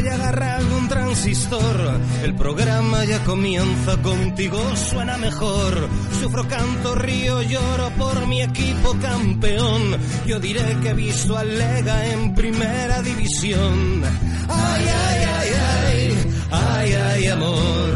y 0.00 0.08
agarra 0.08 0.58
un 0.76 0.88
transistor. 0.88 2.00
El 2.22 2.34
programa 2.34 3.04
ya 3.04 3.24
comienza, 3.24 3.96
contigo 4.02 4.60
suena 4.76 5.16
mejor. 5.18 5.88
Sufro, 6.20 6.46
canto, 6.46 6.94
río, 6.94 7.42
lloro 7.42 7.90
por 7.96 8.26
mi 8.26 8.42
equipo 8.42 8.96
campeón. 9.00 9.96
Yo 10.26 10.38
diré 10.38 10.76
que 10.82 10.90
he 10.90 10.94
visto 10.94 11.36
al 11.36 11.58
Lega 11.58 12.06
en 12.06 12.34
primera 12.34 13.02
división. 13.02 14.02
Ay, 14.48 14.84
ay, 14.86 15.20
ay, 15.38 15.48
ay, 15.86 16.32
ay, 16.50 16.92
ay, 16.92 17.26
amor. 17.26 17.92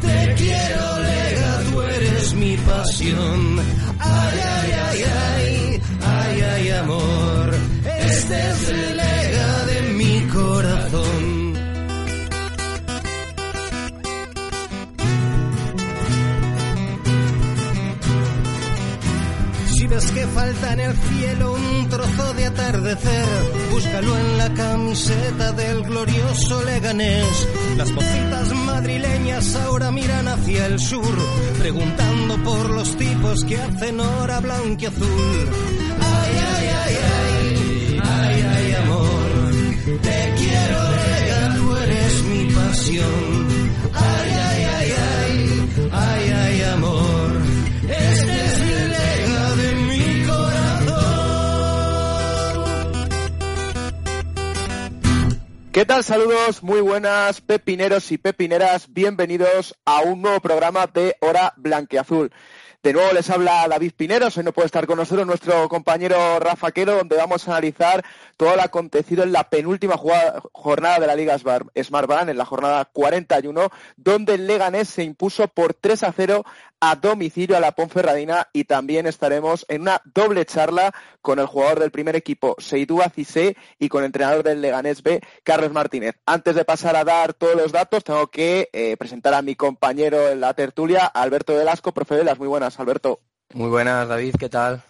Te 0.00 0.34
quiero, 0.34 0.98
Lega, 1.02 1.60
tú 1.70 1.82
eres 1.82 2.34
mi 2.34 2.56
pasión. 2.56 3.60
Ay, 3.98 4.38
ay, 4.38 4.72
ay, 4.88 5.04
ay, 5.04 5.80
ay, 6.02 6.40
ay, 6.40 6.70
amor. 6.70 7.54
Este 7.84 8.50
es 8.50 8.68
el 8.68 9.05
Que 19.96 20.26
falta 20.26 20.74
en 20.74 20.80
el 20.80 20.94
cielo 20.94 21.54
un 21.54 21.88
trozo 21.88 22.34
de 22.34 22.44
atardecer, 22.44 23.26
búscalo 23.70 24.18
en 24.18 24.38
la 24.38 24.52
camiseta 24.52 25.52
del 25.52 25.82
glorioso 25.84 26.62
Leganés. 26.64 27.48
Las 27.78 27.90
mocitas 27.92 28.52
madrileñas 28.66 29.56
ahora 29.56 29.90
miran 29.90 30.28
hacia 30.28 30.66
el 30.66 30.78
sur, 30.78 31.16
preguntando 31.58 32.36
por 32.44 32.70
los 32.70 32.94
tipos 32.98 33.42
que 33.44 33.56
hacen 33.56 33.98
hora 33.98 34.40
blanquiazul. 34.40 35.48
Ay, 36.00 36.32
ay, 36.56 36.68
ay, 36.84 36.96
ay, 37.16 38.00
ay, 38.04 38.44
ay, 38.54 38.74
amor, 38.74 40.00
te 40.02 40.34
quiero, 40.36 40.90
Lega, 40.90 41.54
tú 41.56 41.76
eres 41.76 42.22
mi 42.24 42.54
pasión. 42.54 43.35
¿Qué 55.76 55.84
tal? 55.84 56.02
Saludos, 56.02 56.62
muy 56.62 56.80
buenas 56.80 57.42
pepineros 57.42 58.10
y 58.10 58.16
pepineras, 58.16 58.86
bienvenidos 58.94 59.76
a 59.84 60.00
un 60.00 60.22
nuevo 60.22 60.40
programa 60.40 60.86
de 60.86 61.16
Hora 61.20 61.52
Blanqueazul. 61.58 62.32
De 62.82 62.94
nuevo 62.94 63.12
les 63.12 63.28
habla 63.28 63.68
David 63.68 63.92
Pineros, 63.94 64.38
hoy 64.38 64.44
no 64.44 64.52
puede 64.54 64.64
estar 64.64 64.86
con 64.86 64.96
nosotros 64.96 65.26
nuestro 65.26 65.68
compañero 65.68 66.38
Rafa 66.38 66.70
Quero, 66.70 66.94
donde 66.94 67.16
vamos 67.16 67.46
a 67.46 67.50
analizar 67.50 68.02
todo 68.38 68.56
lo 68.56 68.62
acontecido 68.62 69.22
en 69.22 69.32
la 69.32 69.50
penúltima 69.50 69.96
jornada 69.98 70.98
de 70.98 71.06
la 71.08 71.14
Liga 71.14 71.36
Smart- 71.38 71.68
Smartbank, 71.78 72.30
en 72.30 72.38
la 72.38 72.46
jornada 72.46 72.86
41, 72.86 73.68
donde 73.98 74.36
el 74.36 74.46
Leganés 74.46 74.88
se 74.88 75.02
impuso 75.04 75.46
por 75.48 75.74
3 75.74 76.04
a 76.04 76.12
0 76.16 76.46
a 76.80 76.96
domicilio 76.96 77.56
a 77.56 77.60
la 77.60 77.72
Ponferradina 77.72 78.48
y 78.52 78.64
también 78.64 79.06
estaremos 79.06 79.64
en 79.68 79.82
una 79.82 80.00
doble 80.04 80.44
charla 80.44 80.94
con 81.22 81.38
el 81.38 81.46
jugador 81.46 81.80
del 81.80 81.90
primer 81.90 82.16
equipo, 82.16 82.54
Seidú 82.58 83.00
Cissé, 83.14 83.56
y 83.78 83.88
con 83.88 84.02
el 84.02 84.06
entrenador 84.06 84.44
del 84.44 84.60
Leganés 84.60 85.02
B, 85.02 85.20
Carlos 85.42 85.72
Martínez. 85.72 86.16
Antes 86.26 86.54
de 86.54 86.64
pasar 86.64 86.96
a 86.96 87.04
dar 87.04 87.34
todos 87.34 87.56
los 87.56 87.72
datos, 87.72 88.04
tengo 88.04 88.28
que 88.28 88.68
eh, 88.72 88.96
presentar 88.96 89.34
a 89.34 89.42
mi 89.42 89.54
compañero 89.54 90.28
en 90.28 90.40
la 90.40 90.54
tertulia, 90.54 91.06
Alberto 91.06 91.54
Velasco, 91.54 91.92
profe 91.92 92.16
Velas. 92.16 92.38
Muy 92.38 92.48
buenas, 92.48 92.78
Alberto. 92.78 93.20
Muy 93.54 93.68
buenas, 93.68 94.08
David, 94.08 94.34
¿qué 94.38 94.48
tal? 94.48 94.82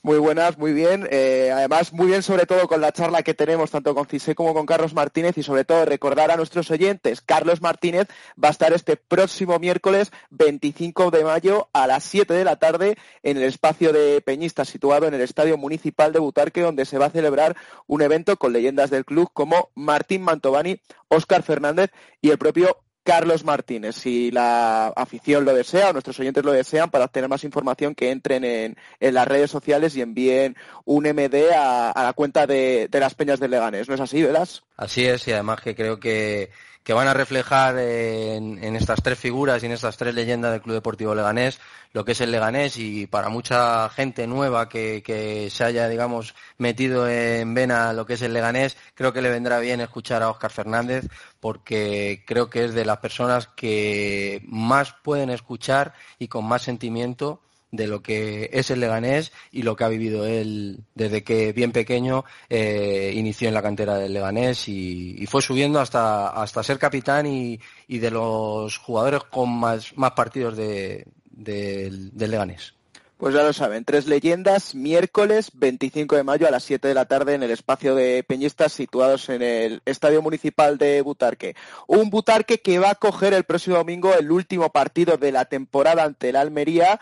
Muy 0.00 0.18
buenas, 0.18 0.56
muy 0.58 0.72
bien. 0.72 1.08
Eh, 1.10 1.50
además, 1.52 1.92
muy 1.92 2.06
bien 2.06 2.22
sobre 2.22 2.46
todo 2.46 2.68
con 2.68 2.80
la 2.80 2.92
charla 2.92 3.24
que 3.24 3.34
tenemos 3.34 3.72
tanto 3.72 3.96
con 3.96 4.06
Cisé 4.06 4.36
como 4.36 4.54
con 4.54 4.64
Carlos 4.64 4.94
Martínez 4.94 5.36
y 5.36 5.42
sobre 5.42 5.64
todo 5.64 5.84
recordar 5.84 6.30
a 6.30 6.36
nuestros 6.36 6.70
oyentes, 6.70 7.20
Carlos 7.20 7.60
Martínez 7.60 8.06
va 8.42 8.48
a 8.48 8.52
estar 8.52 8.72
este 8.72 8.96
próximo 8.96 9.58
miércoles 9.58 10.12
25 10.30 11.10
de 11.10 11.24
mayo 11.24 11.68
a 11.72 11.88
las 11.88 12.04
7 12.04 12.32
de 12.32 12.44
la 12.44 12.56
tarde 12.56 12.96
en 13.24 13.38
el 13.38 13.42
espacio 13.42 13.92
de 13.92 14.20
Peñistas 14.20 14.68
situado 14.68 15.08
en 15.08 15.14
el 15.14 15.20
Estadio 15.20 15.58
Municipal 15.58 16.12
de 16.12 16.20
Butarque 16.20 16.60
donde 16.60 16.84
se 16.84 16.98
va 16.98 17.06
a 17.06 17.10
celebrar 17.10 17.56
un 17.88 18.00
evento 18.00 18.36
con 18.36 18.52
leyendas 18.52 18.90
del 18.90 19.04
club 19.04 19.28
como 19.32 19.70
Martín 19.74 20.22
Mantovani, 20.22 20.80
Óscar 21.08 21.42
Fernández 21.42 21.90
y 22.20 22.30
el 22.30 22.38
propio 22.38 22.78
Carlos 23.02 23.44
Martínez. 23.44 23.96
Si 23.96 24.30
la 24.30 24.88
afición 24.88 25.44
lo 25.44 25.54
desea 25.54 25.90
o 25.90 25.92
nuestros 25.92 26.18
oyentes 26.20 26.44
lo 26.44 26.52
desean, 26.52 26.90
para 26.90 27.06
obtener 27.06 27.28
más 27.28 27.44
información 27.44 27.94
que 27.94 28.10
entren 28.10 28.44
en, 28.44 28.76
las 29.00 29.26
redes 29.26 29.50
sociales 29.50 29.96
y 29.96 30.02
envíen 30.02 30.56
un 30.84 31.04
MD 31.04 31.52
a, 31.56 31.90
a 31.90 32.04
la 32.04 32.12
cuenta 32.12 32.46
de, 32.46 32.88
de 32.90 33.00
las 33.00 33.14
Peñas 33.14 33.40
de 33.40 33.48
Leganés. 33.48 33.88
¿No 33.88 33.94
es 33.94 34.00
así, 34.00 34.22
Velas? 34.22 34.62
Así 34.76 35.06
es, 35.06 35.26
y 35.26 35.32
además 35.32 35.60
que 35.60 35.74
creo 35.74 35.98
que, 35.98 36.50
que 36.88 36.94
van 36.94 37.06
a 37.06 37.12
reflejar 37.12 37.76
en, 37.76 38.64
en 38.64 38.74
estas 38.74 39.02
tres 39.02 39.18
figuras 39.18 39.62
y 39.62 39.66
en 39.66 39.72
estas 39.72 39.98
tres 39.98 40.14
leyendas 40.14 40.52
del 40.52 40.62
Club 40.62 40.76
Deportivo 40.76 41.14
Leganés 41.14 41.60
lo 41.92 42.02
que 42.02 42.12
es 42.12 42.20
el 42.22 42.30
Leganés 42.30 42.78
y 42.78 43.06
para 43.06 43.28
mucha 43.28 43.90
gente 43.90 44.26
nueva 44.26 44.70
que, 44.70 45.02
que 45.02 45.50
se 45.50 45.64
haya, 45.64 45.86
digamos, 45.86 46.34
metido 46.56 47.06
en 47.06 47.52
vena 47.52 47.92
lo 47.92 48.06
que 48.06 48.14
es 48.14 48.22
el 48.22 48.32
Leganés, 48.32 48.78
creo 48.94 49.12
que 49.12 49.20
le 49.20 49.28
vendrá 49.28 49.58
bien 49.58 49.82
escuchar 49.82 50.22
a 50.22 50.30
Óscar 50.30 50.50
Fernández 50.50 51.04
porque 51.40 52.24
creo 52.26 52.48
que 52.48 52.64
es 52.64 52.72
de 52.72 52.86
las 52.86 52.96
personas 53.00 53.48
que 53.48 54.42
más 54.46 54.94
pueden 54.94 55.28
escuchar 55.28 55.92
y 56.18 56.28
con 56.28 56.46
más 56.46 56.62
sentimiento 56.62 57.42
de 57.70 57.86
lo 57.86 58.02
que 58.02 58.50
es 58.52 58.70
el 58.70 58.80
Leganés 58.80 59.32
y 59.52 59.62
lo 59.62 59.76
que 59.76 59.84
ha 59.84 59.88
vivido 59.88 60.26
él 60.26 60.80
desde 60.94 61.22
que 61.22 61.52
bien 61.52 61.72
pequeño 61.72 62.24
eh, 62.48 63.12
inició 63.14 63.48
en 63.48 63.54
la 63.54 63.62
cantera 63.62 63.96
del 63.96 64.12
Leganés 64.12 64.68
y, 64.68 65.26
fue 65.26 65.42
subiendo 65.42 65.78
hasta, 65.80 66.28
hasta 66.28 66.62
ser 66.62 66.78
capitán 66.78 67.26
y, 67.26 67.60
y 67.86 67.98
de 67.98 68.10
los 68.10 68.78
jugadores 68.78 69.24
con 69.24 69.50
más, 69.50 69.96
más 69.96 70.12
partidos 70.12 70.56
de, 70.56 71.06
del 71.30 72.10
Leganés. 72.16 72.74
Pues 73.18 73.34
ya 73.34 73.42
lo 73.42 73.52
saben, 73.52 73.84
tres 73.84 74.06
leyendas, 74.06 74.76
miércoles 74.76 75.50
25 75.52 76.14
de 76.14 76.22
mayo 76.22 76.46
a 76.46 76.52
las 76.52 76.62
7 76.62 76.86
de 76.86 76.94
la 76.94 77.06
tarde 77.06 77.34
en 77.34 77.42
el 77.42 77.50
espacio 77.50 77.96
de 77.96 78.22
peñistas 78.22 78.72
situados 78.72 79.28
en 79.28 79.42
el 79.42 79.82
Estadio 79.86 80.22
Municipal 80.22 80.78
de 80.78 81.02
Butarque. 81.02 81.56
Un 81.88 82.10
Butarque 82.10 82.60
que 82.60 82.78
va 82.78 82.90
a 82.90 82.94
coger 82.94 83.34
el 83.34 83.42
próximo 83.42 83.76
domingo 83.76 84.14
el 84.14 84.30
último 84.30 84.70
partido 84.70 85.16
de 85.16 85.32
la 85.32 85.46
temporada 85.46 86.04
ante 86.04 86.28
el 86.28 86.36
Almería 86.36 87.00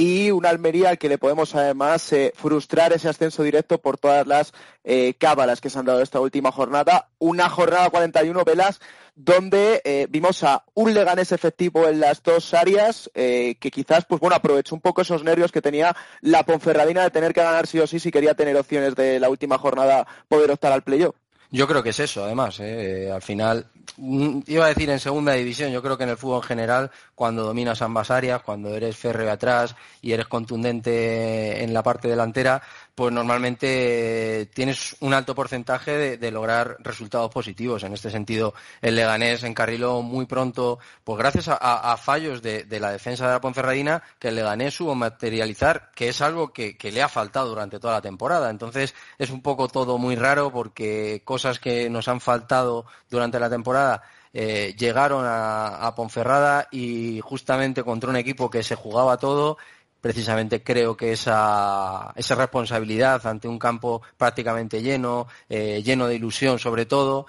y 0.00 0.30
una 0.30 0.48
Almería 0.48 0.88
al 0.88 0.98
que 0.98 1.10
le 1.10 1.18
podemos 1.18 1.54
además 1.54 2.10
eh, 2.14 2.32
frustrar 2.34 2.90
ese 2.94 3.10
ascenso 3.10 3.42
directo 3.42 3.82
por 3.82 3.98
todas 3.98 4.26
las 4.26 4.54
eh, 4.82 5.12
cábalas 5.18 5.60
que 5.60 5.68
se 5.68 5.78
han 5.78 5.84
dado 5.84 6.00
esta 6.00 6.20
última 6.20 6.50
jornada. 6.50 7.10
Una 7.18 7.50
jornada 7.50 7.90
41 7.90 8.42
velas 8.44 8.80
donde 9.14 9.82
eh, 9.84 10.06
vimos 10.08 10.42
a 10.42 10.64
un 10.72 10.94
Leganés 10.94 11.32
efectivo 11.32 11.86
en 11.86 12.00
las 12.00 12.22
dos 12.22 12.54
áreas 12.54 13.10
eh, 13.12 13.56
que 13.60 13.70
quizás 13.70 14.06
pues 14.06 14.22
bueno 14.22 14.36
aprovechó 14.36 14.74
un 14.74 14.80
poco 14.80 15.02
esos 15.02 15.22
nervios 15.22 15.52
que 15.52 15.60
tenía 15.60 15.94
la 16.22 16.44
Ponferradina 16.44 17.02
de 17.02 17.10
tener 17.10 17.34
que 17.34 17.42
ganar 17.42 17.66
sí 17.66 17.78
o 17.78 17.86
sí 17.86 18.00
si 18.00 18.10
quería 18.10 18.32
tener 18.32 18.56
opciones 18.56 18.94
de 18.94 19.20
la 19.20 19.28
última 19.28 19.58
jornada 19.58 20.06
poder 20.28 20.50
optar 20.50 20.72
al 20.72 20.82
playoff. 20.82 21.14
Yo 21.52 21.66
creo 21.66 21.82
que 21.82 21.90
es 21.90 21.98
eso, 21.98 22.24
además. 22.24 22.60
¿eh? 22.60 23.06
Eh, 23.06 23.10
al 23.10 23.22
final, 23.22 23.66
mm, 23.96 24.40
iba 24.46 24.66
a 24.66 24.68
decir 24.68 24.88
en 24.88 25.00
segunda 25.00 25.32
división, 25.32 25.72
yo 25.72 25.82
creo 25.82 25.98
que 25.98 26.04
en 26.04 26.10
el 26.10 26.16
fútbol 26.16 26.42
en 26.42 26.48
general, 26.48 26.90
cuando 27.14 27.42
dominas 27.44 27.82
ambas 27.82 28.10
áreas, 28.10 28.42
cuando 28.42 28.74
eres 28.74 28.96
férreo 28.96 29.30
atrás 29.32 29.74
y 30.00 30.12
eres 30.12 30.28
contundente 30.28 31.62
en 31.64 31.74
la 31.74 31.82
parte 31.82 32.06
delantera, 32.08 32.62
pues 32.94 33.12
normalmente 33.12 34.40
eh, 34.42 34.46
tienes 34.46 34.96
un 35.00 35.14
alto 35.14 35.34
porcentaje 35.34 36.18
de, 36.18 36.30
lograr 36.30 36.76
resultados 36.80 37.30
positivos. 37.30 37.82
En 37.82 37.92
este 37.92 38.10
sentido, 38.10 38.54
el 38.80 38.94
Leganés 38.94 39.42
encarriló 39.42 40.02
muy 40.02 40.26
pronto, 40.26 40.78
pues 41.04 41.18
gracias 41.18 41.48
a, 41.48 41.96
fallos 41.96 42.42
de, 42.42 42.66
la 42.80 42.92
defensa 42.92 43.26
de 43.26 43.32
la 43.32 43.40
Ponferradina, 43.40 44.02
que 44.18 44.28
el 44.28 44.36
Leganés 44.36 44.74
supo 44.74 44.94
materializar, 44.94 45.90
que 45.94 46.08
es 46.08 46.20
algo 46.20 46.52
que, 46.52 46.76
le 46.90 47.02
ha 47.02 47.08
faltado 47.08 47.48
durante 47.48 47.78
toda 47.78 47.94
la 47.94 48.02
temporada. 48.02 48.50
Entonces, 48.50 48.94
es 49.18 49.30
un 49.30 49.42
poco 49.42 49.68
todo 49.68 49.98
muy 49.98 50.16
raro 50.16 50.52
porque 50.52 51.22
cosas 51.24 51.58
que 51.58 51.88
nos 51.90 52.08
han 52.08 52.20
faltado 52.20 52.86
durante 53.08 53.38
la 53.40 53.50
temporada 53.50 54.02
eh, 54.32 54.74
llegaron 54.78 55.24
a 55.26 55.92
Ponferrada 55.96 56.68
y 56.70 57.20
justamente 57.20 57.82
contra 57.82 58.10
un 58.10 58.16
equipo 58.16 58.50
que 58.50 58.62
se 58.62 58.76
jugaba 58.76 59.16
todo 59.16 59.58
precisamente 60.00 60.62
creo 60.62 60.96
que 60.96 61.12
esa, 61.12 62.12
esa 62.16 62.34
responsabilidad 62.34 63.26
ante 63.26 63.48
un 63.48 63.58
campo 63.58 64.02
prácticamente 64.16 64.82
lleno, 64.82 65.26
eh, 65.48 65.82
lleno 65.82 66.06
de 66.06 66.14
ilusión 66.14 66.58
sobre 66.58 66.86
todo, 66.86 67.26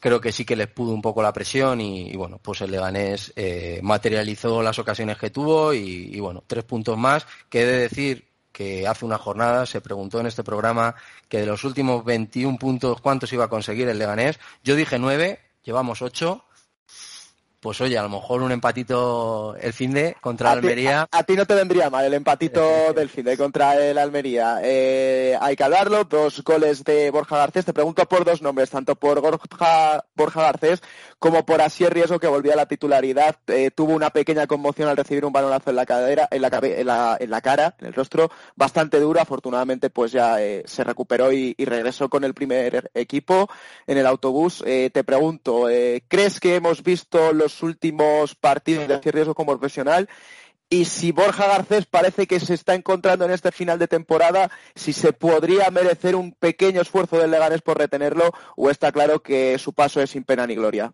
creo 0.00 0.20
que 0.20 0.32
sí 0.32 0.44
que 0.44 0.56
les 0.56 0.68
pudo 0.68 0.92
un 0.92 1.02
poco 1.02 1.22
la 1.22 1.32
presión 1.32 1.80
y, 1.80 2.14
bueno, 2.16 2.38
pues 2.42 2.60
el 2.60 2.70
Leganés 2.70 3.32
eh, 3.36 3.80
materializó 3.82 4.62
las 4.62 4.78
ocasiones 4.78 5.18
que 5.18 5.30
tuvo 5.30 5.72
y, 5.72 6.10
y 6.12 6.20
bueno, 6.20 6.44
tres 6.46 6.64
puntos 6.64 6.98
más, 6.98 7.26
que 7.48 7.62
he 7.62 7.66
de 7.66 7.78
decir 7.78 8.34
que 8.54 8.86
hace 8.86 9.04
una 9.04 9.18
jornada 9.18 9.66
se 9.66 9.80
preguntó 9.80 10.20
en 10.20 10.26
este 10.26 10.44
programa 10.44 10.94
que 11.28 11.40
de 11.40 11.46
los 11.46 11.64
últimos 11.64 12.04
21 12.04 12.56
puntos 12.56 13.00
cuántos 13.00 13.32
iba 13.32 13.46
a 13.46 13.48
conseguir 13.48 13.88
el 13.88 13.98
Leganés. 13.98 14.38
Yo 14.62 14.76
dije 14.76 14.96
nueve, 14.98 15.40
llevamos 15.64 16.02
ocho. 16.02 16.44
Pues 17.64 17.80
oye, 17.80 17.96
a 17.96 18.02
lo 18.02 18.10
mejor 18.10 18.42
un 18.42 18.52
empatito 18.52 19.56
el 19.58 19.72
fin 19.72 19.94
de 19.94 20.18
contra 20.20 20.50
la 20.50 20.60
Almería. 20.60 21.08
a, 21.10 21.22
ti 21.22 21.32
no 21.32 21.46
te 21.46 21.54
vendría 21.54 21.88
mal 21.88 22.04
el 22.04 22.12
empatito 22.12 22.92
del 22.92 23.08
fin 23.08 23.24
de 23.24 23.38
contra 23.38 23.82
el 23.82 23.96
Almería. 23.96 24.58
Eh, 24.62 25.34
hay 25.40 25.56
que 25.56 25.64
hablarlo, 25.64 26.04
dos 26.04 26.44
goles 26.44 26.84
de 26.84 27.10
Borja 27.10 27.38
Garcés. 27.38 27.64
Te 27.64 27.72
pregunto 27.72 28.04
por 28.04 28.26
dos 28.26 28.42
nombres, 28.42 28.68
tanto 28.68 28.96
por 28.96 29.22
Borja, 29.22 30.04
Borja 30.14 30.42
Garcés 30.42 30.82
como 31.18 31.46
por 31.46 31.62
Asier 31.62 31.94
Riesgo, 31.94 32.18
que 32.18 32.26
volvía 32.26 32.52
a 32.52 32.56
la 32.56 32.66
titularidad. 32.66 33.36
Eh, 33.46 33.70
tuvo 33.74 33.94
una 33.94 34.10
pequeña 34.10 34.46
conmoción 34.46 34.90
al 34.90 34.98
recibir 34.98 35.24
un 35.24 35.32
balonazo 35.32 35.70
en 35.70 35.76
la 35.76 35.86
cadera, 35.86 36.28
en 36.30 36.42
la, 36.42 37.16
en 37.18 37.30
la, 37.30 37.40
cara, 37.40 37.76
en 37.78 37.86
el 37.86 37.94
rostro, 37.94 38.30
bastante 38.56 39.00
duro. 39.00 39.22
Afortunadamente, 39.22 39.88
pues 39.88 40.12
ya 40.12 40.42
eh, 40.42 40.64
se 40.66 40.84
recuperó 40.84 41.32
y, 41.32 41.54
regresó 41.64 42.10
con 42.10 42.24
el 42.24 42.34
primer 42.34 42.90
equipo 42.92 43.48
en 43.86 43.96
el 43.96 44.06
autobús. 44.06 44.62
te 44.62 45.02
pregunto, 45.02 45.64
¿crees 46.08 46.40
que 46.40 46.56
hemos 46.56 46.82
visto 46.82 47.32
los 47.32 47.53
últimos 47.62 48.34
partidos 48.34 48.88
de 48.88 49.12
Riesgo 49.12 49.34
como 49.34 49.52
profesional? 49.58 50.08
y 50.74 50.86
si 50.86 51.12
Borja 51.12 51.46
Garcés 51.46 51.86
parece 51.86 52.26
que 52.26 52.40
se 52.40 52.54
está 52.54 52.74
encontrando 52.74 53.24
en 53.24 53.30
este 53.30 53.52
final 53.52 53.78
de 53.78 53.88
temporada, 53.88 54.50
si 54.74 54.92
se 54.92 55.12
podría 55.12 55.70
merecer 55.70 56.16
un 56.16 56.32
pequeño 56.32 56.80
esfuerzo 56.80 57.18
del 57.18 57.30
Leganés 57.30 57.62
por 57.62 57.78
retenerlo 57.78 58.32
o 58.56 58.70
está 58.70 58.90
claro 58.90 59.22
que 59.22 59.58
su 59.58 59.72
paso 59.72 60.00
es 60.00 60.10
sin 60.10 60.24
pena 60.24 60.46
ni 60.46 60.54
gloria. 60.54 60.92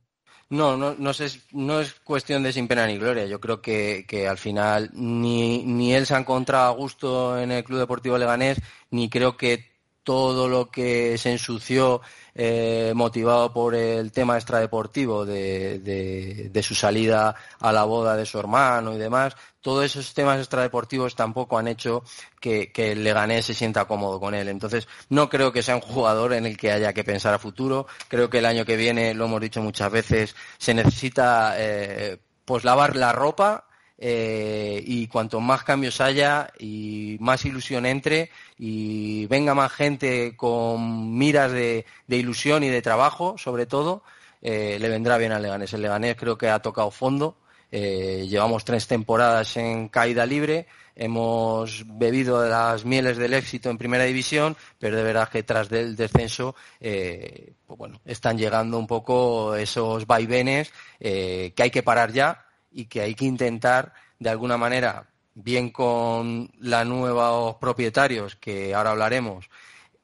No, 0.50 0.76
no, 0.76 0.96
no, 0.98 1.10
es, 1.10 1.46
no 1.52 1.80
es 1.80 1.94
cuestión 2.00 2.42
de 2.42 2.52
sin 2.52 2.66
pena 2.66 2.86
ni 2.86 2.98
gloria. 2.98 3.24
Yo 3.26 3.40
creo 3.40 3.62
que, 3.62 4.26
al 4.28 4.36
final 4.36 4.90
ni, 4.92 5.62
ni 5.64 5.94
él 5.94 6.06
se 6.06 6.14
ha 6.14 6.18
encontrado 6.18 6.66
a 6.66 6.74
gusto 6.74 7.38
en 7.38 7.52
el 7.52 7.62
Club 7.62 7.78
Deportivo 7.78 8.18
Leganés, 8.18 8.58
ni 8.90 9.08
creo 9.08 9.36
que 9.36 9.69
todo 10.02 10.48
lo 10.48 10.70
que 10.70 11.18
se 11.18 11.32
ensució 11.32 12.00
eh, 12.34 12.92
motivado 12.94 13.52
por 13.52 13.74
el 13.74 14.12
tema 14.12 14.36
extradeportivo 14.36 15.26
de, 15.26 16.62
su 16.62 16.74
salida 16.74 17.34
a 17.60 17.72
la 17.72 17.84
boda 17.84 18.16
de 18.16 18.26
su 18.26 18.38
hermano 18.38 18.94
y 18.94 18.98
demás, 18.98 19.36
todos 19.60 19.84
esos 19.84 20.14
temas 20.14 20.38
extradeportivos 20.38 21.14
tampoco 21.14 21.58
han 21.58 21.68
hecho 21.68 22.02
que, 22.40 22.72
el 22.74 23.04
Leganés 23.04 23.46
se 23.46 23.54
sienta 23.54 23.84
cómodo 23.84 24.18
con 24.18 24.34
él. 24.34 24.48
Entonces, 24.48 24.88
no 25.08 25.28
creo 25.28 25.52
que 25.52 25.62
sea 25.62 25.76
un 25.76 25.82
jugador 25.82 26.32
en 26.32 26.46
el 26.46 26.56
que 26.56 26.72
haya 26.72 26.92
que 26.92 27.04
pensar 27.04 27.34
a 27.34 27.38
futuro. 27.38 27.86
Creo 28.08 28.30
que 28.30 28.38
el 28.38 28.46
año 28.46 28.64
que 28.64 28.76
viene, 28.76 29.14
lo 29.14 29.26
hemos 29.26 29.40
dicho 29.40 29.62
muchas 29.62 29.90
veces, 29.92 30.34
se 30.58 30.72
necesita 30.74 31.54
eh, 31.58 32.18
pues 32.44 32.64
lavar 32.64 32.96
la 32.96 33.12
ropa 33.12 33.66
eh, 34.02 34.82
y 34.82 35.08
cuanto 35.08 35.40
más 35.40 35.62
cambios 35.62 36.00
haya 36.00 36.50
y 36.58 37.18
más 37.20 37.44
ilusión 37.44 37.84
entre 37.84 38.30
y 38.58 39.26
venga 39.26 39.54
más 39.54 39.70
gente 39.72 40.34
con 40.38 41.18
miras 41.18 41.52
de, 41.52 41.84
ilusión 42.08 42.64
y 42.64 42.70
de 42.70 42.80
trabajo, 42.80 43.36
sobre 43.36 43.66
todo, 43.66 44.02
eh, 44.40 44.78
le 44.80 44.88
vendrá 44.88 45.18
bien 45.18 45.32
al 45.32 45.42
Leganés. 45.42 45.74
El 45.74 45.82
Leganés 45.82 46.16
creo 46.16 46.38
que 46.38 46.48
ha 46.48 46.60
tocado 46.60 46.90
fondo. 46.90 47.36
Eh, 47.70 48.26
llevamos 48.26 48.64
tres 48.64 48.86
temporadas 48.86 49.58
en 49.58 49.88
caída 49.88 50.24
libre, 50.24 50.66
hemos 50.96 51.84
bebido 51.86 52.48
las 52.48 52.86
mieles 52.86 53.18
del 53.18 53.34
éxito 53.34 53.68
en 53.68 53.76
primera 53.76 54.04
división, 54.04 54.56
pero 54.78 54.96
de 54.96 55.02
verdad 55.02 55.28
que 55.28 55.42
tras 55.42 55.68
del 55.68 55.94
descenso, 55.94 56.56
pues 56.80 57.78
bueno, 57.78 58.00
están 58.06 58.38
llegando 58.38 58.78
un 58.78 58.86
poco 58.86 59.54
esos 59.54 60.06
vaivenes 60.06 60.72
que 60.98 61.54
hay 61.56 61.70
que 61.70 61.82
parar 61.82 62.12
ya 62.12 62.46
y 62.70 62.86
que 62.86 63.00
hay 63.00 63.14
que 63.14 63.24
intentar 63.24 63.92
de 64.18 64.30
alguna 64.30 64.56
manera, 64.56 65.08
bien 65.34 65.70
con 65.70 66.50
los 66.58 66.86
nuevos 66.86 67.56
propietarios, 67.56 68.36
que 68.36 68.74
ahora 68.74 68.90
hablaremos, 68.90 69.48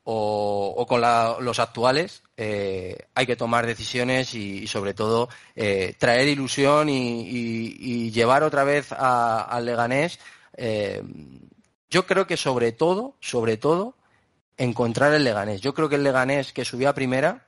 o, 0.08 0.86
con 0.88 1.00
los 1.00 1.58
actuales, 1.58 2.22
eh, 2.36 2.96
hay 3.14 3.26
que 3.26 3.34
tomar 3.34 3.66
decisiones 3.66 4.34
y, 4.34 4.68
sobre 4.68 4.94
todo 4.94 5.28
eh, 5.56 5.94
traer 5.98 6.28
ilusión 6.28 6.88
y, 6.88 8.10
llevar 8.12 8.44
otra 8.44 8.62
vez 8.62 8.92
al 8.92 9.64
Leganés. 9.64 10.20
Eh, 10.56 11.02
yo 11.90 12.06
creo 12.06 12.26
que 12.26 12.36
sobre 12.36 12.70
todo, 12.72 13.16
sobre 13.20 13.56
todo, 13.56 13.96
encontrar 14.56 15.12
el 15.12 15.24
Leganés. 15.24 15.60
Yo 15.60 15.74
creo 15.74 15.88
que 15.88 15.96
el 15.96 16.04
Leganés 16.04 16.52
que 16.52 16.64
subió 16.64 16.88
a 16.88 16.94
primera 16.94 17.45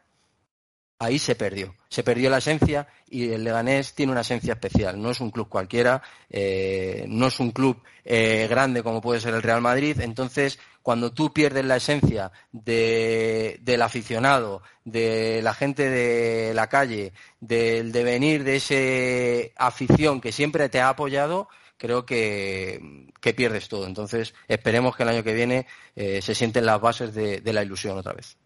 ahí 0.99 1.19
se 1.19 1.35
perdió. 1.35 1.75
Se 1.89 2.03
perdió 2.03 2.29
la 2.31 2.39
esencia 2.39 2.89
y 3.09 3.31
el 3.31 3.45
Leganés 3.45 3.95
tiene 3.95 4.13
una 4.13 4.23
esencia 4.23 4.55
especial. 4.55 5.01
No 5.01 5.11
es 5.11 5.21
un 5.21 5.31
club 5.31 5.49
cualquiera, 5.49 6.03
eh, 6.29 7.05
no 7.09 7.29
es 7.29 7.41
un 7.41 7.53
club 7.53 7.81
eh, 8.05 8.47
grande 8.49 8.83
como 8.83 9.01
puede 9.01 9.21
ser 9.21 9.35
el 9.35 9.43
Real 9.43 9.61
Madrid. 9.61 10.01
Entonces, 10.01 10.59
cuando 10.83 11.13
tú 11.13 11.33
pierdes 11.33 11.65
la 11.65 11.77
esencia 11.77 12.33
del 12.53 13.83
aficionado, 13.83 14.63
de 14.85 15.41
la 15.43 15.55
gente 15.55 15.89
de 15.89 16.55
la 16.55 16.69
calle, 16.69 17.13
del 17.41 17.93
devenir 17.93 18.45
de 18.45 18.57
esa 18.57 19.67
afición 19.67 20.21
que 20.21 20.33
siempre 20.33 20.69
te 20.69 20.81
ha 20.81 20.89
apoyado, 20.89 21.49
creo 21.77 22.05
que, 22.05 23.07
pierdes 23.37 23.69
todo. 23.69 23.87
Entonces, 23.87 24.35
esperemos 24.49 24.97
que 24.97 25.03
el 25.03 25.11
año 25.11 25.23
que 25.23 25.35
viene 25.35 25.67
eh, 25.95 26.23
se 26.23 26.35
sienten 26.35 26.67
las 26.67 26.81
bases 26.81 27.15
de 27.15 27.53
la 27.53 27.63
ilusión 27.63 27.99
otra 27.99 28.15
vez. 28.15 28.39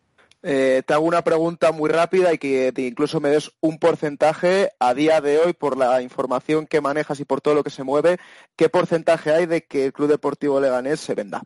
Eh, 0.44 0.82
te 0.84 0.94
hago 0.94 1.04
una 1.04 1.22
pregunta 1.22 1.70
muy 1.70 1.88
rápida 1.88 2.32
y 2.32 2.38
que 2.38 2.72
incluso 2.76 3.20
me 3.20 3.28
des 3.28 3.52
un 3.60 3.78
porcentaje 3.78 4.72
a 4.80 4.92
día 4.92 5.20
de 5.20 5.38
hoy 5.38 5.52
por 5.52 5.76
la 5.76 6.02
información 6.02 6.66
que 6.66 6.80
manejas 6.80 7.20
y 7.20 7.24
por 7.24 7.40
todo 7.40 7.54
lo 7.54 7.62
que 7.62 7.70
se 7.70 7.84
mueve. 7.84 8.18
¿Qué 8.56 8.68
porcentaje 8.68 9.32
hay 9.32 9.46
de 9.46 9.64
que 9.64 9.86
el 9.86 9.92
Club 9.92 10.08
Deportivo 10.08 10.60
Leganés 10.60 11.00
se 11.00 11.14
venda? 11.14 11.44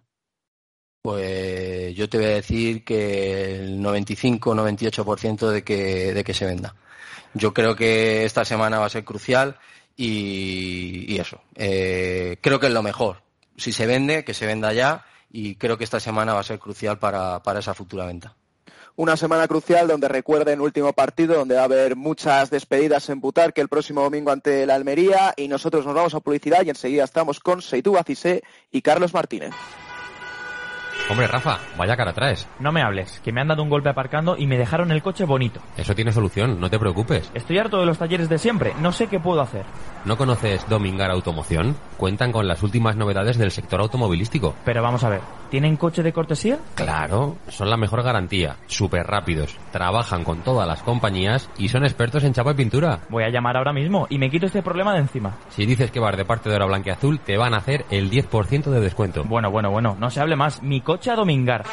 Pues 1.02 1.94
yo 1.94 2.08
te 2.08 2.16
voy 2.16 2.26
a 2.26 2.31
decir 2.31 2.84
que 2.84 3.56
el 3.56 3.81
95-98% 3.81 5.50
de 5.50 5.62
que, 5.62 6.14
de 6.14 6.25
que 6.25 6.34
se 6.34 6.46
venda. 6.46 6.75
Yo 7.34 7.52
creo 7.52 7.76
que 7.76 8.25
esta 8.25 8.44
semana 8.44 8.78
va 8.78 8.87
a 8.87 8.90
ser 8.90 9.04
crucial 9.04 9.58
y, 9.94 11.19
eso. 11.19 11.42
Eh, 11.54 12.38
creo 12.40 12.58
que 12.58 12.66
es 12.69 12.72
lo 12.72 12.82
mejor. 12.82 13.22
Si 13.58 13.72
se 13.72 13.87
vende, 13.87 14.25
que 14.25 14.34
se 14.34 14.46
venda 14.46 14.72
ya 14.72 15.04
y 15.31 15.56
creo 15.56 15.76
que 15.76 15.84
esta 15.84 16.00
semana 16.00 16.32
va 16.34 16.40
a 16.40 16.44
ser 16.44 16.58
crucial 16.58 16.99
para 16.99 17.58
esa 17.58 17.75
futura 17.75 18.06
venta 18.06 18.34
una 18.96 19.16
semana 19.16 19.46
crucial 19.46 19.87
donde 19.88 20.08
recuerden 20.08 20.60
último 20.60 20.93
partido, 20.93 21.37
donde 21.37 21.54
va 21.54 21.62
a 21.62 21.64
haber 21.64 21.96
muchas 21.96 22.50
despedidas 22.50 23.08
en 23.10 23.20
Butar, 23.20 23.52
que 23.52 23.60
el 23.60 23.69
próximo 23.69 24.02
domingo 24.02 24.31
ante 24.31 24.66
la 24.66 24.75
Almería, 24.75 25.34
y 25.37 25.48
nosotros 25.48 25.84
nos 25.84 25.94
vamos 25.94 26.14
a 26.14 26.20
publicidad 26.20 26.62
y 26.64 26.70
enseguida 26.70 27.04
estamos 27.04 27.40
con 27.40 27.62
Seitu 27.62 27.93
Bacise 27.93 28.43
y 28.70 28.82
Carlos 28.82 29.12
Martínez. 29.12 29.54
Hombre, 31.08 31.28
Rafa, 31.28 31.60
vaya 31.78 31.96
cara 31.96 32.12
traes. 32.12 32.48
No 32.58 32.72
me 32.72 32.82
hables, 32.82 33.20
que 33.20 33.31
me 33.31 33.40
han 33.40 33.46
dado 33.46 33.62
un 33.62 33.70
golpe 33.70 33.88
aparcando 33.88 34.37
y 34.37 34.48
me 34.48 34.58
dejaron 34.58 34.90
el 34.90 35.02
coche 35.02 35.25
bonito. 35.25 35.60
Eso 35.76 35.94
tiene 35.94 36.10
solución, 36.10 36.58
no 36.58 36.69
te 36.69 36.81
preocupes. 36.81 37.31
Estoy 37.32 37.58
harto 37.58 37.78
de 37.78 37.87
los 37.87 37.99
talleres 37.99 38.28
de 38.28 38.38
siempre, 38.38 38.75
no 38.81 38.90
sé 38.90 39.06
qué 39.06 39.20
puedo 39.20 39.40
hacer. 39.40 39.64
¿No 40.04 40.16
conoces 40.16 40.69
Domingar 40.69 41.12
Automoción? 41.12 41.76
Cuentan 41.96 42.32
con 42.32 42.49
las 42.49 42.62
últimas 42.64 42.96
novedades 42.96 43.38
del 43.38 43.52
sector 43.52 43.81
automovilístico. 43.81 44.56
Pero 44.64 44.82
vamos 44.82 45.04
a 45.04 45.11
ver, 45.11 45.21
¿tienen 45.50 45.76
coche 45.76 46.03
de 46.03 46.12
cortesía? 46.12 46.59
Claro, 46.75 47.37
son 47.49 47.71
la 47.71 47.76
mejor 47.76 48.03
garantía, 48.03 48.57
súper 48.67 49.07
rápidos, 49.07 49.57
trabajan 49.73 50.25
con 50.25 50.43
todas 50.43 50.67
las 50.67 50.83
compañías 50.83 51.49
y 51.59 51.69
son 51.69 51.85
expertos 51.85 52.25
en 52.25 52.33
chapa 52.33 52.53
y 52.53 52.55
pintura. 52.55 53.00
Voy 53.09 53.25
a 53.25 53.31
llamar 53.31 53.57
ahora 53.57 53.73
mismo 53.73 54.07
y 54.11 54.19
me 54.19 54.31
quito 54.31 54.47
este 54.47 54.62
problema 54.62 54.93
de 54.95 55.00
encima. 55.00 55.37
Si 55.50 55.67
dices 55.67 55.91
que 55.91 56.00
vas 56.00 56.17
de 56.17 56.25
parte 56.25 56.49
de 56.49 56.57
Hora 56.57 56.67
Blanca 56.67 56.93
Azul, 56.93 57.21
te 57.21 57.37
van 57.37 57.55
a 57.55 57.59
hacer 57.59 57.85
el 57.91 58.11
10% 58.11 58.65
de 58.65 58.81
descuento. 58.81 59.25
Bueno, 59.25 59.50
bueno, 59.50 59.71
bueno, 59.71 59.97
no 59.99 60.11
se 60.11 60.21
hable 60.21 60.37
más. 60.37 60.62
Mi 60.62 60.81
coche 60.81 61.11
a 61.11 61.17
Domingar. 61.17 61.65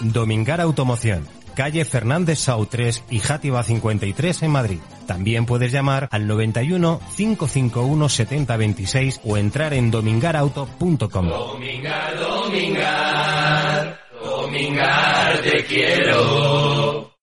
Domingar 0.00 0.60
Automoción, 0.60 1.26
calle 1.54 1.84
Fernández 1.84 2.38
Sau 2.38 2.66
3 2.66 3.04
y 3.10 3.18
Játiva 3.18 3.62
53 3.62 4.42
en 4.42 4.50
Madrid. 4.50 4.78
También 5.08 5.46
puedes 5.46 5.72
llamar 5.72 6.06
al 6.12 6.26
91 6.26 7.00
551 7.16 8.08
7026 8.10 9.22
o 9.24 9.38
entrar 9.38 9.72
en 9.72 9.90
domingarauto.com. 9.90 11.28
Domingar, 11.28 12.20
Domingar, 12.20 14.00
Domingar, 14.22 15.40
te 15.40 15.64
quiero. 15.64 17.14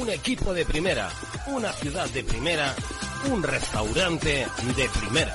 Un 0.00 0.08
equipo 0.08 0.54
de 0.54 0.64
primera, 0.64 1.10
una 1.48 1.70
ciudad 1.72 2.08
de 2.08 2.24
primera, 2.24 2.74
un 3.30 3.42
restaurante 3.42 4.46
de 4.76 4.88
primera. 4.98 5.34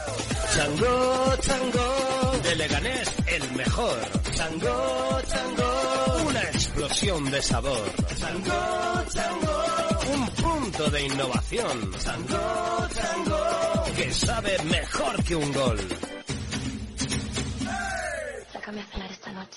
Chango, 0.56 1.36
chango, 1.40 2.40
de 2.42 2.56
Leganés 2.56 3.14
el 3.28 3.52
mejor. 3.52 4.00
Chango, 4.34 5.22
chango, 5.28 6.28
una 6.30 6.42
explosión 6.42 7.30
de 7.30 7.42
sabor. 7.44 7.94
Chango, 8.18 9.04
chango, 9.14 9.69
un 10.14 10.26
punto 10.30 10.90
de 10.90 11.06
innovación. 11.06 11.92
Chango, 11.98 12.88
chango, 12.94 13.96
que 13.96 14.12
sabe 14.12 14.58
mejor 14.64 15.24
que 15.24 15.36
un 15.36 15.54
gol. 15.54 15.80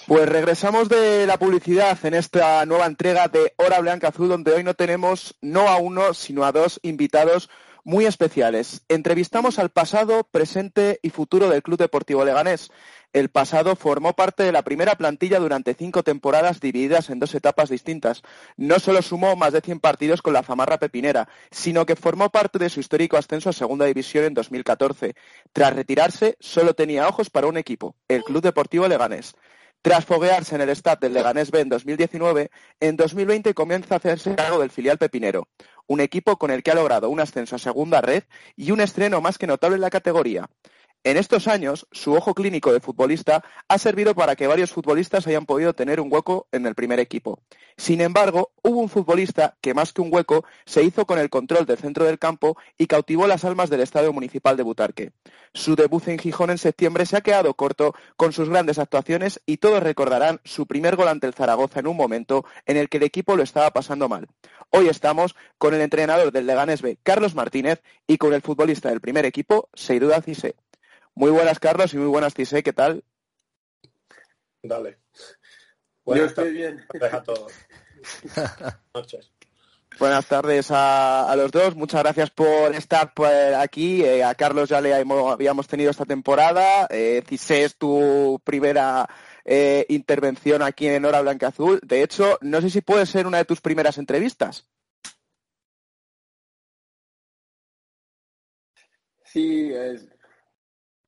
Pues 0.07 0.29
regresamos 0.29 0.89
de 0.89 1.27
la 1.27 1.39
publicidad 1.39 1.99
en 2.05 2.15
esta 2.15 2.65
nueva 2.67 2.87
entrega 2.87 3.29
de 3.29 3.53
Hora 3.57 3.81
Blanca 3.81 4.09
Azul, 4.09 4.29
donde 4.29 4.53
hoy 4.53 4.65
no 4.65 4.75
tenemos 4.75 5.35
no 5.41 5.69
a 5.69 5.77
uno, 5.77 6.15
sino 6.15 6.45
a 6.45 6.53
dos 6.53 6.81
invitados 6.83 7.51
muy 7.85 8.07
especiales. 8.07 8.83
Entrevistamos 8.89 9.59
al 9.59 9.71
pasado, 9.71 10.25
presente 10.31 11.01
y 11.03 11.11
futuro 11.11 11.49
del 11.49 11.63
Club 11.63 11.79
Deportivo 11.79 12.25
Leganés. 12.25 12.71
El 13.13 13.29
pasado 13.29 13.77
formó 13.77 14.15
parte 14.15 14.43
de 14.43 14.53
la 14.53 14.63
primera 14.63 14.95
plantilla 14.95 15.39
durante 15.39 15.75
cinco 15.75 16.03
temporadas 16.03 16.61
divididas 16.61 17.11
en 17.11 17.19
dos 17.19 17.35
etapas 17.35 17.69
distintas. 17.69 18.23
No 18.57 18.79
solo 18.79 19.03
sumó 19.03 19.37
más 19.37 19.53
de 19.53 19.61
100 19.61 19.81
partidos 19.81 20.23
con 20.23 20.33
la 20.33 20.43
Zamarra 20.43 20.79
Pepinera, 20.79 21.29
sino 21.51 21.85
que 21.85 21.97
formó 21.97 22.31
parte 22.31 22.59
de 22.59 22.71
su 22.71 22.81
histórico 22.81 23.19
ascenso 23.19 23.51
a 23.51 23.53
Segunda 23.53 23.85
División 23.85 24.25
en 24.25 24.35
2014. 24.35 25.15
Tras 25.53 25.75
retirarse, 25.75 26.37
solo 26.41 26.75
tenía 26.75 27.07
ojos 27.07 27.29
para 27.29 27.49
un 27.49 27.59
equipo, 27.59 27.97
el 28.09 28.25
Club 28.25 28.43
Deportivo 28.43 28.89
Leganés. 28.89 29.35
Tras 29.83 30.05
foguearse 30.05 30.55
en 30.55 30.61
el 30.61 30.71
Stade 30.71 31.09
del 31.09 31.15
Leganés 31.15 31.51
B 31.51 31.59
en 31.59 31.69
2019, 31.69 32.53
en 32.79 32.97
2020 32.97 33.53
comienza 33.53 33.95
a 33.95 33.99
hacerse 33.99 34.37
cargo 34.37 34.61
del 34.61 34.71
filial 34.71 34.97
pepinero, 34.97 35.49
un 35.89 35.99
equipo 35.99 36.39
con 36.39 36.53
el 36.53 36.63
que 36.63 36.71
ha 36.71 36.77
logrado 36.77 37.11
un 37.11 37.19
ascenso 37.19 37.57
a 37.57 37.59
segunda 37.59 38.01
red 38.01 38.23
y 38.55 38.71
un 38.71 38.81
estreno 38.81 39.21
más 39.21 39.39
que 39.39 39.49
notable 39.49 39.75
en 39.75 39.81
la 39.81 39.91
categoría. 39.91 40.49
En 41.05 41.17
estos 41.17 41.49
años, 41.49 41.89
su 41.91 42.15
ojo 42.15 42.33
clínico 42.33 42.73
de 42.73 42.79
futbolista 42.79 43.43
ha 43.67 43.79
servido 43.79 44.15
para 44.15 44.37
que 44.37 44.47
varios 44.47 44.71
futbolistas 44.71 45.27
hayan 45.27 45.47
podido 45.47 45.75
tener 45.75 46.01
un 46.01 46.13
hueco 46.13 46.47
en 46.53 46.65
el 46.65 46.77
primer 46.77 47.01
equipo. 47.01 47.41
Sin 47.77 48.01
embargo, 48.01 48.53
hubo 48.63 48.79
un 48.79 48.89
futbolista 48.89 49.57
que 49.61 49.75
más 49.75 49.93
que 49.93 50.01
un 50.01 50.15
hueco 50.15 50.45
se 50.65 50.85
hizo 50.85 51.05
con 51.05 51.19
el 51.19 51.29
control 51.29 51.67
del 51.67 51.79
centro 51.79 52.05
del 52.05 52.21
campo 52.21 52.57
y 52.79 52.87
cautivó 52.87 53.27
las 53.27 53.45
almas 53.45 53.69
del 53.69 53.81
Estadio 53.81 54.13
Municipal 54.13 54.57
de 54.57 54.63
Butarque. 54.63 55.11
Su 55.53 55.75
debut 55.75 56.07
en 56.07 56.21
Gijón 56.21 56.51
en 56.51 56.59
septiembre 56.59 57.05
se 57.05 57.17
ha 57.17 57.21
quedado 57.21 57.55
corto 57.55 57.97
con 58.17 58.33
sus 58.33 58.49
grandes 58.49 58.79
actuaciones 58.79 59.43
y 59.45 59.57
todos 59.57 59.83
recordarán 59.83 60.41
su 60.45 60.69
primer 60.69 60.95
gol 60.95 61.09
ante 61.09 61.27
el 61.27 61.35
Zaragoza 61.35 61.81
en 61.81 61.89
un 61.89 61.97
momento 61.97 62.45
en 62.65 62.77
el 62.77 62.89
que 62.89 62.99
el 62.99 63.03
equipo 63.03 63.35
lo 63.35 63.43
estaba 63.43 63.73
pasando 63.73 64.09
mal. 64.09 64.29
Hoy 64.71 64.87
estamos 64.87 65.35
con 65.59 65.75
el 65.75 65.81
entrenador 65.81 66.31
del 66.31 66.47
Leganés 66.47 66.81
Carlos 67.03 67.35
Martínez, 67.35 67.83
y 68.07 68.19
con 68.19 68.35
el 68.35 68.41
futbolista 68.41 68.89
del 68.89 69.01
primer 69.01 69.27
equipo, 69.27 69.69
Seydou 69.75 70.13
Cise. 70.23 70.55
Muy 71.15 71.31
buenas, 71.31 71.59
Carlos, 71.59 71.93
y 71.93 71.99
muy 71.99 72.07
buenas, 72.07 72.35
Tise, 72.35 72.63
¿qué 72.63 72.73
tal? 72.73 73.05
Dale. 74.63 74.99
Buenas 76.05 76.23
Yo 76.23 76.27
estoy 76.29 76.53
bien. 76.53 76.85
a 77.13 77.23
todos. 77.23 77.53
noches. 78.95 79.33
Buenas 79.99 80.27
tardes 80.27 80.69
a, 80.71 81.33
los 81.37 81.53
dos. 81.53 81.77
Muchas 81.77 82.03
gracias 82.03 82.31
por 82.31 82.75
estar 82.75 83.13
pues, 83.15 83.55
aquí. 83.55 84.03
Eh, 84.03 84.25
a 84.25 84.35
Carlos 84.35 84.69
ya 84.69 84.81
le 84.81 84.95
habíamos 84.95 85.69
tenido 85.69 85.91
esta 85.91 86.07
temporada. 86.07 86.87
Eh, 86.91 87.23
Cise 87.27 87.65
es 87.65 87.77
tu 87.77 88.41
primera 88.43 89.07
eh, 89.45 89.85
intervención 89.91 90.63
aquí 90.63 90.89
en 90.89 91.05
Hora 91.05 91.21
Blanca 91.21 91.49
Azul. 91.49 91.79
De 91.83 92.03
hecho, 92.03 92.39
no 92.41 92.61
sé 92.61 92.71
si 92.71 92.81
puede 92.81 93.05
ser 93.05 93.27
una 93.27 93.39
de 93.39 93.45
tus 93.45 93.61
primeras 93.61 93.99
entrevistas. 93.99 94.67
Sí, 99.25 99.73
es, 99.73 100.09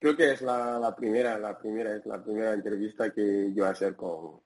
Creo 0.04 0.18
que 0.18 0.32
es 0.32 0.42
la, 0.42 0.94
primera, 0.94 1.38
la 1.38 1.58
primera, 1.58 1.96
es 1.96 2.04
la 2.04 2.22
primera 2.22 2.52
entrevista 2.52 3.10
que 3.10 3.54
yo 3.54 3.64
hacer 3.64 3.96
con 3.96 4.38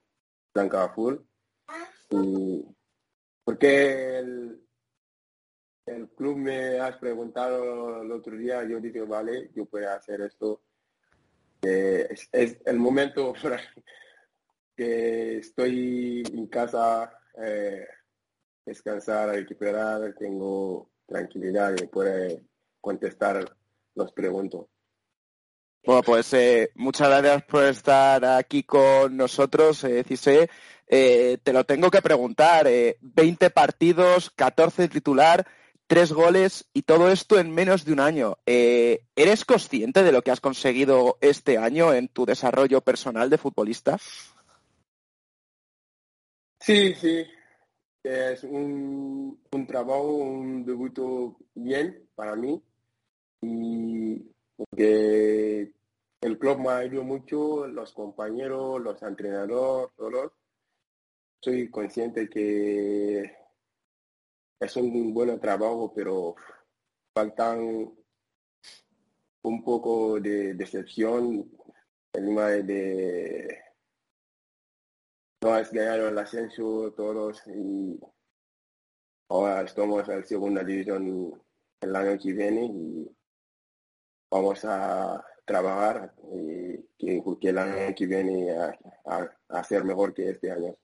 Blanca 0.53 0.85
Azul. 0.85 1.27
Y 2.11 2.65
porque 3.43 4.19
el, 4.19 4.61
club 6.15 6.37
me 6.37 6.79
has 6.79 6.95
preguntado 6.95 8.03
el 8.03 8.09
otro 8.09 8.37
día, 8.37 8.63
yo 8.63 8.79
dije, 8.79 9.01
vale, 9.01 9.51
yo 9.53 9.65
puedo 9.65 9.91
hacer 9.91 10.21
esto. 10.21 10.61
es, 11.61 12.29
el 12.31 12.79
momento 12.79 13.33
que 14.77 15.39
estoy 15.39 16.23
en 16.31 16.47
casa, 16.47 17.11
eh, 17.43 17.85
descansar, 18.65 19.35
recuperar, 19.35 20.15
tengo 20.17 20.89
tranquilidad 21.05 21.75
y 21.77 21.85
puedo 21.87 22.39
contestar 22.79 23.43
las 23.95 24.13
preguntas. 24.13 24.61
Bueno, 25.85 26.01
pues 26.03 26.33
eh, 26.33 26.71
muchas 26.75 27.09
gracias 27.09 27.43
por 27.43 27.63
estar 27.63 28.23
aquí 28.25 28.63
con 28.63 29.15
nosotros, 29.15 29.83
eh. 29.85 30.03
Eh, 30.91 31.37
te 31.43 31.53
lo 31.53 31.63
tengo 31.65 31.89
que 31.91 32.01
preguntar. 32.01 32.67
Eh, 32.67 32.97
20 33.01 33.49
partidos, 33.51 34.31
14 34.31 34.89
titular, 34.89 35.47
3 35.87 36.11
goles 36.11 36.67
y 36.73 36.81
todo 36.81 37.09
esto 37.09 37.39
en 37.39 37.51
menos 37.51 37.85
de 37.85 37.93
un 37.93 37.99
año. 37.99 38.37
Eh, 38.45 39.05
¿Eres 39.15 39.45
consciente 39.45 40.03
de 40.03 40.11
lo 40.11 40.21
que 40.21 40.31
has 40.31 40.41
conseguido 40.41 41.17
este 41.21 41.57
año 41.57 41.93
en 41.93 42.07
tu 42.07 42.25
desarrollo 42.25 42.81
personal 42.81 43.29
de 43.29 43.37
futbolista? 43.37 43.97
Sí, 46.59 46.93
sí. 46.95 47.25
Es 48.03 48.43
un, 48.43 49.41
un 49.51 49.67
trabajo, 49.67 50.07
un 50.07 50.65
debut 50.65 50.97
bien 51.53 52.09
para 52.15 52.35
mí. 52.35 52.61
Y 53.41 54.25
porque 54.59 55.71
el 56.19 56.37
club 56.37 56.59
me 56.59 56.69
ha 56.69 56.77
ayudado 56.79 57.05
mucho, 57.05 57.65
los 57.65 57.93
compañeros, 57.93 58.81
los 58.81 59.01
entrenadores, 59.01 59.95
todos. 59.95 60.33
Soy 61.41 61.69
consciente 61.69 62.29
que 62.29 63.23
es 64.59 64.75
un 64.75 65.13
buen 65.13 65.39
trabajo, 65.39 65.93
pero 65.95 66.35
faltan 67.13 67.89
un 69.43 69.63
poco 69.63 70.19
de 70.19 70.53
decepción. 70.55 71.49
El 72.11 72.35
de 72.67 73.61
no 75.41 75.53
has 75.53 75.71
ganado 75.71 76.09
el 76.09 76.17
ascenso 76.17 76.91
todos 76.97 77.41
y 77.47 77.97
ahora 79.29 79.61
estamos 79.61 80.09
en 80.09 80.19
la 80.19 80.25
segunda 80.25 80.63
división 80.65 81.41
el 81.79 81.95
año 81.95 82.19
que 82.19 82.33
viene 82.33 83.09
vamos 84.29 84.63
a 84.65 85.23
trabajar 85.45 86.13
y 86.31 86.77
que, 86.97 87.49
el 87.49 87.57
año 87.57 87.95
que 87.95 88.05
viene 88.05 88.51
a, 88.51 89.29
hacer 89.49 89.83
mejor 89.83 90.13
que 90.13 90.29
este 90.29 90.51
año. 90.51 90.75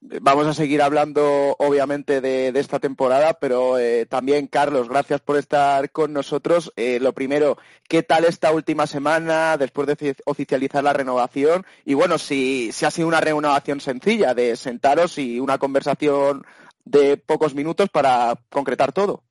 Vamos 0.00 0.46
a 0.46 0.54
seguir 0.54 0.82
hablando, 0.82 1.56
obviamente, 1.58 2.20
de, 2.20 2.48
esta 2.54 2.78
temporada, 2.78 3.34
pero 3.40 3.78
eh, 3.78 4.06
también, 4.06 4.46
Carlos, 4.46 4.88
gracias 4.88 5.20
por 5.20 5.36
estar 5.36 5.90
con 5.90 6.12
nosotros. 6.12 6.72
Eh, 6.76 7.00
lo 7.00 7.12
primero, 7.12 7.58
¿qué 7.88 8.04
tal 8.04 8.24
esta 8.24 8.52
última 8.52 8.86
semana 8.86 9.56
después 9.56 9.88
de 9.88 10.16
oficializar 10.26 10.84
la 10.84 10.92
renovación? 10.92 11.66
Y 11.84 11.94
bueno, 11.94 12.18
si, 12.18 12.70
si 12.72 12.84
ha 12.84 12.90
sido 12.92 13.08
una 13.08 13.20
renovación 13.20 13.80
sencilla 13.80 14.34
de 14.34 14.54
sentaros 14.54 15.18
y 15.18 15.40
una 15.40 15.58
conversación 15.58 16.44
de 16.84 17.16
pocos 17.16 17.54
minutos 17.54 17.88
para 17.90 18.38
concretar 18.50 18.92
todo. 18.92 19.24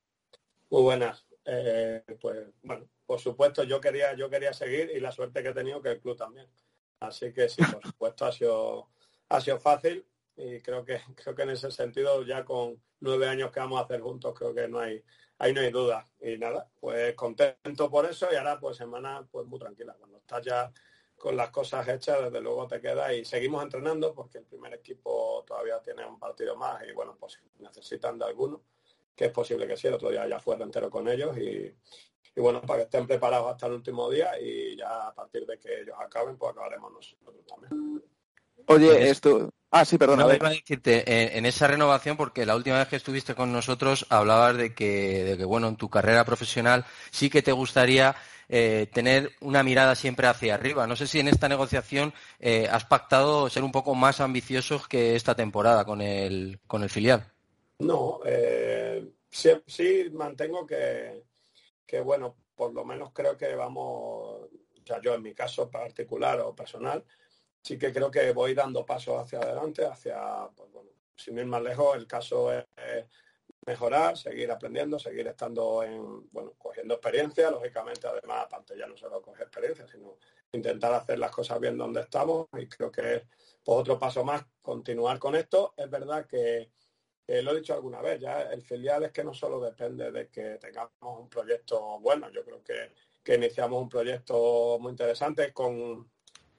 Muy 0.70 0.82
buenas. 0.82 1.25
Eh, 1.45 2.03
pues 2.19 2.47
bueno, 2.63 2.89
por 3.05 3.19
supuesto 3.19 3.63
yo 3.63 3.79
quería, 3.79 4.15
yo 4.15 4.29
quería 4.29 4.51
seguir 4.51 4.91
y 4.95 4.99
la 4.99 5.11
suerte 5.11 5.43
que 5.43 5.49
he 5.49 5.53
tenido 5.53 5.81
que 5.81 5.91
el 5.91 5.99
club 5.99 6.17
también. 6.17 6.49
Así 6.99 7.31
que 7.31 7.47
sí, 7.49 7.61
por 7.71 7.83
supuesto 7.85 8.25
ha 8.25 8.31
sido, 8.31 8.89
ha 9.29 9.39
sido 9.39 9.59
fácil 9.59 10.05
y 10.35 10.59
creo 10.61 10.83
que, 10.83 10.99
creo 11.15 11.35
que 11.35 11.43
en 11.43 11.51
ese 11.51 11.71
sentido 11.71 12.23
ya 12.23 12.43
con 12.43 12.81
nueve 12.99 13.27
años 13.27 13.51
que 13.51 13.59
vamos 13.59 13.79
a 13.79 13.83
hacer 13.83 14.01
juntos 14.01 14.33
creo 14.35 14.53
que 14.53 14.67
no 14.67 14.79
hay, 14.79 15.03
ahí 15.37 15.53
no 15.53 15.61
hay 15.61 15.69
duda. 15.71 16.05
Y 16.19 16.37
nada, 16.37 16.67
pues 16.79 17.13
contento 17.13 17.91
por 17.91 18.05
eso 18.05 18.27
y 18.31 18.35
ahora 18.35 18.59
pues 18.59 18.77
semana 18.77 19.27
pues 19.31 19.45
muy 19.45 19.59
tranquila. 19.59 19.95
Cuando 19.99 20.17
estás 20.17 20.43
ya 20.43 20.71
con 21.15 21.37
las 21.37 21.51
cosas 21.51 21.87
hechas, 21.87 22.23
desde 22.23 22.41
luego 22.41 22.67
te 22.67 22.81
queda 22.81 23.13
y 23.13 23.23
seguimos 23.23 23.63
entrenando 23.63 24.13
porque 24.13 24.39
el 24.39 24.45
primer 24.45 24.73
equipo 24.73 25.43
todavía 25.47 25.79
tiene 25.81 26.05
un 26.05 26.19
partido 26.19 26.55
más 26.55 26.83
y 26.87 26.91
bueno, 26.91 27.15
pues 27.19 27.39
necesitan 27.59 28.17
de 28.17 28.25
alguno 28.25 28.63
que 29.15 29.25
es 29.25 29.31
posible 29.31 29.67
que 29.67 29.77
sí, 29.77 29.88
el 29.88 29.93
otro 29.93 30.10
día 30.10 30.27
ya 30.27 30.39
fue 30.39 30.55
entero 30.55 30.89
con 30.89 31.07
ellos 31.07 31.38
y, 31.38 31.74
bueno, 32.39 32.62
para 32.62 32.79
que 32.79 32.84
estén 32.84 33.07
preparados 33.07 33.51
hasta 33.51 33.67
el 33.67 33.74
último 33.74 34.10
día 34.10 34.39
y 34.39 34.75
ya 34.75 35.07
a 35.07 35.13
partir 35.13 35.45
de 35.45 35.57
que 35.57 35.81
ellos 35.81 35.95
acaben, 36.00 36.38
pues 36.38 36.51
acabaremos 36.51 36.91
nosotros 36.91 37.36
también. 37.48 38.03
Oye, 38.67 39.10
esto... 39.10 39.50
Ah, 39.72 39.84
sí. 39.84 39.98
No, 40.00 40.13
a 40.29 40.50
decirte, 40.50 41.38
en, 41.38 41.45
esa 41.45 41.67
renovación, 41.67 42.15
porque 42.15 42.45
la 42.45 42.55
última 42.55 42.77
vez 42.77 42.88
que 42.88 42.95
estuviste 42.95 43.36
con 43.36 43.51
nosotros 43.51 44.05
hablabas 44.10 44.55
de 44.55 44.74
que, 44.74 45.25
de 45.25 45.38
que 45.38 45.43
bueno, 45.43 45.67
en 45.67 45.75
tu 45.75 45.89
carrera 45.89 46.24
profesional 46.24 46.86
sí 47.12 47.29
que 47.29 47.41
te 47.41 47.51
gustaría 47.51 48.15
eh, 48.48 48.88
tener 48.93 49.34
una 49.41 49.63
mirada 49.63 49.95
siempre 49.95 50.27
hacia 50.27 50.55
arriba. 50.55 50.88
No 50.88 50.95
sé 50.95 51.07
si 51.07 51.19
en 51.19 51.27
esta 51.27 51.50
negociación 51.50 52.13
eh, 52.39 52.69
has 52.72 52.86
pactado 52.86 53.50
ser 53.50 53.63
un 53.63 53.72
poco 53.72 53.95
más 53.95 54.22
ambiciosos 54.22 54.88
que 54.88 55.15
esta 55.15 55.36
temporada 55.36 55.84
con 55.84 56.01
el, 56.01 56.60
con 56.67 56.84
el 56.84 56.89
filial. 56.89 57.34
No, 57.79 58.22
eh, 58.25 59.05
sí, 59.29 60.10
mantengo 60.13 60.65
que, 60.65 61.25
que, 61.86 62.00
bueno, 62.01 62.38
por 62.55 62.74
lo 62.74 62.86
menos 62.86 63.12
creo 63.13 63.38
que 63.38 63.53
vamos, 63.55 64.48
ya 64.86 65.01
yo 65.01 65.13
en 65.13 65.22
mi 65.22 65.34
caso 65.34 65.70
particular 65.70 66.39
o 66.39 66.55
personal, 66.55 67.03
sí 67.62 67.77
que 67.77 67.91
creo 67.91 68.10
que 68.10 68.32
voy 68.32 68.53
dando 68.53 68.86
pasos 68.86 69.22
hacia 69.22 69.39
adelante, 69.39 69.86
hacia, 69.86 70.50
pues 70.55 70.72
bueno, 70.72 70.91
sin 71.17 71.38
ir 71.38 71.46
más 71.46 71.62
lejos, 71.62 71.98
el 71.98 72.08
caso 72.08 72.53
es, 72.53 72.65
mejorar, 73.65 74.15
seguir 74.17 74.51
aprendiendo, 74.51 75.00
seguir 75.00 75.27
estando 75.27 75.84
en, 75.84 76.29
bueno, 76.32 76.53
cogiendo 76.58 76.94
experiencia, 76.94 77.50
lógicamente, 77.50 78.08
además, 78.08 78.46
aparte 78.46 78.77
ya 78.77 78.86
no 78.88 78.96
solo 78.96 79.22
coger 79.22 79.44
experiencia, 79.44 79.88
sino 79.88 80.17
intentar 80.51 80.94
hacer 80.94 81.17
las 81.20 81.32
cosas 81.32 81.60
bien 81.60 81.77
donde 81.77 82.01
estamos 82.01 82.48
y 82.58 82.67
creo 82.67 82.91
que 82.91 83.15
es 83.15 83.24
pues, 83.63 83.79
otro 83.79 83.98
paso 83.98 84.24
más 84.24 84.46
continuar 84.62 85.17
con 85.17 85.36
esto. 85.36 85.74
Es 85.75 85.89
verdad 85.89 86.27
que 86.27 86.70
eh, 87.27 87.41
lo 87.41 87.51
he 87.51 87.55
dicho 87.55 87.74
alguna 87.74 88.01
vez, 88.01 88.20
ya 88.20 88.44
el 88.44 88.62
filial 88.62 89.03
es 89.03 89.12
que 89.12 89.24
no 89.24 89.34
solo 89.34 89.60
depende 89.60 90.12
de 90.12 90.29
que 90.29 90.58
tengamos 90.60 90.91
un 91.01 91.29
proyecto 91.29 92.00
bueno, 92.00 92.29
yo 92.29 92.44
creo 92.44 92.63
que, 92.63 92.91
que 93.24 93.36
iniciamos 93.36 93.82
un 93.82 93.89
proyecto 93.89 94.77
muy 94.79 94.91
interesante 94.91 95.51
con 95.51 96.10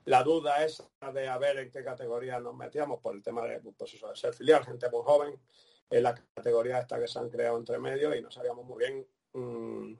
la 0.06 0.22
duda 0.22 0.64
esa 0.64 0.88
de 1.12 1.28
a 1.28 1.38
ver 1.38 1.58
en 1.58 1.70
qué 1.70 1.84
categoría 1.84 2.40
nos 2.40 2.54
metíamos 2.54 3.00
por 3.00 3.14
el 3.14 3.22
tema 3.22 3.46
de, 3.46 3.60
pues 3.60 3.96
ser 4.14 4.34
filial, 4.34 4.64
gente 4.64 4.88
muy 4.90 5.02
joven, 5.02 5.40
en 5.90 6.02
la 6.02 6.14
categoría 6.34 6.80
esta 6.80 6.98
que 6.98 7.08
se 7.08 7.18
han 7.18 7.28
creado 7.28 7.58
entre 7.58 7.78
medio 7.78 8.14
y 8.14 8.22
no 8.22 8.30
sabíamos 8.30 8.64
muy 8.64 8.78
bien 8.78 9.06
mm, 9.32 9.94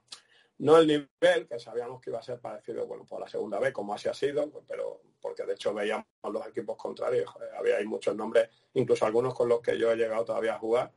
no 0.59 0.77
el 0.77 0.87
nivel 0.87 1.47
que 1.47 1.59
sabíamos 1.59 2.01
que 2.01 2.09
iba 2.09 2.19
a 2.19 2.23
ser 2.23 2.39
parecido 2.39 2.87
bueno 2.87 3.05
por 3.05 3.19
la 3.19 3.27
segunda 3.27 3.59
vez 3.59 3.71
como 3.73 3.93
así 3.93 4.09
ha 4.09 4.13
sido 4.13 4.49
pero 4.67 5.01
porque 5.21 5.43
de 5.43 5.53
hecho 5.53 5.73
veíamos 5.73 6.05
los 6.23 6.47
equipos 6.47 6.75
contrarios 6.77 7.31
había 7.57 7.77
ahí 7.77 7.85
muchos 7.85 8.15
nombres 8.15 8.49
incluso 8.73 9.05
algunos 9.05 9.33
con 9.33 9.49
los 9.49 9.61
que 9.61 9.77
yo 9.77 9.91
he 9.91 9.95
llegado 9.95 10.25
todavía 10.25 10.55
a 10.55 10.59
jugar. 10.59 10.91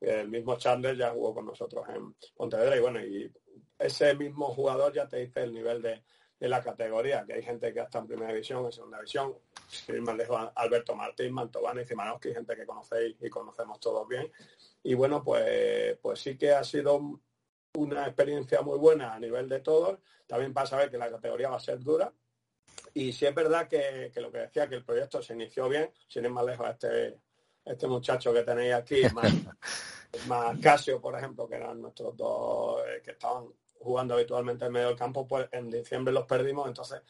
El 0.00 0.28
mismo 0.28 0.56
Chandler 0.56 0.96
ya 0.96 1.10
jugó 1.10 1.34
con 1.34 1.46
nosotros 1.46 1.86
en 1.88 2.14
Pontevedra 2.36 2.76
y 2.76 2.80
bueno 2.80 3.00
y 3.00 3.32
ese 3.78 4.14
mismo 4.14 4.48
jugador 4.48 4.92
ya 4.92 5.08
te 5.08 5.18
dice 5.18 5.42
el 5.42 5.54
nivel 5.54 5.80
de, 5.80 6.02
de 6.38 6.48
la 6.48 6.62
categoría 6.62 7.24
que 7.24 7.34
hay 7.34 7.42
gente 7.42 7.72
que 7.72 7.80
está 7.80 8.00
en 8.00 8.06
primera 8.06 8.32
división 8.32 8.66
en 8.66 8.72
segunda 8.72 8.98
división 8.98 9.34
Alberto 10.54 10.94
Martín 10.94 11.32
Mantovani 11.32 11.82
y 11.82 12.34
gente 12.34 12.54
que 12.54 12.66
conocéis 12.66 13.16
y 13.20 13.30
conocemos 13.30 13.80
todos 13.80 14.06
bien. 14.06 14.30
Y 14.82 14.94
bueno 14.94 15.24
pues 15.24 15.96
pues 16.02 16.20
sí 16.20 16.36
que 16.36 16.52
ha 16.52 16.64
sido 16.64 17.20
una 17.74 18.06
experiencia 18.06 18.62
muy 18.62 18.78
buena 18.78 19.14
a 19.14 19.20
nivel 19.20 19.48
de 19.48 19.60
todos. 19.60 19.98
También 20.26 20.52
para 20.52 20.66
saber 20.66 20.90
que 20.90 20.98
la 20.98 21.10
categoría 21.10 21.50
va 21.50 21.56
a 21.56 21.60
ser 21.60 21.80
dura. 21.80 22.12
Y 22.94 23.12
sí 23.12 23.26
es 23.26 23.34
verdad 23.34 23.68
que, 23.68 24.12
lo 24.16 24.30
que 24.30 24.38
decía, 24.38 24.68
que 24.68 24.76
el 24.76 24.84
proyecto 24.84 25.22
se 25.22 25.34
inició 25.34 25.68
bien, 25.68 25.90
sin 26.08 26.24
ir 26.24 26.30
más 26.30 26.44
lejos 26.44 26.66
a 26.66 26.70
este, 26.70 27.18
este 27.64 27.86
muchacho 27.86 28.32
que 28.32 28.42
tenéis 28.42 28.74
aquí, 28.74 29.02
más, 29.14 29.32
más 30.26 30.58
Casio, 30.60 31.00
por 31.00 31.16
ejemplo, 31.16 31.48
que 31.48 31.56
eran 31.56 31.80
nuestros 31.80 32.16
dos 32.16 32.82
eh, 32.86 33.02
que 33.02 33.12
estaban 33.12 33.46
jugando 33.80 34.14
habitualmente 34.14 34.64
en 34.64 34.72
medio 34.72 34.88
del 34.88 34.96
campo, 34.96 35.26
pues 35.26 35.48
en 35.52 35.70
diciembre 35.70 36.14
los 36.14 36.26
perdimos. 36.26 36.68
Entonces, 36.68 37.02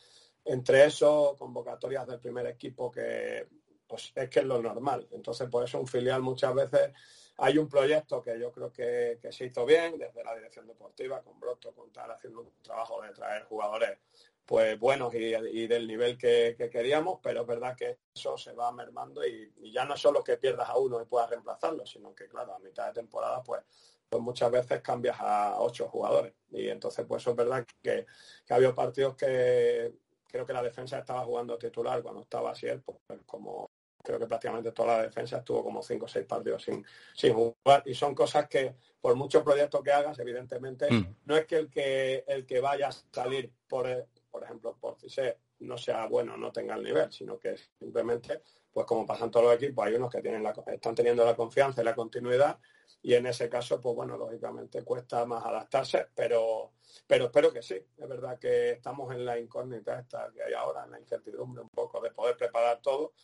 entre 0.44 0.86
eso, 0.86 1.36
convocatorias 1.38 2.06
del 2.06 2.18
primer 2.18 2.46
equipo 2.46 2.90
que 2.90 3.46
pues 3.86 4.12
es 4.14 4.28
que 4.28 4.40
es 4.40 4.46
lo 4.46 4.60
normal. 4.60 5.06
Entonces, 5.12 5.48
por 5.48 5.64
eso 5.64 5.78
un 5.78 5.86
filial 5.86 6.22
muchas 6.22 6.54
veces 6.54 6.92
hay 7.36 7.58
un 7.58 7.68
proyecto 7.68 8.22
que 8.22 8.38
yo 8.38 8.52
creo 8.52 8.72
que, 8.72 9.18
se 9.30 9.46
hizo 9.46 9.66
bien 9.66 9.98
desde 9.98 10.22
la 10.22 10.34
dirección 10.34 10.66
deportiva, 10.66 11.22
con 11.22 11.38
Broto, 11.40 11.72
con 11.74 11.90
tal, 11.92 12.10
haciendo 12.10 12.42
un 12.42 12.52
trabajo 12.62 13.02
de 13.02 13.10
traer 13.10 13.44
jugadores 13.44 13.98
pues 14.44 14.78
buenos 14.78 15.14
y, 15.14 15.66
del 15.66 15.86
nivel 15.86 16.18
que, 16.18 16.54
queríamos, 16.70 17.18
pero 17.22 17.40
es 17.40 17.46
verdad 17.46 17.74
que 17.74 17.98
eso 18.14 18.36
se 18.36 18.52
va 18.52 18.70
mermando 18.72 19.26
y, 19.26 19.50
ya 19.72 19.86
no 19.86 19.96
solo 19.96 20.22
que 20.22 20.36
pierdas 20.36 20.68
a 20.68 20.76
uno 20.76 21.00
y 21.00 21.06
puedas 21.06 21.30
reemplazarlo, 21.30 21.86
sino 21.86 22.14
que 22.14 22.28
claro, 22.28 22.54
a 22.54 22.58
mitad 22.58 22.88
de 22.88 22.92
temporada 22.92 23.42
pues, 23.42 23.62
pues 24.06 24.22
muchas 24.22 24.50
veces 24.50 24.82
cambias 24.82 25.16
a 25.18 25.60
ocho 25.60 25.88
jugadores. 25.88 26.34
Y 26.50 26.68
entonces 26.68 27.06
pues 27.08 27.22
eso 27.22 27.30
es 27.30 27.36
verdad 27.36 27.66
que, 27.82 28.06
que 28.44 28.54
había 28.54 28.74
partidos 28.74 29.16
que 29.16 29.94
creo 30.28 30.44
que 30.44 30.52
la 30.52 30.62
defensa 30.62 30.98
estaba 30.98 31.24
jugando 31.24 31.56
titular 31.56 32.02
cuando 32.02 32.20
estaba 32.20 32.50
así, 32.50 32.66
pues 32.84 32.98
como 33.24 33.70
creo 34.04 34.18
que 34.18 34.26
prácticamente 34.26 34.70
toda 34.72 34.98
la 34.98 35.02
defensa 35.04 35.38
estuvo 35.38 35.64
como 35.64 35.82
cinco 35.82 36.04
o 36.04 36.08
seis 36.08 36.26
partidos 36.26 36.62
sin, 36.62 36.84
sin 37.14 37.32
jugar 37.32 37.82
y 37.86 37.94
son 37.94 38.14
cosas 38.14 38.46
que 38.48 38.76
por 39.00 39.16
muchos 39.16 39.42
proyectos 39.42 39.82
que 39.82 39.92
hagas 39.92 40.18
evidentemente 40.18 40.90
mm. 40.90 41.16
no 41.24 41.36
es 41.36 41.46
que 41.46 41.56
el 41.56 41.70
que 41.70 42.24
el 42.28 42.46
que 42.46 42.60
vaya 42.60 42.88
a 42.88 42.92
salir 42.92 43.50
por 43.66 43.86
por 44.30 44.44
ejemplo 44.44 44.76
por 44.78 44.96
CISE 45.00 45.38
no 45.60 45.78
sea 45.78 46.06
bueno 46.06 46.36
no 46.36 46.52
tenga 46.52 46.74
el 46.74 46.82
nivel 46.82 47.10
sino 47.10 47.38
que 47.38 47.56
simplemente 47.78 48.42
pues 48.70 48.86
como 48.86 49.06
pasan 49.06 49.30
todos 49.30 49.46
los 49.46 49.54
equipos 49.54 49.86
hay 49.86 49.94
unos 49.94 50.10
que 50.10 50.20
tienen 50.20 50.42
la, 50.42 50.52
están 50.66 50.94
teniendo 50.94 51.24
la 51.24 51.34
confianza 51.34 51.80
y 51.80 51.84
la 51.84 51.94
continuidad 51.94 52.58
y 53.00 53.14
en 53.14 53.26
ese 53.26 53.48
caso 53.48 53.80
pues 53.80 53.94
bueno 53.94 54.18
lógicamente 54.18 54.84
cuesta 54.84 55.24
más 55.24 55.44
adaptarse 55.44 56.08
pero 56.14 56.72
pero 57.06 57.26
espero 57.26 57.50
que 57.52 57.62
sí 57.62 57.74
es 57.74 58.08
verdad 58.08 58.38
que 58.38 58.72
estamos 58.72 59.14
en 59.14 59.24
la 59.24 59.38
incógnita 59.38 59.98
esta 59.98 60.30
que 60.34 60.42
hay 60.42 60.52
ahora 60.52 60.84
en 60.84 60.90
la 60.90 61.00
incertidumbre 61.00 61.62
un 61.62 61.70
poco 61.70 62.00
de 62.02 62.10
poder 62.10 62.36
preparar 62.36 62.82
todo 62.82 63.14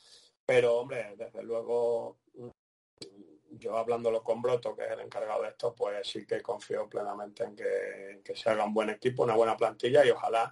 pero, 0.50 0.78
hombre, 0.78 1.14
desde 1.16 1.45
luego, 1.45 2.16
yo 3.50 3.76
hablándolo 3.76 4.21
con 4.25 4.42
Broto, 4.42 4.75
que 4.75 4.85
es 4.85 4.90
el 4.90 4.99
encargado 4.99 5.42
de 5.42 5.50
esto, 5.50 5.73
pues 5.73 6.04
sí 6.09 6.26
que 6.26 6.42
confío 6.42 6.88
plenamente 6.88 7.45
en 7.45 7.54
que, 7.54 8.35
se 8.35 8.50
haga 8.50 8.64
un 8.64 8.75
buen 8.75 8.90
equipo, 8.90 9.23
una 9.23 9.37
buena 9.37 9.57
plantilla 9.57 10.04
y 10.04 10.11
ojalá 10.11 10.50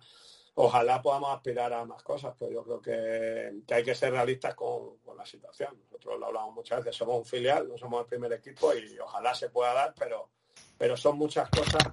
ojalá 0.54 1.02
podamos 1.02 1.34
aspirar 1.34 1.72
a 1.72 1.84
más 1.84 2.00
cosas, 2.04 2.32
pero 2.38 2.52
yo 2.52 2.62
creo 2.62 2.80
que, 2.80 3.74
hay 3.74 3.82
que 3.82 3.94
ser 3.96 4.12
realistas 4.12 4.54
con, 4.54 4.98
la 5.16 5.26
situación. 5.26 5.76
Nosotros 5.86 6.20
lo 6.20 6.26
hablamos 6.26 6.54
muchas 6.54 6.78
veces, 6.78 6.94
somos 6.94 7.16
un 7.18 7.26
filial, 7.26 7.66
no 7.66 7.76
somos 7.76 8.02
el 8.02 8.06
primer 8.06 8.32
equipo 8.34 8.72
y 8.74 9.00
ojalá 9.00 9.34
se 9.34 9.50
pueda 9.50 9.74
dar, 9.74 9.94
pero, 9.98 10.30
pero 10.78 10.96
son 10.96 11.18
muchas 11.18 11.50
cosas 11.50 11.92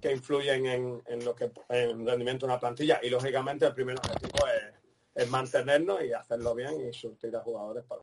que 0.00 0.12
influyen 0.12 1.02
en, 1.04 1.24
lo 1.24 1.34
que 1.34 1.50
en 1.68 2.06
rendimiento 2.06 2.46
de 2.46 2.52
una 2.52 2.60
plantilla 2.60 3.00
y 3.02 3.10
lógicamente 3.10 3.66
el 3.66 3.74
primer 3.74 3.96
objetivo 3.96 4.46
es 4.46 4.79
es 5.20 5.30
mantenernos 5.30 6.02
y 6.02 6.12
hacerlo 6.12 6.54
bien 6.54 6.88
y 6.88 6.92
surtir 6.92 7.36
a 7.36 7.40
jugadores 7.40 7.84
para. 7.84 8.02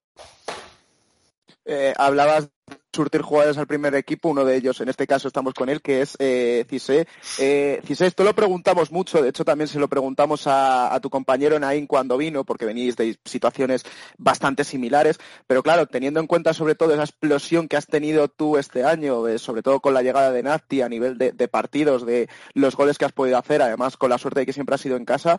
Eh, 1.66 1.94
hablabas 1.98 2.46
de 2.46 2.78
surtir 2.94 3.22
jugadores 3.22 3.58
al 3.58 3.68
primer 3.68 3.94
equipo, 3.96 4.30
uno 4.30 4.46
de 4.46 4.56
ellos, 4.56 4.80
en 4.82 4.90
este 4.90 5.06
caso 5.06 5.28
estamos 5.28 5.54
con 5.54 5.70
él, 5.70 5.82
que 5.82 6.02
es 6.02 6.16
eh, 6.20 6.66
Cise. 6.70 7.08
Eh, 7.40 7.82
Cise, 7.86 8.08
esto 8.08 8.24
lo 8.24 8.34
preguntamos 8.34 8.92
mucho, 8.92 9.22
de 9.22 9.30
hecho 9.30 9.44
también 9.44 9.68
se 9.68 9.78
lo 9.78 9.88
preguntamos 9.88 10.44
a, 10.46 10.98
tu 11.02 11.10
compañero 11.10 11.60
Naín 11.60 11.86
cuando 11.88 12.18
vino, 12.18 12.44
porque 12.44 12.66
venís 12.66 12.96
de 12.96 13.20
situaciones 13.26 13.84
bastante 14.18 14.64
similares, 14.64 15.20
pero 15.46 15.62
claro, 15.62 15.88
teniendo 15.88 16.20
en 16.20 16.28
cuenta 16.28 16.54
sobre 16.54 16.76
todo 16.76 16.94
esa 16.94 17.04
explosión 17.04 17.68
que 17.68 17.78
has 17.78 17.86
tenido 17.86 18.30
tú 18.30 18.58
este 18.58 18.84
año, 18.84 19.28
eh, 19.28 19.38
sobre 19.38 19.62
todo 19.62 19.80
con 19.80 19.94
la 19.94 20.02
llegada 20.02 20.32
de 20.32 20.44
Nati 20.44 20.82
a 20.82 20.90
nivel 20.90 21.18
de, 21.18 21.34
de, 21.34 21.48
partidos, 21.48 22.06
de 22.06 22.30
los 22.54 22.76
goles 22.76 22.98
que 22.98 23.06
has 23.06 23.12
podido 23.12 23.38
hacer, 23.38 23.62
además 23.62 23.98
con 23.98 24.10
la 24.10 24.18
suerte 24.18 24.40
de 24.40 24.46
que 24.46 24.54
siempre 24.54 24.76
has 24.76 24.82
sido 24.82 24.96
en 24.96 25.06
casa, 25.06 25.38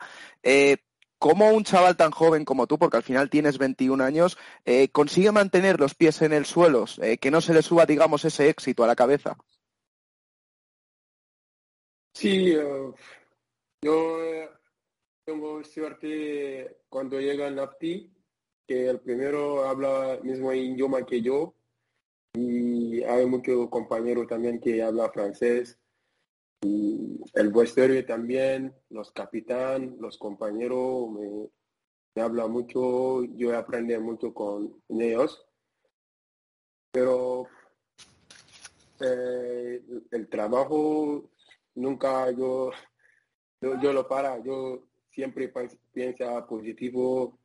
¿Cómo 1.19 1.51
un 1.51 1.65
chaval 1.65 1.97
tan 1.97 2.13
joven 2.13 2.45
como 2.45 2.69
tú, 2.69 2.79
porque 2.79 2.99
al 2.99 3.03
final 3.03 3.29
tienes 3.29 3.59
21 3.59 4.01
años, 4.01 4.39
eh, 4.65 4.89
consigue 4.91 5.33
mantener 5.33 5.81
los 5.81 5.95
pies 5.95 6.23
en 6.23 6.33
el 6.33 6.47
suelo, 6.47 6.85
eh, 7.03 7.19
que 7.19 7.33
no 7.33 7.41
se 7.41 7.53
le 7.55 7.63
suba, 7.63 7.87
digamos, 7.87 8.25
ese 8.25 8.49
éxito 8.49 8.85
a 8.85 8.87
la 8.87 8.95
cabeza? 8.95 9.37
Sí, 12.15 12.53
eh, 12.53 12.93
yo 13.83 14.19
tengo 15.25 15.65
suerte 15.65 16.79
cuando 16.89 17.21
llega 17.21 17.51
Napti, 17.51 18.13
que 18.67 18.89
el 18.89 19.01
primero 19.01 19.65
habla 19.65 20.21
mismo 20.23 20.53
idioma 20.53 21.05
que 21.05 21.21
yo, 21.21 21.55
y 22.35 23.03
hay 23.03 23.27
muchos 23.27 23.69
compañeros 23.71 24.29
también 24.29 24.61
que 24.61 24.83
hablan 24.83 25.13
francés 25.13 25.79
el 26.61 27.53
vestuario 27.53 28.05
también, 28.05 28.75
los 28.91 29.13
capitán, 29.13 29.97
los 30.01 30.19
compañeros 30.19 31.11
me, 31.11 31.49
me 32.15 32.23
hablan 32.23 32.51
mucho, 32.51 33.25
yo 33.25 33.57
aprendo 33.57 34.01
mucho 34.01 34.35
con 34.35 34.83
ellos. 34.89 35.45
Pero 36.91 37.47
eh, 39.01 39.83
el 40.11 40.29
trabajo 40.29 41.31
nunca 41.75 42.31
yo, 42.33 42.73
yo, 43.61 43.93
lo 43.93 44.09
para, 44.09 44.43
yo 44.43 44.85
siempre 45.11 45.53
pienso 45.93 46.47
positivo, 46.49 47.39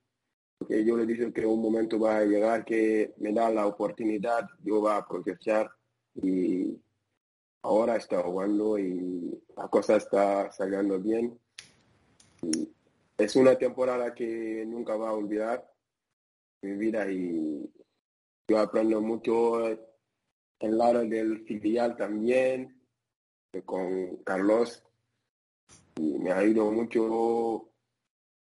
porque 0.57 0.83
yo 0.83 0.97
le 0.97 1.05
digo 1.05 1.31
que 1.31 1.45
un 1.45 1.61
momento 1.61 1.99
va 1.99 2.17
a 2.17 2.25
llegar 2.25 2.65
que 2.65 3.13
me 3.17 3.31
da 3.31 3.51
la 3.51 3.67
oportunidad, 3.67 4.47
yo 4.63 4.81
va 4.81 4.95
a 4.95 4.99
aprovechar 4.99 5.69
y 6.15 6.79
ahora 7.63 7.95
está 7.95 8.21
jugando 8.21 8.77
y 8.77 9.41
la 9.57 9.67
cosa 9.69 9.95
está 9.95 10.51
saliendo 10.51 10.99
bien. 10.99 11.39
es 13.17 13.35
una 13.35 13.57
temporada 13.57 14.13
que 14.13 14.65
nunca 14.67 14.95
va 14.95 15.09
a 15.09 15.13
olvidar 15.13 15.71
mi 16.61 16.73
vida 16.75 17.09
y 17.09 17.71
yo 18.47 18.59
aprendo 18.59 19.01
mucho 19.01 19.69
en 19.69 20.77
lado 20.77 20.99
del 21.05 21.45
filial 21.45 21.95
también 21.95 22.81
con 23.65 24.17
Carlos 24.17 24.83
y 25.95 26.17
me 26.17 26.31
ha 26.31 26.43
ido 26.43 26.69
mucho 26.71 27.69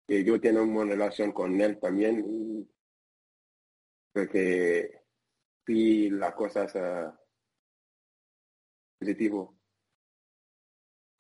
que 0.07 0.23
yo 0.23 0.39
tengo 0.39 0.63
una 0.63 0.91
relación 0.91 1.31
con 1.31 1.59
él 1.61 1.79
también 1.79 2.25
y 2.27 2.67
creo 4.13 4.29
que 4.29 5.01
sí 5.65 6.09
las 6.09 6.33
cosas 6.33 6.73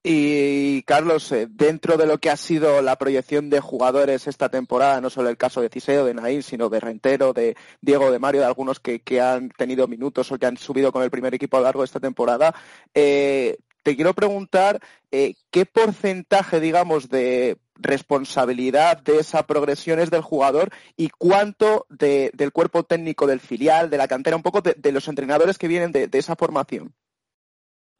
y 0.05 0.83
Carlos, 0.83 1.31
eh, 1.31 1.47
dentro 1.49 1.95
de 1.95 2.05
lo 2.05 2.17
que 2.17 2.29
ha 2.29 2.35
sido 2.35 2.81
la 2.81 2.97
proyección 2.97 3.49
de 3.49 3.61
jugadores 3.61 4.27
esta 4.27 4.49
temporada, 4.49 4.99
no 4.99 5.09
solo 5.09 5.29
el 5.29 5.37
caso 5.37 5.61
de 5.61 5.69
Ciseo, 5.69 6.03
de 6.03 6.13
Naín, 6.13 6.43
sino 6.43 6.67
de 6.67 6.81
Rentero, 6.81 7.31
de 7.31 7.55
Diego, 7.79 8.11
de 8.11 8.19
Mario, 8.19 8.41
de 8.41 8.47
algunos 8.47 8.81
que, 8.81 9.01
han 9.21 9.49
tenido 9.51 9.87
minutos 9.87 10.29
o 10.31 10.37
que 10.37 10.45
han 10.45 10.57
subido 10.57 10.91
con 10.91 11.03
el 11.03 11.09
primer 11.09 11.33
equipo 11.33 11.55
a 11.55 11.61
lo 11.61 11.65
largo 11.65 11.81
de 11.81 11.85
esta 11.85 12.01
temporada, 12.01 12.53
eh, 12.93 13.57
te 13.81 13.95
quiero 13.95 14.13
preguntar 14.13 14.81
eh, 15.11 15.35
qué 15.51 15.65
porcentaje, 15.65 16.59
digamos, 16.59 17.07
de 17.07 17.57
responsabilidad 17.75 19.01
de 19.01 19.19
esa 19.19 19.47
progresión 19.47 19.99
es 19.99 20.11
del 20.11 20.21
jugador 20.21 20.69
y 20.97 21.09
cuánto 21.09 21.85
del 21.89 22.51
cuerpo 22.51 22.83
técnico 22.83 23.25
del 23.25 23.39
filial, 23.39 23.89
de 23.89 23.97
la 23.97 24.07
cantera, 24.09 24.35
un 24.35 24.43
poco 24.43 24.61
de, 24.61 24.91
los 24.91 25.07
entrenadores 25.07 25.57
que 25.57 25.67
vienen 25.69 25.91
de, 25.93 26.09
esa 26.11 26.35
formación. 26.35 26.93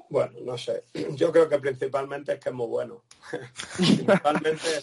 Bueno, 0.09 0.39
no 0.41 0.57
sé. 0.57 0.83
Yo 1.15 1.31
creo 1.31 1.49
que 1.49 1.59
principalmente 1.59 2.33
es 2.33 2.39
que 2.39 2.49
es 2.49 2.55
muy 2.55 2.67
bueno. 2.67 3.03
principalmente 3.77 4.81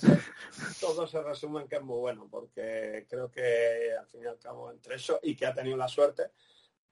todo 0.80 1.06
se 1.06 1.22
resume 1.22 1.62
en 1.62 1.68
que 1.68 1.76
es 1.76 1.82
muy 1.82 1.98
bueno, 1.98 2.28
porque 2.30 3.06
creo 3.08 3.30
que 3.30 3.92
al 3.98 4.06
fin 4.06 4.22
y 4.24 4.26
al 4.26 4.38
cabo 4.38 4.70
entre 4.70 4.96
eso 4.96 5.20
y 5.22 5.36
que 5.36 5.46
ha 5.46 5.54
tenido 5.54 5.76
la 5.76 5.88
suerte 5.88 6.30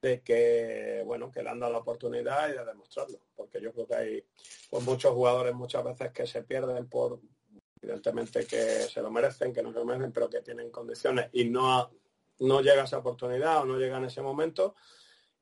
de 0.00 0.22
que 0.22 1.02
bueno 1.04 1.30
que 1.30 1.42
le 1.42 1.50
han 1.50 1.58
dado 1.58 1.72
la 1.72 1.78
oportunidad 1.78 2.48
y 2.48 2.52
de 2.52 2.64
demostrarlo 2.64 3.18
porque 3.34 3.60
yo 3.60 3.72
creo 3.72 3.86
que 3.86 3.94
hay 3.96 4.24
pues, 4.70 4.84
muchos 4.84 5.12
jugadores 5.12 5.54
muchas 5.54 5.84
veces 5.84 6.12
que 6.12 6.26
se 6.26 6.42
pierden 6.42 6.88
por 6.88 7.20
evidentemente 7.82 8.46
que 8.46 8.82
se 8.82 9.02
lo 9.02 9.10
merecen 9.10 9.52
que 9.52 9.62
no 9.62 9.72
se 9.72 9.78
lo 9.78 9.84
merecen 9.84 10.12
pero 10.12 10.30
que 10.30 10.40
tienen 10.40 10.70
condiciones 10.70 11.28
y 11.32 11.46
no 11.46 11.90
no 12.40 12.60
llega 12.60 12.84
esa 12.84 12.98
oportunidad 12.98 13.62
o 13.62 13.64
no 13.64 13.76
llega 13.76 13.98
en 13.98 14.04
ese 14.04 14.22
momento 14.22 14.76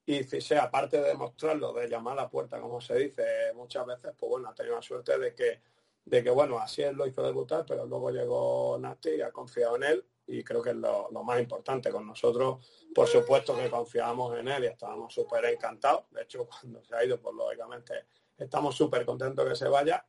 y 0.07 0.23
si 0.23 0.55
aparte 0.55 0.99
de 0.99 1.09
demostrarlo 1.09 1.73
de 1.73 1.87
llamar 1.87 2.13
a 2.13 2.23
la 2.23 2.29
puerta 2.29 2.59
como 2.59 2.81
se 2.81 2.95
dice 2.95 3.23
muchas 3.53 3.85
veces 3.85 4.13
pues 4.17 4.29
bueno 4.29 4.49
ha 4.49 4.55
tenido 4.55 4.75
la 4.75 4.81
suerte 4.81 5.19
de 5.19 5.35
que 5.35 5.61
de 6.05 6.23
que 6.23 6.29
bueno 6.31 6.57
así 6.57 6.81
él 6.81 6.95
lo 6.95 7.05
hizo 7.05 7.21
debutar 7.21 7.65
pero 7.67 7.85
luego 7.85 8.09
llegó 8.09 8.77
Nati 8.79 9.09
y 9.11 9.21
ha 9.21 9.31
confiado 9.31 9.75
en 9.75 9.83
él 9.83 10.05
y 10.27 10.43
creo 10.43 10.61
que 10.61 10.71
es 10.71 10.75
lo, 10.75 11.09
más 11.23 11.39
importante 11.39 11.89
con 11.89 12.05
nosotros. 12.05 12.57
Por 12.93 13.07
supuesto 13.07 13.55
que 13.55 13.69
confiábamos 13.69 14.37
en 14.37 14.49
él 14.49 14.65
y 14.65 14.67
estábamos 14.67 15.13
súper 15.13 15.45
encantados. 15.45 16.03
De 16.11 16.23
hecho, 16.23 16.47
cuando 16.61 16.83
se 16.83 16.95
ha 16.95 17.03
ido, 17.03 17.19
pues 17.19 17.33
lógicamente 17.33 18.05
estamos 18.37 18.75
súper 18.75 19.05
contentos 19.05 19.47
que 19.47 19.55
se 19.55 19.67
vaya, 19.69 20.05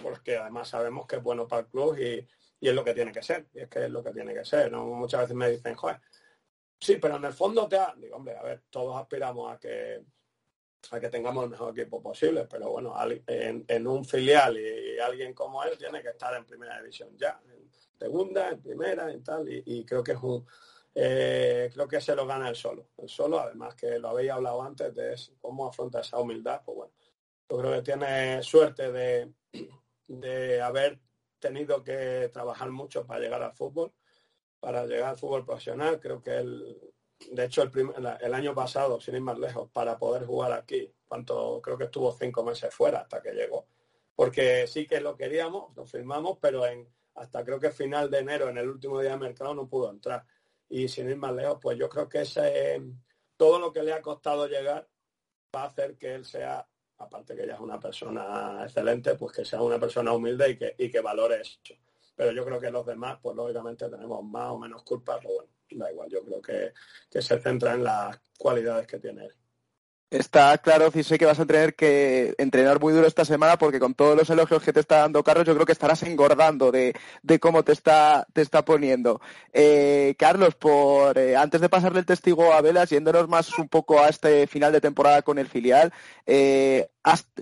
porque 0.00 0.36
además 0.36 0.68
sabemos 0.68 1.06
que 1.06 1.16
es 1.16 1.22
bueno 1.22 1.48
para 1.48 1.62
el 1.62 1.68
club 1.68 1.98
y, 1.98 2.28
es 2.60 2.74
lo 2.74 2.84
que 2.84 2.92
tiene 2.92 3.10
que 3.10 3.22
ser. 3.22 3.46
Y 3.54 3.60
es 3.60 3.68
que 3.68 3.84
es 3.84 3.90
lo 3.90 4.02
que 4.02 4.12
tiene 4.12 4.34
que 4.34 4.44
ser. 4.44 4.70
¿no? 4.70 4.84
Muchas 4.84 5.22
veces 5.22 5.36
me 5.36 5.48
dicen, 5.48 5.74
joder, 5.74 6.00
sí, 6.80 6.96
pero 6.96 7.16
en 7.16 7.24
el 7.24 7.32
fondo 7.32 7.68
te 7.68 7.76
ha... 7.76 7.94
Digo, 7.96 8.16
hombre, 8.16 8.36
a 8.36 8.42
ver, 8.42 8.62
todos 8.70 8.96
aspiramos 8.96 9.52
a 9.52 9.58
que 9.58 10.02
a 10.90 11.00
que 11.00 11.08
tengamos 11.08 11.44
el 11.44 11.50
mejor 11.50 11.78
equipo 11.78 12.00
posible, 12.00 12.46
pero 12.48 12.70
bueno, 12.70 12.94
en, 13.26 13.86
un 13.86 14.04
filial 14.04 14.56
y, 14.56 14.98
alguien 15.00 15.34
como 15.34 15.62
él 15.64 15.76
tiene 15.76 16.00
que 16.00 16.10
estar 16.10 16.34
en 16.36 16.46
primera 16.46 16.80
división 16.80 17.16
ya 17.16 17.40
segunda, 17.98 18.50
en 18.50 18.62
primera, 18.62 19.12
y 19.12 19.20
tal, 19.20 19.48
y, 19.48 19.84
creo 19.84 20.02
que 20.02 20.12
es 20.12 20.22
un 20.22 20.46
eh, 20.94 21.70
creo 21.72 21.86
que 21.86 22.00
se 22.00 22.14
lo 22.14 22.26
gana 22.26 22.48
el 22.48 22.56
solo. 22.56 22.88
El 22.96 23.08
solo, 23.08 23.38
además 23.38 23.74
que 23.74 23.98
lo 23.98 24.08
habéis 24.08 24.30
hablado 24.30 24.62
antes 24.62 24.94
de 24.94 25.14
cómo 25.40 25.66
afronta 25.66 26.00
esa 26.00 26.18
humildad, 26.18 26.62
pues 26.64 26.76
bueno, 26.76 26.92
yo 27.48 27.58
creo 27.58 27.72
que 27.72 27.82
tiene 27.82 28.42
suerte 28.42 28.90
de, 28.90 29.32
de 30.08 30.60
haber 30.60 30.98
tenido 31.38 31.84
que 31.84 32.30
trabajar 32.32 32.70
mucho 32.70 33.06
para 33.06 33.20
llegar 33.20 33.42
al 33.42 33.54
fútbol, 33.54 33.92
para 34.60 34.86
llegar 34.86 35.10
al 35.10 35.18
fútbol 35.18 35.44
profesional. 35.44 36.00
Creo 36.00 36.22
que 36.22 36.36
el, 36.36 36.92
de 37.30 37.44
hecho 37.44 37.62
el, 37.62 37.72
el 38.20 38.34
año 38.34 38.54
pasado, 38.54 39.00
sin 39.00 39.16
ir 39.16 39.20
más 39.20 39.38
lejos, 39.38 39.70
para 39.70 39.98
poder 39.98 40.24
jugar 40.26 40.52
aquí, 40.52 40.92
creo 41.62 41.78
que 41.78 41.84
estuvo 41.84 42.12
cinco 42.12 42.44
meses 42.44 42.74
fuera 42.74 43.00
hasta 43.00 43.22
que 43.22 43.32
llegó. 43.32 43.66
Porque 44.14 44.66
sí 44.66 44.86
que 44.86 45.00
lo 45.00 45.16
queríamos, 45.16 45.74
lo 45.76 45.86
firmamos, 45.86 46.38
pero 46.40 46.66
en, 46.66 46.88
hasta 47.14 47.44
creo 47.44 47.60
que 47.60 47.70
final 47.70 48.10
de 48.10 48.18
enero, 48.18 48.48
en 48.48 48.58
el 48.58 48.68
último 48.68 49.00
día 49.00 49.12
de 49.12 49.18
mercado, 49.18 49.54
no 49.54 49.68
pudo 49.68 49.90
entrar. 49.90 50.24
Y 50.68 50.88
sin 50.88 51.08
ir 51.08 51.16
más 51.16 51.32
lejos, 51.32 51.58
pues 51.60 51.78
yo 51.78 51.88
creo 51.88 52.08
que 52.08 52.22
ese, 52.22 52.82
todo 53.36 53.58
lo 53.58 53.72
que 53.72 53.82
le 53.82 53.92
ha 53.92 54.02
costado 54.02 54.46
llegar 54.46 54.88
va 55.54 55.62
a 55.62 55.66
hacer 55.66 55.96
que 55.96 56.14
él 56.14 56.24
sea, 56.24 56.68
aparte 56.98 57.34
que 57.34 57.44
ella 57.44 57.54
es 57.54 57.60
una 57.60 57.78
persona 57.80 58.64
excelente, 58.64 59.14
pues 59.14 59.32
que 59.32 59.44
sea 59.44 59.62
una 59.62 59.78
persona 59.78 60.12
humilde 60.12 60.50
y 60.50 60.58
que, 60.58 60.74
y 60.76 60.90
que 60.90 61.00
valore 61.00 61.40
eso. 61.40 61.58
Pero 62.18 62.32
yo 62.32 62.44
creo 62.44 62.58
que 62.58 62.68
los 62.72 62.84
demás, 62.84 63.16
pues 63.22 63.36
lógicamente 63.36 63.88
tenemos 63.88 64.24
más 64.24 64.50
o 64.50 64.58
menos 64.58 64.82
culpas, 64.82 65.18
pero 65.22 65.34
bueno, 65.34 65.50
da 65.70 65.92
igual, 65.92 66.10
yo 66.10 66.24
creo 66.24 66.42
que, 66.42 66.72
que 67.08 67.22
se 67.22 67.38
centra 67.38 67.74
en 67.74 67.84
las 67.84 68.20
cualidades 68.36 68.88
que 68.88 68.98
tiene 68.98 69.26
él. 69.26 69.32
Está 70.10 70.56
claro, 70.56 70.90
sé 70.90 71.18
que 71.18 71.26
vas 71.26 71.38
a 71.38 71.44
tener 71.44 71.74
que 71.74 72.34
entrenar 72.38 72.80
muy 72.80 72.94
duro 72.94 73.06
esta 73.06 73.26
semana 73.26 73.58
porque 73.58 73.78
con 73.78 73.92
todos 73.92 74.16
los 74.16 74.30
elogios 74.30 74.62
que 74.62 74.72
te 74.72 74.80
está 74.80 75.00
dando 75.00 75.22
Carlos, 75.22 75.46
yo 75.46 75.52
creo 75.52 75.66
que 75.66 75.72
estarás 75.72 76.02
engordando 76.02 76.72
de, 76.72 76.94
cómo 77.38 77.62
te 77.62 77.72
está, 77.72 78.26
te 78.32 78.40
está 78.40 78.64
poniendo. 78.64 79.20
Eh, 79.52 80.14
Carlos, 80.18 80.54
por 80.54 81.18
eh, 81.18 81.36
antes 81.36 81.60
de 81.60 81.68
pasarle 81.68 81.98
el 82.00 82.06
testigo 82.06 82.54
a 82.54 82.62
Velas, 82.62 82.88
yéndonos 82.88 83.28
más 83.28 83.58
un 83.58 83.68
poco 83.68 84.00
a 84.00 84.08
este 84.08 84.46
final 84.46 84.72
de 84.72 84.80
temporada 84.80 85.20
con 85.20 85.38
el 85.38 85.46
filial, 85.46 85.92
eh, 86.24 86.88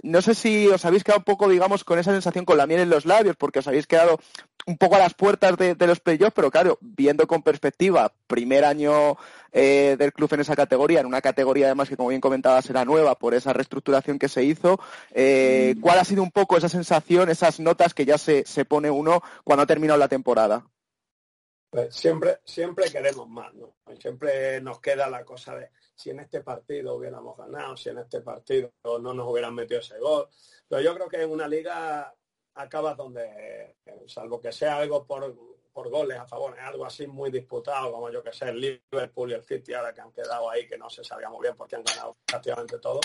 no 0.02 0.20
sé 0.20 0.34
si 0.34 0.66
os 0.66 0.84
habéis 0.84 1.04
quedado 1.04 1.20
un 1.20 1.24
poco, 1.24 1.48
digamos, 1.48 1.84
con 1.84 2.00
esa 2.00 2.12
sensación 2.12 2.44
con 2.44 2.58
la 2.58 2.66
miel 2.66 2.80
en 2.80 2.90
los 2.90 3.06
labios, 3.06 3.36
porque 3.36 3.60
os 3.60 3.68
habéis 3.68 3.86
quedado 3.86 4.18
un 4.66 4.76
poco 4.76 4.96
a 4.96 4.98
las 4.98 5.14
puertas 5.14 5.57
de, 5.57 5.87
los 5.87 6.00
playoffs, 6.00 6.35
pero 6.35 6.50
claro, 6.50 6.79
viendo 6.81 7.26
con 7.26 7.42
perspectiva, 7.42 8.12
primer 8.26 8.64
año 8.64 9.16
eh, 9.52 9.96
del 9.98 10.12
club 10.12 10.35
en 10.35 10.40
esa 10.40 10.57
categoría, 10.57 11.00
en 11.00 11.07
una 11.07 11.22
categoría 11.22 11.66
además 11.66 11.88
que 11.88 11.96
como 11.96 12.09
bien 12.09 12.20
comentabas 12.20 12.68
era 12.68 12.85
nueva 12.85 13.14
por 13.14 13.35
esa 13.35 13.52
reestructuración 13.52 14.18
que 14.18 14.29
se 14.29 14.42
hizo, 14.42 14.81
eh, 15.12 15.74
mm. 15.76 15.81
¿cuál 15.81 16.00
ha 16.00 16.05
sido 16.05 16.22
un 16.22 16.33
poco 16.33 16.57
esa 16.57 16.68
sensación, 16.68 17.31
esas 17.31 17.61
notas 17.61 17.94
que 17.94 18.05
ya 18.05 18.18
se, 18.18 18.44
se 18.44 18.64
pone 18.64 18.90
uno 18.90 19.22
cuando 19.44 19.62
ha 19.62 19.66
terminado 19.66 19.98
la 19.98 20.09
temporada? 20.09 20.66
Pues 21.70 21.94
siempre, 21.94 22.38
siempre 22.44 22.90
queremos 22.90 23.29
más, 23.29 23.52
¿no? 23.55 23.76
Siempre 24.00 24.61
nos 24.61 24.81
queda 24.81 25.09
la 25.09 25.24
cosa 25.24 25.55
de 25.55 25.70
si 25.94 26.11
en 26.11 26.20
este 26.20 26.40
partido 26.40 26.94
hubiéramos 26.94 27.37
ganado, 27.37 27.76
si 27.76 27.88
en 27.88 27.98
este 27.98 28.20
partido 28.20 28.72
no 28.85 29.14
nos 29.14 29.29
hubieran 29.29 29.55
metido 29.55 29.81
ese 29.81 29.98
gol. 29.98 30.29
Pero 30.68 30.83
yo 30.83 30.94
creo 30.94 31.09
que 31.09 31.22
en 31.22 31.31
una 31.31 31.48
liga 31.48 32.14
acabas 32.57 32.97
donde, 32.97 33.77
salvo 34.07 34.40
que 34.40 34.53
sea 34.53 34.79
algo 34.79 35.07
por, 35.07 35.35
por 35.73 35.90
goles 35.90 36.19
a 36.19 36.27
favor, 36.27 36.57
es 36.57 36.64
algo 36.64 36.85
así 36.85 37.07
muy 37.07 37.31
disputado, 37.31 37.92
como 37.92 38.11
yo 38.11 38.23
que 38.23 38.33
sé, 38.33 38.49
el 38.49 38.61
Liverpool 38.61 39.31
y 39.31 39.35
el 39.35 39.45
City 39.45 39.75
ahora 39.75 39.92
que 39.92 40.01
han 40.01 40.12
quedado 40.12 40.51
ahí, 40.51 40.66
que 40.66 40.79
no 40.79 40.88
se 40.90 41.05
sabía 41.05 41.29
muy 41.29 41.42
bien 41.42 41.57
porque 41.57 41.77
han 41.77 41.85
ganado 41.85 42.16
prácticamente 42.27 42.79
todo. 42.79 43.01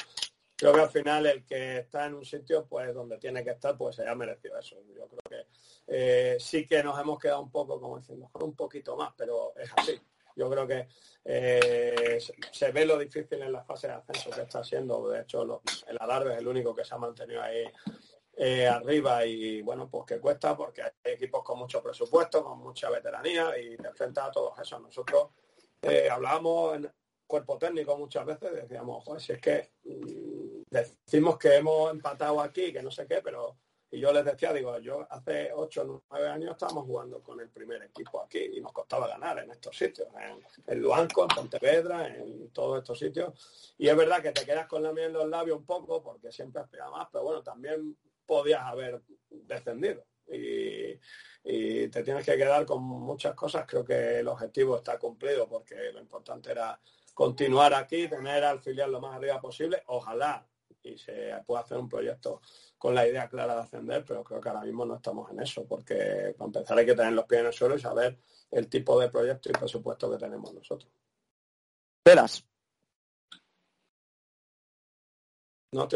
Creo 0.56 0.74
que 0.74 0.82
al 0.82 0.90
final 0.90 1.26
el 1.26 1.44
que 1.44 1.80
está 1.80 2.06
en 2.06 2.14
un 2.14 2.24
sitio, 2.24 2.66
pues 2.68 2.94
donde 2.94 3.18
tiene 3.18 3.44
que 3.44 3.50
estar, 3.50 3.76
pues 3.76 3.96
se 3.96 4.08
ha 4.08 4.14
merecido 4.14 4.60
eso. 4.60 4.78
Yo 4.96 5.08
creo 5.08 5.22
que 5.28 5.48
eh, 5.88 6.38
sí 6.40 6.68
que 6.68 6.84
nos 6.84 7.00
hemos 7.00 7.18
quedado 7.20 7.42
un 7.42 7.50
poco, 7.50 7.82
como 7.82 7.98
diciendo, 7.98 8.30
un 8.36 8.56
poquito 8.56 8.96
más, 8.96 9.12
pero 9.18 9.54
es 9.58 9.72
así. 9.76 10.00
Yo 10.36 10.50
creo 10.50 10.68
que 10.68 10.88
eh, 11.26 12.20
se 12.52 12.72
ve 12.72 12.86
lo 12.86 12.98
difícil 12.98 13.42
en 13.42 13.52
la 13.52 13.64
fase 13.64 13.88
de 13.88 13.94
ascenso 13.94 14.30
que 14.30 14.42
está 14.42 14.64
siendo. 14.64 15.10
De 15.10 15.22
hecho, 15.22 15.62
el 15.88 15.98
Alarve 16.00 16.34
es 16.34 16.40
el 16.40 16.48
único 16.48 16.74
que 16.74 16.86
se 16.86 16.94
ha 16.94 16.98
mantenido 16.98 17.42
ahí 17.42 17.66
eh, 18.44 18.68
arriba 18.68 19.24
y 19.24 19.62
bueno, 19.62 19.88
pues 19.88 20.04
que 20.08 20.20
cuesta 20.20 20.58
porque 20.58 20.82
hay 20.82 21.14
equipos 21.14 21.44
con 21.44 21.60
mucho 21.60 21.84
presupuesto, 21.84 22.44
con 22.44 22.58
mucha 22.58 22.90
veteranía 22.90 23.56
y 23.56 23.78
te 23.78 23.88
a 23.88 24.32
todos 24.32 24.58
esos. 24.58 24.82
Nosotros 24.82 25.30
eh, 25.80 26.10
hablábamos 26.10 26.76
en 26.76 26.92
cuerpo 27.28 27.60
técnico 27.60 27.96
muchas 28.00 28.26
veces, 28.26 28.52
decíamos, 28.52 29.04
pues 29.06 29.22
si 29.22 29.34
es 29.34 29.40
que 29.40 29.74
mm, 29.84 30.64
decimos 30.72 31.38
que 31.38 31.58
hemos 31.58 31.92
empatado 31.92 32.42
aquí, 32.42 32.74
que 32.74 32.82
no 32.82 32.90
sé 32.90 33.06
qué, 33.06 33.22
pero 33.24 33.58
y 33.92 34.00
yo 34.00 34.12
les 34.12 34.26
decía, 34.26 34.54
digo, 34.54 34.80
yo 34.80 35.06
hace 35.08 35.52
8 35.54 35.82
o 35.84 36.04
9 36.10 36.28
años 36.30 36.52
estábamos 36.54 36.86
jugando 36.86 37.22
con 37.22 37.40
el 37.42 37.50
primer 37.50 37.84
equipo 37.84 38.24
aquí 38.24 38.40
y 38.54 38.60
nos 38.60 38.72
costaba 38.72 39.08
ganar 39.08 39.38
en 39.38 39.52
estos 39.52 39.78
sitios, 39.78 40.08
en, 40.16 40.42
el 40.66 40.80
Luanco, 40.80 41.24
en 41.24 41.28
Pontevedra, 41.28 42.08
en 42.08 42.50
todos 42.50 42.80
estos 42.80 42.98
sitios. 42.98 43.76
Y 43.78 43.88
es 43.88 43.96
verdad 43.96 44.24
que 44.24 44.32
te 44.32 44.46
quedas 44.46 44.66
con 44.66 44.82
la 44.82 44.94
miel 44.94 45.08
en 45.08 45.14
los 45.14 45.28
labios 45.28 45.60
un 45.60 45.66
poco 45.66 46.02
porque 46.02 46.32
siempre 46.32 46.62
aspira 46.62 46.90
más, 46.90 47.10
pero 47.12 47.26
bueno, 47.26 47.44
también 47.44 47.96
podías 48.26 48.64
haber 48.64 49.02
descendido. 49.30 50.06
Y, 50.28 51.00
te 51.44 52.04
tienes 52.04 52.26
que 52.26 52.38
quedar 52.38 52.66
con 52.66 52.84
muchas 52.84 53.34
cosas. 53.36 53.66
Creo 53.68 53.84
que 53.84 54.20
el 54.20 54.28
objetivo 54.28 54.78
está 54.78 54.98
cumplido 54.98 55.50
porque 55.50 55.92
lo 55.92 56.00
importante 56.00 56.52
era 56.52 56.80
continuar 57.14 57.74
aquí, 57.74 58.08
tener 58.08 58.44
al 58.44 58.62
filial 58.62 58.92
lo 58.92 59.02
más 59.02 59.16
arriba 59.16 59.42
posible. 59.42 59.84
Ojalá 59.88 60.48
y 60.84 60.98
se 60.98 61.34
pueda 61.46 61.62
hacer 61.62 61.78
un 61.78 61.90
proyecto 61.90 62.42
con 62.78 62.96
la 62.96 63.08
idea 63.08 63.28
clara 63.30 63.56
de 63.56 63.62
ascender, 63.62 64.04
pero 64.06 64.24
creo 64.24 64.42
que 64.42 64.50
ahora 64.50 64.62
mismo 64.62 64.86
no 64.86 64.96
estamos 64.96 65.30
en 65.32 65.42
eso, 65.42 65.66
porque 65.68 66.34
para 66.38 66.48
empezar 66.48 66.78
hay 66.78 66.86
que 66.86 66.96
tener 66.96 67.14
los 67.14 67.26
pies 67.26 67.42
en 67.42 67.48
el 67.48 67.54
suelo 67.54 67.76
y 67.76 67.80
saber 67.80 68.18
el 68.50 68.68
tipo 68.68 69.00
de 69.00 69.10
proyecto 69.10 69.50
y 69.50 69.54
presupuesto 69.54 70.12
que 70.12 70.18
tenemos 70.18 70.54
nosotros. 70.54 70.92
Pelas. 72.04 72.51
No 75.72 75.88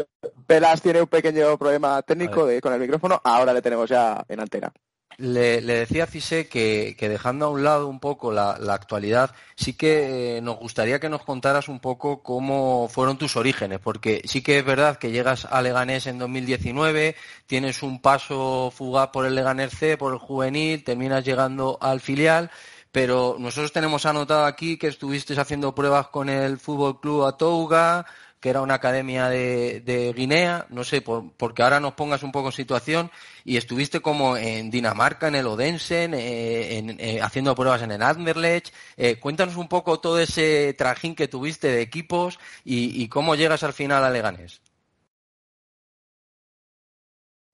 Pelas 0.46 0.80
tiene 0.80 1.02
un 1.02 1.08
pequeño 1.08 1.58
problema 1.58 2.00
técnico 2.02 2.48
con 2.62 2.72
el 2.72 2.80
micrófono, 2.80 3.20
ahora 3.22 3.52
le 3.52 3.60
tenemos 3.60 3.88
ya 3.88 4.24
en 4.28 4.40
antena. 4.40 4.72
Le, 5.18 5.62
decía 5.62 6.04
a 6.04 6.06
Fise 6.06 6.46
que, 6.46 6.94
dejando 6.98 7.46
a 7.46 7.48
un 7.48 7.64
lado 7.64 7.88
un 7.88 8.00
poco 8.00 8.32
la, 8.32 8.50
actualidad, 8.68 9.34
sí 9.54 9.72
que 9.72 10.36
eh, 10.36 10.40
nos 10.42 10.58
gustaría 10.58 11.00
que 11.00 11.08
nos 11.08 11.24
contaras 11.24 11.68
un 11.68 11.80
poco 11.80 12.22
cómo 12.22 12.88
fueron 12.88 13.16
tus 13.16 13.36
orígenes, 13.36 13.80
porque 13.80 14.20
sí 14.24 14.42
que 14.42 14.58
es 14.58 14.64
verdad 14.64 14.98
que 14.98 15.12
llegas 15.12 15.46
a 15.46 15.62
Leganés 15.62 16.06
en 16.06 16.18
2019, 16.18 17.16
tienes 17.46 17.82
un 17.82 18.00
paso 18.00 18.70
fugaz 18.74 19.08
por 19.08 19.24
el 19.24 19.34
Leganés 19.34 19.72
C, 19.72 19.96
por 19.96 20.12
el 20.12 20.18
juvenil, 20.18 20.84
terminas 20.84 21.24
llegando 21.24 21.78
al 21.80 22.00
filial, 22.00 22.50
pero 22.92 23.36
nosotros 23.38 23.72
tenemos 23.72 24.04
anotado 24.04 24.44
aquí 24.44 24.76
que 24.78 24.88
estuviste 24.88 25.38
haciendo 25.40 25.74
pruebas 25.74 26.08
con 26.08 26.28
el 26.28 26.58
Fútbol 26.58 27.00
Club 27.00 27.24
Atouga, 27.24 28.04
que 28.40 28.50
era 28.50 28.60
una 28.60 28.74
academia 28.74 29.28
de, 29.28 30.12
Guinea, 30.14 30.66
no 30.70 30.84
sé, 30.84 31.00
porque 31.02 31.62
ahora 31.62 31.80
nos 31.80 31.94
pongas 31.94 32.22
un 32.22 32.32
poco 32.32 32.48
en 32.48 32.52
situación, 32.52 33.10
y 33.44 33.56
estuviste 33.56 34.00
como 34.00 34.36
en 34.36 34.70
Dinamarca, 34.70 35.28
en 35.28 35.36
el 35.36 35.46
Odense, 35.46 36.08
eh, 36.12 37.20
haciendo 37.22 37.54
pruebas 37.54 37.82
en 37.82 37.92
el 37.92 38.02
Anderlecht. 38.02 38.72
cuéntanos 39.20 39.56
un 39.56 39.68
poco 39.68 40.00
todo 40.00 40.18
ese 40.18 40.74
trajín 40.74 41.14
que 41.14 41.28
tuviste 41.28 41.68
de 41.68 41.80
equipos 41.80 42.38
y, 42.64 43.08
cómo 43.08 43.34
llegas 43.34 43.62
al 43.62 43.72
final 43.72 44.04
a 44.04 44.10
Leganés. 44.10 44.60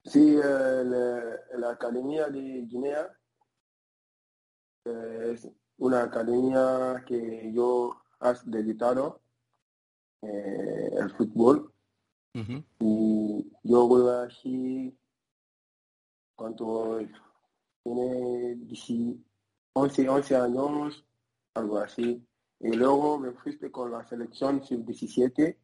Sí, 0.05 0.35
la 0.35 1.69
academia 1.69 2.27
de 2.27 2.65
Guinea 2.67 3.09
es 4.85 5.49
una 5.77 6.03
academia 6.03 7.03
que 7.07 7.51
yo 7.53 8.01
has 8.19 8.49
dedicado 8.49 9.22
eh, 10.23 10.91
el 10.99 11.09
fútbol. 11.11 11.71
Y 12.79 13.51
yo 13.63 13.87
voy 13.87 14.25
aquí 14.25 14.97
cuando 16.35 16.99
tiene 17.83 18.57
11, 19.73 20.09
11 20.09 20.35
años, 20.35 21.05
algo 21.53 21.77
así. 21.77 22.25
Y 22.59 22.71
luego 22.73 23.19
me 23.19 23.31
fuiste 23.33 23.69
con 23.71 23.91
la 23.91 24.03
selección 24.05 24.63
sub-17 24.63 25.57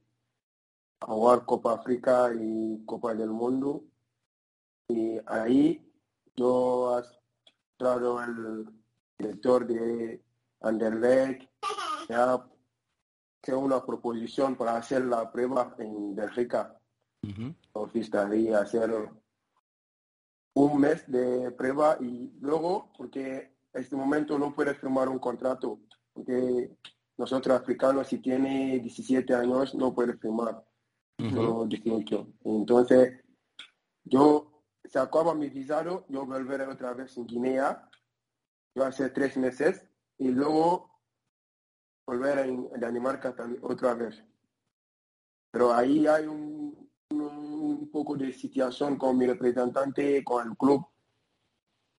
a 1.02 1.06
jugar 1.06 1.46
Copa 1.46 1.74
África 1.74 2.32
y 2.34 2.84
Copa 2.86 3.16
del 3.16 3.30
Mundo. 3.30 3.86
Y 4.90 5.18
ahí 5.26 5.82
yo 6.36 6.96
has 6.96 7.20
traído 7.78 8.22
el 8.22 8.66
director 9.18 9.66
de 9.66 10.22
Anderlecht 10.62 11.50
ya 12.10 12.46
hecho 13.42 13.60
una 13.60 13.86
proposición 13.86 14.56
para 14.56 14.78
hacer 14.78 15.06
la 15.06 15.32
prueba 15.32 15.76
en 15.80 16.16
Bélgica. 16.16 16.76
Uh 17.24 17.54
hacer 18.56 19.10
un 20.56 20.80
mes 20.80 21.04
de 21.08 21.52
prueba 21.52 21.98
y 22.00 22.32
luego, 22.40 22.92
porque 22.98 23.56
en 23.74 23.82
este 23.82 23.96
momento 23.96 24.38
no 24.38 24.54
puedes 24.54 24.78
firmar 24.78 25.10
un 25.10 25.20
contrato, 25.20 25.80
porque 26.14 26.76
nosotros 27.18 27.60
africanos 27.60 28.08
si 28.08 28.20
tiene 28.20 28.80
17 28.80 29.34
años 29.36 29.76
no 29.76 29.94
puedes 29.94 30.20
firmar, 30.20 30.66
solo 31.18 31.66
18. 31.66 32.28
Entonces, 32.46 33.24
yo 34.04 34.64
se 34.84 35.00
acaba 35.00 35.36
mi 35.36 35.50
visado, 35.50 36.06
yo 36.10 36.26
volveré 36.26 36.66
otra 36.66 36.94
vez 36.94 37.16
en 37.18 37.28
Guinea, 37.28 37.90
yo 38.76 38.86
hace 38.86 39.10
tres 39.10 39.38
meses 39.38 39.86
y 40.18 40.30
luego 40.30 40.89
volver 42.10 42.40
en 42.40 42.68
Dinamarca 42.74 43.36
también 43.36 43.62
otra 43.64 43.94
vez. 43.94 44.24
Pero 45.52 45.72
ahí 45.72 46.08
hay 46.08 46.26
un, 46.26 46.90
un, 47.12 47.90
poco 47.92 48.16
de 48.16 48.34
situación 48.34 48.98
con 48.98 49.16
mi 49.18 49.28
representante, 49.28 50.24
con 50.24 50.48
el 50.48 50.58
club, 50.58 50.88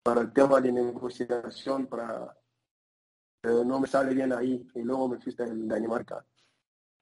para 0.02 0.22
el 0.22 0.32
tema 0.32 0.60
de 0.60 0.72
negociación, 0.72 1.86
para 1.86 2.36
no 3.42 3.80
me 3.80 3.86
sale 3.86 4.12
bien 4.12 4.32
ahí 4.32 4.66
y 4.74 4.82
luego 4.82 5.08
me 5.08 5.18
fuiste 5.18 5.44
en 5.44 5.68
Dinamarca. 5.68 6.24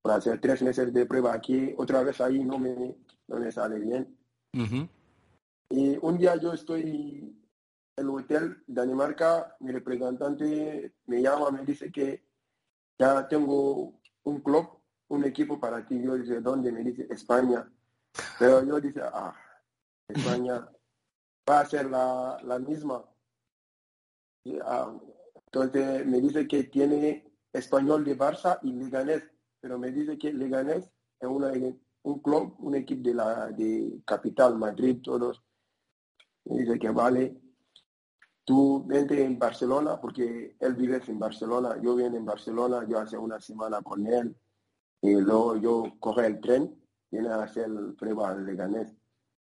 Para 0.02 0.16
hacer 0.16 0.40
tres 0.40 0.62
meses 0.62 0.92
de 0.92 1.06
prueba 1.06 1.32
aquí, 1.32 1.74
otra 1.76 2.02
vez 2.02 2.20
ahí 2.20 2.44
no 2.44 2.58
me, 2.58 2.94
no 3.26 3.40
me 3.40 3.50
sale 3.50 3.78
bien. 3.78 4.16
Y 5.70 5.98
un 6.00 6.18
día 6.18 6.36
yo 6.36 6.52
estoy 6.52 7.34
el 7.96 8.08
hotel 8.10 8.62
Dinamarca, 8.66 9.56
mi 9.60 9.72
representante 9.72 10.94
me 11.06 11.22
llama, 11.22 11.50
me 11.50 11.64
dice 11.64 11.90
que 11.90 12.27
ya 12.98 13.28
tengo 13.28 14.00
un 14.24 14.40
club, 14.40 14.68
un 15.08 15.24
equipo 15.24 15.58
para 15.58 15.86
ti. 15.86 16.02
Yo 16.02 16.16
dice, 16.16 16.40
¿dónde? 16.40 16.72
Me 16.72 16.82
dice, 16.82 17.06
España. 17.10 17.70
Pero 18.38 18.64
yo 18.64 18.80
dice, 18.80 19.00
ah, 19.02 19.34
España 20.08 20.68
va 21.48 21.60
a 21.60 21.66
ser 21.66 21.90
la, 21.90 22.38
la 22.42 22.58
misma. 22.58 23.04
Ah, 24.62 24.98
entonces 25.46 26.06
me 26.06 26.20
dice 26.20 26.46
que 26.46 26.64
tiene 26.64 27.32
español 27.52 28.04
de 28.04 28.16
Barça 28.16 28.58
y 28.62 28.72
Leganés, 28.72 29.22
pero 29.60 29.78
me 29.78 29.90
dice 29.90 30.18
que 30.18 30.32
Leganés 30.32 30.90
es 31.20 31.28
una, 31.28 31.52
un 32.02 32.18
club, 32.20 32.54
un 32.58 32.74
equipo 32.74 33.08
de 33.08 33.14
la 33.14 33.48
de 33.48 34.00
capital, 34.04 34.56
Madrid, 34.56 35.00
todos. 35.02 35.42
Me 36.44 36.60
dice 36.62 36.78
que 36.78 36.90
vale, 36.90 37.40
tú 38.48 38.82
vente 38.86 39.22
en 39.22 39.38
Barcelona, 39.38 40.00
porque 40.00 40.56
él 40.58 40.74
vive 40.74 41.02
en 41.06 41.18
Barcelona, 41.18 41.76
yo 41.82 41.94
vivo 41.94 42.16
en 42.16 42.24
Barcelona, 42.24 42.86
yo 42.88 42.98
hace 42.98 43.18
una 43.18 43.38
semana 43.38 43.82
con 43.82 44.06
él, 44.06 44.34
y 45.02 45.16
luego 45.16 45.58
yo 45.58 45.92
coge 46.00 46.24
el 46.24 46.40
tren, 46.40 46.82
viene 47.10 47.28
a 47.28 47.42
hacer 47.42 47.68
prueba 47.98 48.34
de 48.34 48.44
Leganés, 48.44 48.96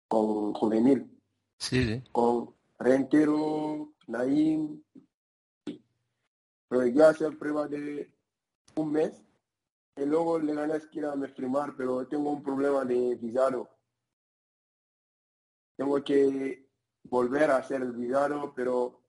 con 0.09 0.53
juvenil, 0.53 1.17
sí, 1.61 2.03
con 2.11 2.53
Rentero, 2.81 3.95
Naim, 4.09 4.83
pero 6.67 6.87
yo 6.89 7.07
hace 7.07 7.31
prueba 7.31 7.69
de 7.69 8.13
un 8.75 8.91
mes, 8.91 9.23
y 9.95 10.07
luego 10.07 10.41
Leganés 10.41 10.89
quiere 10.89 11.15
me 11.15 11.29
firmar, 11.29 11.77
pero 11.77 12.05
tengo 12.09 12.33
un 12.33 12.43
problema 12.43 12.85
de 12.85 13.15
visado. 13.15 13.69
Tengo 15.77 16.03
que 16.03 16.68
volver 17.05 17.51
a 17.51 17.57
hacer 17.57 17.83
el 17.83 17.93
vidaro, 17.93 18.53
pero 18.55 19.01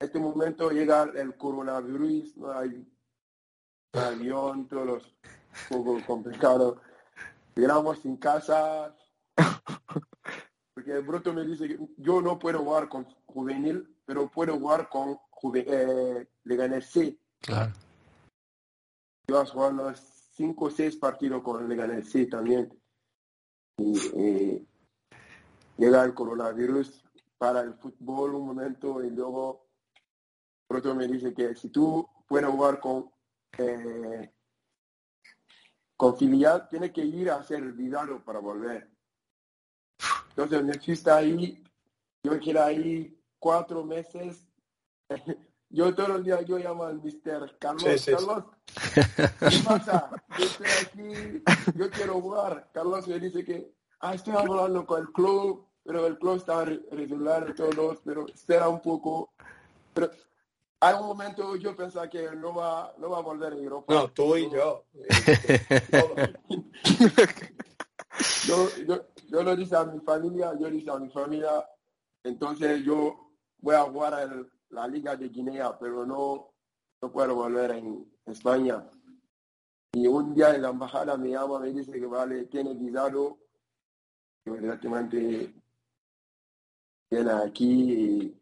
en 0.00 0.06
este 0.06 0.18
momento 0.18 0.70
llega 0.70 1.04
el 1.14 1.36
coronavirus, 1.36 2.36
no 2.36 2.52
hay 2.52 2.86
avión, 3.92 4.68
todos 4.68 4.86
los 4.86 5.16
un 5.70 5.84
poco 5.84 6.06
complicado. 6.06 6.80
Llegamos 7.54 8.00
sin 8.00 8.16
casa, 8.16 8.94
porque 10.74 10.92
el 10.92 11.02
bruto 11.02 11.32
me 11.32 11.44
dice 11.44 11.68
que 11.68 11.78
yo 11.98 12.20
no 12.20 12.38
puedo 12.38 12.58
jugar 12.60 12.88
con 12.88 13.04
juvenil, 13.26 13.96
pero 14.04 14.28
puedo 14.28 14.58
jugar 14.58 14.88
con 14.88 15.18
eh, 15.54 16.26
Leganés 16.44 16.90
C. 16.90 17.18
Claro. 17.40 17.72
Jugar 19.28 19.72
los 19.72 20.00
cinco 20.34 20.66
o 20.66 20.70
seis 20.70 20.96
partidos 20.96 21.42
con 21.42 21.68
Leganés 21.68 22.10
C 22.10 22.26
también. 22.26 22.76
Y, 23.78 23.98
eh, 24.16 24.66
llega 25.76 26.04
el 26.04 26.14
coronavirus 26.14 27.04
para 27.38 27.60
el 27.60 27.74
fútbol 27.74 28.34
un 28.34 28.46
momento 28.46 29.02
y 29.02 29.10
luego 29.10 29.66
otro 30.68 30.94
me 30.94 31.06
dice 31.06 31.34
que 31.34 31.54
si 31.54 31.68
tú 31.68 32.08
puedes 32.26 32.48
jugar 32.48 32.80
con 32.80 33.10
eh, 33.58 34.34
con 35.96 36.16
filial, 36.16 36.68
tienes 36.68 36.92
que 36.92 37.04
ir 37.04 37.30
a 37.30 37.36
hacer 37.36 37.62
el 37.62 37.72
vidaro 37.72 38.24
para 38.24 38.40
volver. 38.40 38.90
Entonces 40.30 40.64
me 40.64 41.12
ahí, 41.12 41.62
yo 42.22 42.38
quiero 42.40 42.62
ahí 42.62 43.16
cuatro 43.38 43.84
meses. 43.84 44.48
yo 45.70 45.94
todos 45.94 46.08
los 46.08 46.24
días 46.24 46.44
yo 46.44 46.58
llamo 46.58 46.84
al 46.84 47.00
mister 47.00 47.56
Carlos, 47.58 48.04
Carlos, 48.04 48.44
¿qué 49.14 49.58
pasa? 49.64 50.10
Yo 50.38 50.44
estoy 50.44 50.66
aquí, 50.82 51.42
yo 51.76 51.90
quiero 51.90 52.20
jugar. 52.20 52.70
Carlos 52.72 53.06
me 53.06 53.20
dice 53.20 53.44
que, 53.44 53.72
ah, 54.04 54.14
estoy 54.14 54.36
hablando 54.36 54.86
con 54.86 55.00
el 55.00 55.10
club, 55.12 55.66
pero 55.82 56.06
el 56.06 56.16
club 56.18 56.36
está 56.36 56.64
regular 56.64 57.52
todos, 57.54 57.98
pero 58.04 58.28
espera 58.28 58.68
un 58.68 58.80
poco. 58.80 59.32
Pero 59.94 60.10
hay 60.80 60.94
un 60.94 61.06
momento 61.06 61.56
yo 61.56 61.74
pensaba 61.74 62.10
que 62.10 62.30
no 62.36 62.54
va, 62.54 62.94
no 62.98 63.08
va 63.10 63.18
a 63.18 63.22
volver 63.22 63.54
a 63.54 63.56
Europa. 63.56 63.94
No, 63.94 64.08
tú 64.10 64.36
y 64.36 64.48
yo. 64.50 64.84
yo, 68.46 68.68
yo, 68.86 69.06
yo 69.28 69.42
lo 69.42 69.56
dije 69.56 69.74
a 69.74 69.84
mi 69.84 70.00
familia, 70.00 70.52
yo 70.58 70.68
dije 70.68 70.90
a 70.90 70.98
mi 70.98 71.08
familia, 71.08 71.66
entonces 72.22 72.84
yo 72.84 73.30
voy 73.58 73.74
a 73.74 73.84
jugar 73.84 74.30
en 74.30 74.46
la 74.68 74.86
Liga 74.86 75.16
de 75.16 75.30
Guinea, 75.30 75.78
pero 75.78 76.04
no, 76.04 76.50
no 77.00 77.10
puedo 77.10 77.34
volver 77.34 77.70
en 77.70 78.06
España. 78.26 78.84
Y 79.92 80.06
un 80.08 80.34
día 80.34 80.54
en 80.54 80.60
la 80.62 80.70
embajada 80.70 81.16
me 81.16 81.30
llama, 81.30 81.60
me 81.60 81.72
dice 81.72 81.92
que 81.92 82.06
vale, 82.06 82.46
tiene 82.46 82.74
visado. 82.74 83.43
Directamente 84.44 85.54
viene 87.10 87.32
aquí 87.32 87.92
y 87.92 88.40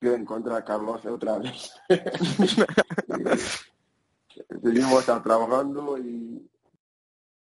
yo 0.00 0.14
encontré 0.14 0.54
a 0.54 0.64
Carlos 0.64 1.04
otra 1.06 1.38
vez. 1.38 1.72
Seguimos 4.62 5.04
trabajando 5.04 5.98
y 5.98 6.48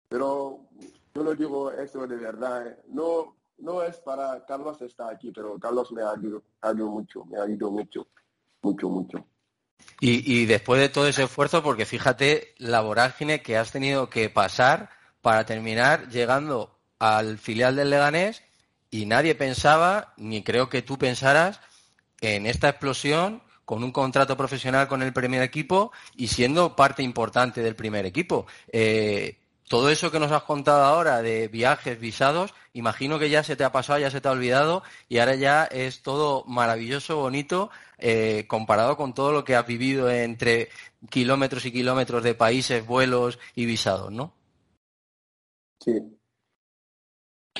pero 0.08 0.66
yo 1.14 1.22
lo 1.22 1.34
digo 1.36 1.70
eso 1.70 2.04
de 2.06 2.16
verdad, 2.16 2.66
eh, 2.66 2.82
no 2.88 3.36
no 3.58 3.82
es 3.82 3.98
para 3.98 4.44
Carlos 4.44 4.80
está 4.82 5.10
aquí, 5.10 5.30
pero 5.30 5.58
Carlos 5.58 5.92
me 5.92 6.02
ha 6.02 6.10
ayudado, 6.10 6.90
mucho, 6.90 7.24
me 7.26 7.38
ha 7.38 7.42
ayudado 7.42 7.70
mucho, 7.70 8.08
mucho, 8.62 8.88
mucho. 8.88 9.24
Y, 10.00 10.40
y 10.40 10.46
después 10.46 10.80
de 10.80 10.88
todo 10.88 11.06
ese 11.06 11.24
esfuerzo, 11.24 11.62
porque 11.62 11.86
fíjate 11.86 12.54
la 12.58 12.80
vorágine 12.80 13.42
que 13.42 13.56
has 13.56 13.70
tenido 13.70 14.10
que 14.10 14.30
pasar 14.30 14.90
para 15.20 15.44
terminar 15.44 16.08
llegando 16.08 16.79
al 17.00 17.38
filial 17.38 17.74
del 17.74 17.90
Leganés 17.90 18.44
y 18.90 19.06
nadie 19.06 19.34
pensaba, 19.34 20.14
ni 20.16 20.44
creo 20.44 20.68
que 20.68 20.82
tú 20.82 20.98
pensaras, 20.98 21.60
en 22.20 22.46
esta 22.46 22.68
explosión 22.68 23.42
con 23.64 23.82
un 23.82 23.92
contrato 23.92 24.36
profesional 24.36 24.88
con 24.88 25.02
el 25.02 25.12
primer 25.12 25.42
equipo 25.42 25.92
y 26.16 26.28
siendo 26.28 26.76
parte 26.76 27.02
importante 27.02 27.62
del 27.62 27.76
primer 27.76 28.04
equipo. 28.04 28.46
Eh, 28.72 29.38
todo 29.68 29.90
eso 29.90 30.10
que 30.10 30.18
nos 30.18 30.32
has 30.32 30.42
contado 30.42 30.82
ahora 30.82 31.22
de 31.22 31.46
viajes, 31.46 32.00
visados, 32.00 32.52
imagino 32.72 33.20
que 33.20 33.30
ya 33.30 33.44
se 33.44 33.54
te 33.54 33.62
ha 33.62 33.70
pasado, 33.70 34.00
ya 34.00 34.10
se 34.10 34.20
te 34.20 34.26
ha 34.26 34.32
olvidado 34.32 34.82
y 35.08 35.18
ahora 35.18 35.36
ya 35.36 35.64
es 35.64 36.02
todo 36.02 36.44
maravilloso, 36.46 37.16
bonito, 37.16 37.70
eh, 37.98 38.46
comparado 38.48 38.96
con 38.96 39.14
todo 39.14 39.30
lo 39.30 39.44
que 39.44 39.54
has 39.54 39.66
vivido 39.66 40.10
entre 40.10 40.68
kilómetros 41.08 41.64
y 41.64 41.70
kilómetros 41.70 42.24
de 42.24 42.34
países, 42.34 42.84
vuelos 42.84 43.38
y 43.54 43.66
visados, 43.66 44.10
¿no? 44.10 44.34
Sí. 45.78 46.19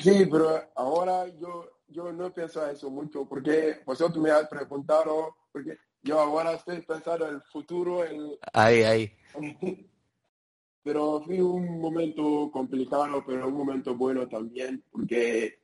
Sí, 0.03 0.27
pero 0.31 0.63
ahora 0.75 1.27
yo, 1.39 1.71
yo 1.89 2.13
no 2.13 2.33
pienso 2.33 2.67
eso 2.67 2.91
mucho 2.91 3.29
porque 3.29 3.81
vosotros 3.85 4.23
me 4.23 4.31
has 4.31 4.49
preguntado, 4.49 5.37
porque 5.53 5.77
yo 6.03 6.19
ahora 6.19 6.53
estoy 6.53 6.81
pensando 6.83 7.29
en 7.29 7.35
el 7.35 7.43
futuro. 7.43 8.05
En... 8.05 8.31
Ahí, 8.53 8.83
ahí. 8.83 9.13
pero 10.83 11.21
fue 11.23 11.43
un 11.43 11.81
momento 11.81 12.51
complicado, 12.51 13.23
pero 13.27 13.49
un 13.49 13.55
momento 13.55 13.95
bueno 13.95 14.27
también, 14.29 14.83
porque 14.91 15.61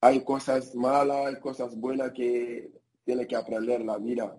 hay 0.00 0.22
cosas 0.22 0.74
malas, 0.74 1.26
hay 1.26 1.40
cosas 1.40 1.76
buenas 1.76 2.12
que 2.12 2.70
tiene 3.04 3.26
que 3.26 3.36
aprender 3.36 3.84
la 3.84 3.98
vida. 3.98 4.38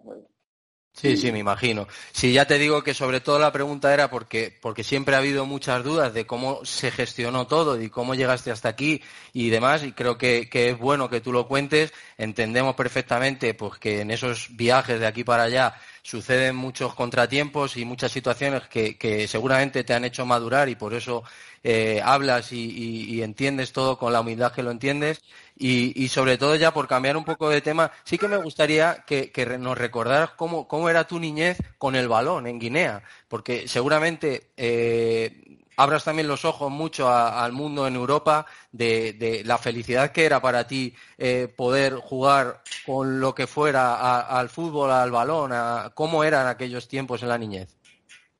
Sí, 0.95 1.17
sí, 1.17 1.29
me 1.33 1.39
imagino. 1.39 1.87
Sí, 2.13 2.31
ya 2.31 2.45
te 2.45 2.57
digo 2.57 2.81
que 2.81 2.93
sobre 2.93 3.19
todo 3.19 3.37
la 3.37 3.51
pregunta 3.51 3.93
era 3.93 4.09
porque, 4.09 4.57
porque 4.61 4.81
siempre 4.81 5.13
ha 5.15 5.17
habido 5.17 5.45
muchas 5.45 5.83
dudas 5.83 6.13
de 6.13 6.25
cómo 6.25 6.63
se 6.63 6.89
gestionó 6.89 7.47
todo 7.47 7.81
y 7.81 7.89
cómo 7.89 8.15
llegaste 8.15 8.49
hasta 8.49 8.69
aquí 8.69 9.01
y 9.33 9.49
demás, 9.49 9.83
y 9.83 9.91
creo 9.91 10.17
que, 10.17 10.49
que 10.49 10.69
es 10.69 10.79
bueno 10.79 11.09
que 11.09 11.19
tú 11.19 11.33
lo 11.33 11.49
cuentes. 11.49 11.93
Entendemos 12.17 12.75
perfectamente 12.75 13.53
pues, 13.53 13.77
que 13.77 14.01
en 14.01 14.09
esos 14.09 14.55
viajes 14.55 15.01
de 15.01 15.05
aquí 15.05 15.25
para 15.25 15.43
allá 15.43 15.75
suceden 16.05 16.55
muchos 16.55 16.93
contratiempos 16.93 17.77
y 17.77 17.83
muchas 17.83 18.11
situaciones 18.11 18.67
que, 18.67 19.27
seguramente 19.27 19.83
te 19.83 19.95
han 19.95 20.05
hecho 20.05 20.23
madurar 20.23 20.69
y 20.69 20.75
por 20.75 20.93
eso 20.93 21.23
eh, 21.63 21.99
hablas 22.03 22.51
y, 22.51 23.23
entiendes 23.23 23.73
todo 23.73 23.97
con 23.97 24.13
la 24.13 24.21
humildad 24.21 24.51
que 24.51 24.61
lo 24.61 24.69
entiendes. 24.69 25.23
Y, 25.57 26.07
sobre 26.09 26.37
todo 26.37 26.55
ya 26.55 26.71
por 26.73 26.87
cambiar 26.87 27.17
un 27.17 27.25
poco 27.25 27.49
de 27.49 27.61
tema, 27.61 27.91
sí 28.03 28.19
que 28.19 28.27
me 28.27 28.37
gustaría 28.37 29.03
que, 29.07 29.31
nos 29.59 29.77
recordaras 29.77 30.31
cómo, 30.31 30.67
cómo, 30.67 30.89
era 30.89 31.07
tu 31.07 31.19
niñez 31.19 31.57
con 31.79 31.95
el 31.95 32.07
balón 32.07 32.45
en 32.45 32.59
Guinea, 32.59 33.01
porque 33.27 33.67
seguramente 33.67 34.51
eh, 34.57 35.64
abras 35.77 36.03
también 36.03 36.27
los 36.27 36.45
ojos 36.45 36.71
mucho 36.71 37.09
al 37.09 37.51
mundo 37.51 37.87
en 37.87 37.95
Europa 37.95 38.45
de, 38.71 39.41
la 39.45 39.57
felicidad 39.57 40.11
que 40.11 40.25
era 40.25 40.41
para 40.41 40.67
ti 40.67 40.93
eh, 41.17 41.47
poder 41.55 41.95
jugar 41.95 42.61
con 42.85 43.19
lo 43.19 43.33
que 43.33 43.47
fuera 43.47 44.21
al 44.21 44.49
fútbol, 44.49 44.91
al 44.91 45.11
balón, 45.11 45.51
a 45.53 45.91
cómo 45.93 46.23
eran 46.23 46.47
aquellos 46.47 46.87
tiempos 46.87 47.21
en 47.23 47.29
la 47.29 47.37
niñez. 47.37 47.75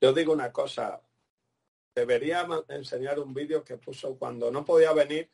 Yo 0.00 0.12
digo 0.12 0.32
una 0.32 0.52
cosa, 0.52 1.00
debería 1.94 2.46
enseñar 2.68 3.18
un 3.18 3.32
vídeo 3.32 3.64
que 3.64 3.76
puso 3.78 4.16
cuando 4.16 4.50
no 4.50 4.64
podía 4.64 4.92
venir, 4.92 5.30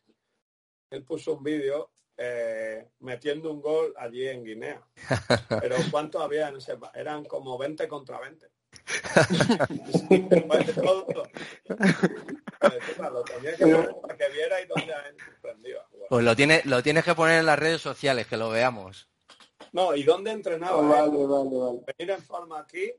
él 0.90 1.02
puso 1.04 1.34
un 1.34 1.42
vídeo 1.42 1.90
eh, 2.16 2.88
metiendo 3.00 3.50
un 3.50 3.60
gol 3.60 3.94
allí 3.96 4.28
en 4.28 4.44
Guinea. 4.44 4.82
Pero 5.60 5.76
¿cuántos 5.90 6.22
había 6.22 6.48
en 6.48 6.56
ese? 6.56 6.76
Eran 6.94 7.24
como 7.24 7.58
20 7.58 7.88
contra 7.88 8.20
20 8.20 8.48
pues 16.08 16.24
lo 16.24 16.35
tienes, 16.37 16.64
lo 16.66 16.82
tienes 16.82 17.04
que 17.04 17.14
poner 17.14 17.38
en 17.40 17.46
las 17.46 17.58
redes 17.58 17.80
sociales, 17.80 18.26
que 18.26 18.37
lo 18.37 18.50
veamos. 18.50 19.08
No, 19.72 19.94
¿y 19.94 20.02
dónde 20.02 20.32
entrenaba? 20.32 20.76
Oh, 20.76 20.88
vale, 20.88 21.26
vale, 21.26 21.56
vale. 21.56 21.80
Venir 21.98 22.14
en 22.14 22.22
forma 22.22 22.61
aquí, 22.61 22.92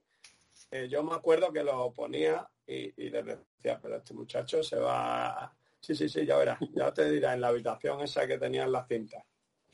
eh, 0.72 0.88
yo 0.90 1.04
me 1.04 1.16
acuerdo 1.16 1.52
que 1.52 1.64
lo 1.64 1.92
ponía 1.92 2.48
y, 2.66 2.94
y, 3.04 3.10
le 3.10 3.24
decía, 3.24 3.80
pero 3.82 3.98
este 3.98 4.14
muchacho 4.14 4.64
se 4.64 4.78
va... 4.78 5.54
Sí, 5.80 5.96
sí, 5.96 6.08
sí, 6.08 6.26
ya 6.26 6.38
verás, 6.38 6.60
ya 6.74 6.94
te 6.94 7.12
dirá, 7.12 7.34
en 7.34 7.42
la 7.42 7.50
habitación 7.50 8.00
esa 8.02 8.26
que 8.26 8.38
tenía 8.38 8.64
en 8.64 8.72
la 8.72 8.86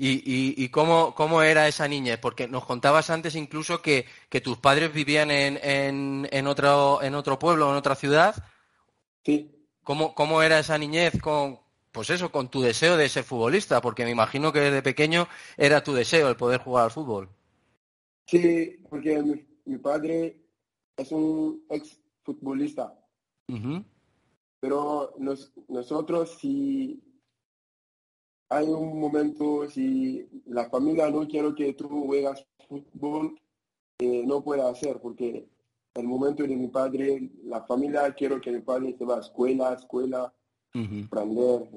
¿Y, 0.01 0.63
y, 0.63 0.69
cómo, 0.69 1.13
cómo, 1.13 1.41
era 1.41 1.67
esa 1.67 1.85
niñez? 1.85 2.17
Porque 2.19 2.47
nos 2.47 2.65
contabas 2.65 3.09
antes 3.09 3.35
incluso 3.35 3.81
que, 3.81 4.05
que 4.29 4.39
tus 4.39 4.57
padres 4.57 4.93
vivían 4.93 5.29
en, 5.29 5.59
en, 5.61 6.25
en, 6.31 6.47
otro, 6.47 7.03
en 7.03 7.15
otro 7.15 7.37
pueblo, 7.37 7.69
en 7.69 7.75
otra 7.75 7.95
ciudad. 7.95 8.33
Sí. 9.25 9.51
¿Cómo, 9.83 10.15
¿Cómo 10.15 10.41
era 10.41 10.57
esa 10.57 10.77
niñez 10.77 11.19
con, 11.21 11.59
pues 11.91 12.11
eso, 12.11 12.31
con 12.31 12.47
tu 12.47 12.61
deseo 12.61 12.95
de 12.95 13.09
ser 13.09 13.25
futbolista? 13.25 13.81
Porque 13.81 14.05
me 14.05 14.11
imagino 14.11 14.53
que 14.53 14.61
desde 14.61 14.81
pequeño 14.81 15.27
era 15.57 15.83
tu 15.83 15.91
deseo 15.91 16.29
el 16.29 16.37
poder 16.37 16.61
jugar 16.61 16.85
al 16.85 16.91
fútbol. 16.91 17.27
Sí, 18.25 18.77
porque 18.89 19.21
mi, 19.65 19.77
padre 19.79 20.45
es 20.95 21.11
un 21.11 21.65
ex 21.69 21.99
futbolista. 22.23 22.97
Pero 24.61 25.13
nosotros 25.67 26.37
sí 26.39 27.03
hay 28.49 28.67
un 28.67 28.99
momento, 28.99 29.69
si 29.69 30.27
la 30.47 30.69
familia 30.69 31.09
no 31.09 31.27
quiere 31.27 31.53
que 31.53 31.73
tú 31.73 31.87
juegas 31.87 32.45
fútbol, 32.67 33.39
eh, 33.99 34.23
no 34.25 34.43
puede 34.43 34.63
hacer, 34.63 34.99
porque 34.99 35.47
el 35.93 36.07
momento 36.07 36.43
de 36.43 36.55
mi 36.55 36.67
padre, 36.67 37.31
la 37.43 37.63
familia 37.65 38.11
quiere 38.13 38.41
que 38.41 38.51
mi 38.51 38.61
padre 38.61 38.95
se 38.97 39.05
va 39.05 39.17
a 39.17 39.19
escuela, 39.19 39.73
escuela, 39.73 40.33
aprender. 41.05 41.69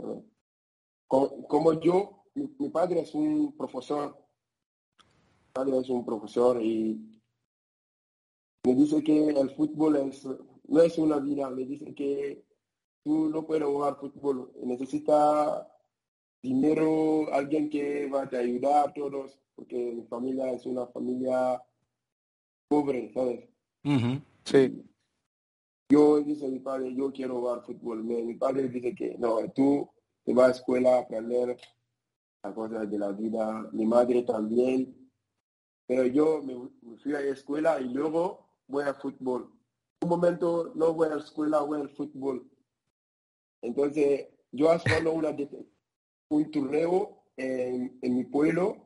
Como, 1.08 1.72
yo, 1.80 2.24
mi, 2.35 2.70
padre 2.70 3.00
es 3.00 3.14
un 3.14 3.54
profesor, 3.54 4.16
mi 4.98 5.52
padre 5.52 5.78
es 5.78 5.90
un 5.90 6.04
profesor 6.06 6.62
y 6.62 7.20
me 8.64 8.74
dice 8.74 9.02
que 9.02 9.28
el 9.28 9.50
fútbol 9.50 9.96
es, 9.96 10.24
no 10.24 10.80
es 10.80 10.96
una 10.96 11.18
vida, 11.18 11.50
me 11.50 11.66
dice 11.66 11.94
que 11.94 12.46
tú 13.04 13.28
no 13.28 13.44
puedes 13.44 13.64
jugar 13.64 13.98
fútbol, 13.98 14.52
necesitas 14.62 15.66
dinero, 16.42 17.33
alguien 17.33 17.70
que 17.70 18.09
va 18.09 18.22
a 18.22 18.37
ayudar 18.37 18.88
a 18.88 18.92
todos, 18.92 19.38
porque 19.55 19.76
mi 19.76 20.02
familia 20.05 20.50
es 20.52 20.66
una 20.66 20.87
familia 20.88 21.62
pobre, 22.68 23.12
¿sabes? 23.12 23.48
Sí. 24.44 24.85
Yo 25.88 26.20
dice 26.20 26.48
mi 26.48 26.59
padre, 26.59 26.94
yo 26.94 27.12
quiero 27.12 27.38
jugar 27.38 27.62
fútbol. 27.64 28.02
Mi 28.02 28.35
padre 28.35 28.68
dice 28.68 28.94
que 28.94 29.16
no, 29.18 29.38
tú 29.55 29.88
te 30.24 30.33
vas 30.33 30.48
a 30.48 30.50
escuela 30.52 30.96
a 30.96 31.00
aprender 31.00 31.57
las 32.42 32.55
cosas 32.55 32.90
de 32.90 32.98
la 32.98 33.12
vida. 33.12 33.68
Mi 33.72 33.87
madre 33.87 34.22
también. 34.22 34.96
Pero 35.87 36.07
yo 36.07 36.42
me, 36.42 36.55
fui 37.02 37.14
a 37.14 37.20
la 37.20 37.26
escuela 37.26 37.81
y 37.81 37.92
luego 37.92 38.48
voy 38.68 38.85
a 38.85 38.94
fútbol. 38.94 39.52
Un 40.00 40.09
momento 40.09 40.72
no 40.74 40.94
voy 40.94 41.09
a 41.09 41.16
la 41.16 41.20
escuela, 41.20 41.61
voy 41.61 41.83
al 41.83 41.90
fútbol. 41.90 42.50
Entonces, 43.61 44.28
yo 44.50 44.70
hago 44.70 45.12
una 45.12 45.33
un 46.37 46.51
torneo 46.51 47.23
en, 47.37 47.99
mi 48.03 48.25
pueblo 48.25 48.77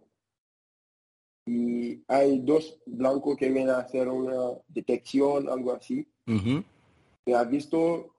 y 1.47 2.03
hay 2.09 2.41
dos 2.41 2.79
blancos 2.87 3.37
que 3.37 3.51
vienen 3.51 3.71
a 3.71 3.79
hacer 3.79 4.09
una 4.09 4.59
detección, 4.69 5.49
algo 5.49 5.73
así. 5.73 6.07
Me 6.27 7.35
ha 7.35 7.45
visto 7.45 8.15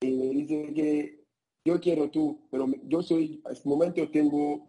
y 0.00 0.10
me 0.12 0.28
dice 0.28 0.72
que 0.74 1.24
yo 1.64 1.80
quiero 1.80 2.10
tú, 2.10 2.46
pero 2.50 2.66
yo 2.84 3.02
soy, 3.02 3.42
en 3.44 3.52
este 3.52 3.68
momento 3.68 4.08
tengo 4.10 4.66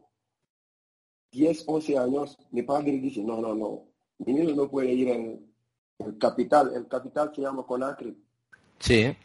10, 1.32 1.64
11 1.68 1.98
años. 1.98 2.38
Mi 2.52 2.64
padre 2.64 2.92
dice, 3.00 3.24
no, 3.24 3.40
no, 3.40 3.56
no, 3.56 3.86
mi 4.20 4.34
niño 4.34 4.56
no 4.56 4.70
puede 4.70 4.94
ir 4.94 5.10
en 5.10 5.54
el 6.00 6.18
capital. 6.18 6.74
El 6.76 6.88
capital 6.88 7.32
se 7.34 7.42
llama 7.42 7.66
Conakry. 7.66 8.18
Sí. 8.80 9.16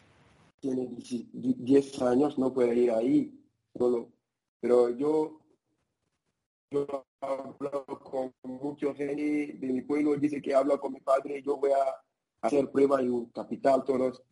Tiene 0.59 0.87
10 1.33 2.01
años, 2.01 2.37
no 2.37 2.53
puede 2.53 2.75
ir 2.75 2.91
ahí. 2.91 3.37
Solo 3.77 4.14
pero 4.65 4.89
yo, 4.89 5.41
yo 6.71 7.05
hablo 7.21 7.85
con 7.85 8.33
muchos 8.41 8.97
gente 8.97 9.57
de 9.59 9.73
mi 9.73 9.83
pueblo, 9.83 10.15
dice 10.15 10.41
que 10.41 10.55
habla 10.55 10.79
con 10.79 10.93
mi 10.93 11.01
padre, 11.01 11.43
yo 11.43 11.57
voy 11.57 11.69
a 11.69 12.01
hacer 12.41 12.71
prueba 12.71 12.99
en 12.99 13.27
capital 13.27 13.83
todos, 13.83 14.23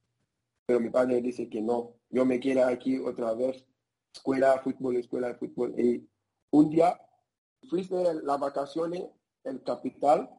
pero 0.66 0.80
mi 0.80 0.90
padre 0.90 1.22
dice 1.22 1.48
que 1.48 1.62
no, 1.62 1.98
yo 2.10 2.26
me 2.26 2.40
quiero 2.40 2.66
aquí 2.66 2.98
otra 2.98 3.36
vez, 3.36 3.64
escuela, 4.12 4.60
fútbol, 4.64 4.96
escuela, 4.96 5.36
fútbol. 5.36 5.80
Y 5.80 6.10
un 6.50 6.72
día 6.72 7.00
fuiste 7.70 7.96
las 8.24 8.40
vacaciones 8.40 9.04
el 9.44 9.62
capital 9.62 10.36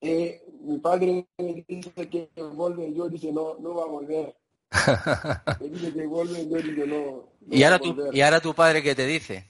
y 0.00 0.30
mi 0.62 0.78
padre 0.78 1.28
dice 1.68 2.08
que 2.08 2.30
vuelve, 2.54 2.94
yo 2.94 3.10
dice 3.10 3.30
no, 3.30 3.58
no 3.58 3.74
va 3.74 3.82
a 3.82 3.88
volver. 3.88 4.41
¿Y, 7.50 7.62
ahora 7.62 7.78
tu, 7.78 7.96
¿Y 8.12 8.20
ahora 8.20 8.40
tu 8.40 8.54
padre 8.54 8.82
qué 8.82 8.94
te 8.94 9.06
dice? 9.06 9.44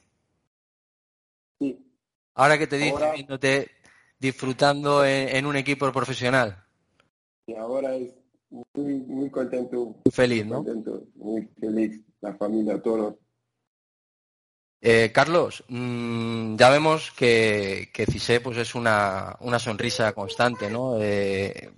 Sí. 1.59 1.79
¿Ahora 2.35 2.59
qué 2.59 2.67
te 2.67 2.79
dice 2.79 3.13
viéndote 3.15 3.71
disfrutando 4.19 5.05
en, 5.05 5.47
un 5.47 5.57
equipo 5.57 5.91
profesional? 5.93 6.65
Y 7.47 7.55
ahora 7.55 7.95
es 7.95 8.13
muy, 8.51 8.95
muy 8.95 9.31
contento. 9.31 9.97
Muy 10.05 10.13
feliz, 10.13 10.47
¿no? 10.47 10.65
muy 11.15 11.49
feliz, 11.61 12.01
la 12.21 12.35
familia, 12.35 12.81
todos. 12.81 13.15
Eh, 14.85 15.13
Carlos, 15.15 15.63
mm, 15.69 16.57
ya 16.57 16.69
vemos 16.71 17.13
que, 17.13 17.91
que 17.93 18.07
Cise 18.07 18.41
pues 18.41 18.57
es 18.59 18.75
una, 18.75 19.37
una 19.39 19.61
sonrisa 19.61 20.13
constante, 20.13 20.69
¿no? 20.69 21.01
Eh, 21.01 21.71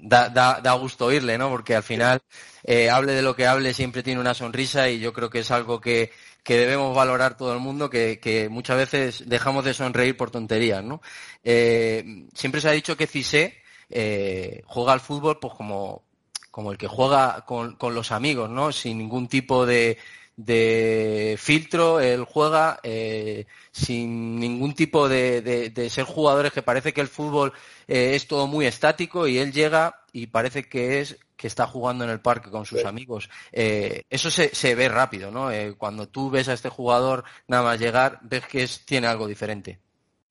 da, 0.00 0.28
da, 0.28 0.60
da 0.60 0.72
gusto 0.74 1.06
oírle, 1.06 1.38
¿no? 1.38 1.48
Porque 1.48 1.74
al 1.74 1.82
final, 1.82 2.22
eh, 2.64 2.90
hable 2.90 3.12
de 3.12 3.22
lo 3.22 3.34
que 3.34 3.46
hable, 3.46 3.74
siempre 3.74 4.02
tiene 4.02 4.20
una 4.20 4.34
sonrisa 4.34 4.88
y 4.88 4.98
yo 4.98 5.12
creo 5.12 5.30
que 5.30 5.40
es 5.40 5.50
algo 5.50 5.80
que, 5.80 6.12
que 6.42 6.56
debemos 6.58 6.94
valorar 6.94 7.36
todo 7.36 7.52
el 7.52 7.60
mundo, 7.60 7.90
que, 7.90 8.18
que 8.20 8.48
muchas 8.48 8.76
veces 8.76 9.24
dejamos 9.28 9.64
de 9.64 9.74
sonreír 9.74 10.16
por 10.16 10.30
tonterías, 10.30 10.84
¿no? 10.84 11.00
Eh, 11.44 12.26
siempre 12.34 12.60
se 12.60 12.68
ha 12.68 12.72
dicho 12.72 12.96
que 12.96 13.06
Cissé 13.06 13.62
eh, 13.90 14.62
juega 14.66 14.92
al 14.92 15.00
fútbol 15.00 15.38
pues 15.40 15.54
como, 15.54 16.04
como 16.50 16.72
el 16.72 16.78
que 16.78 16.88
juega 16.88 17.44
con, 17.44 17.76
con 17.76 17.94
los 17.94 18.12
amigos, 18.12 18.50
¿no? 18.50 18.72
Sin 18.72 18.98
ningún 18.98 19.28
tipo 19.28 19.66
de, 19.66 19.98
de 20.36 21.36
filtro, 21.38 21.98
él 22.00 22.24
juega 22.24 22.78
eh, 22.82 23.46
sin 23.72 24.38
ningún 24.38 24.74
tipo 24.74 25.08
de, 25.08 25.40
de, 25.40 25.70
de, 25.70 25.90
ser 25.90 26.04
jugadores 26.04 26.52
que 26.52 26.62
parece 26.62 26.92
que 26.92 27.00
el 27.00 27.08
fútbol 27.08 27.52
eh, 27.88 28.14
es 28.14 28.28
todo 28.28 28.46
muy 28.46 28.66
estático 28.66 29.26
y 29.26 29.38
él 29.38 29.52
llega 29.52 30.02
y 30.12 30.26
parece 30.26 30.68
que 30.68 31.00
es 31.00 31.18
que 31.36 31.46
está 31.46 31.66
jugando 31.66 32.04
en 32.04 32.10
el 32.10 32.20
parque 32.20 32.50
con 32.50 32.64
sus 32.64 32.80
sí. 32.80 32.86
amigos. 32.86 33.28
Eh, 33.52 34.02
eso 34.08 34.30
se, 34.30 34.54
se, 34.54 34.74
ve 34.74 34.88
rápido, 34.88 35.30
¿no? 35.30 35.50
Eh, 35.50 35.74
cuando 35.76 36.08
tú 36.08 36.30
ves 36.30 36.48
a 36.48 36.54
este 36.54 36.68
jugador 36.68 37.24
nada 37.46 37.62
más 37.62 37.78
llegar, 37.78 38.18
ves 38.22 38.46
que 38.46 38.62
es, 38.62 38.84
tiene 38.84 39.06
algo 39.06 39.26
diferente. 39.26 39.78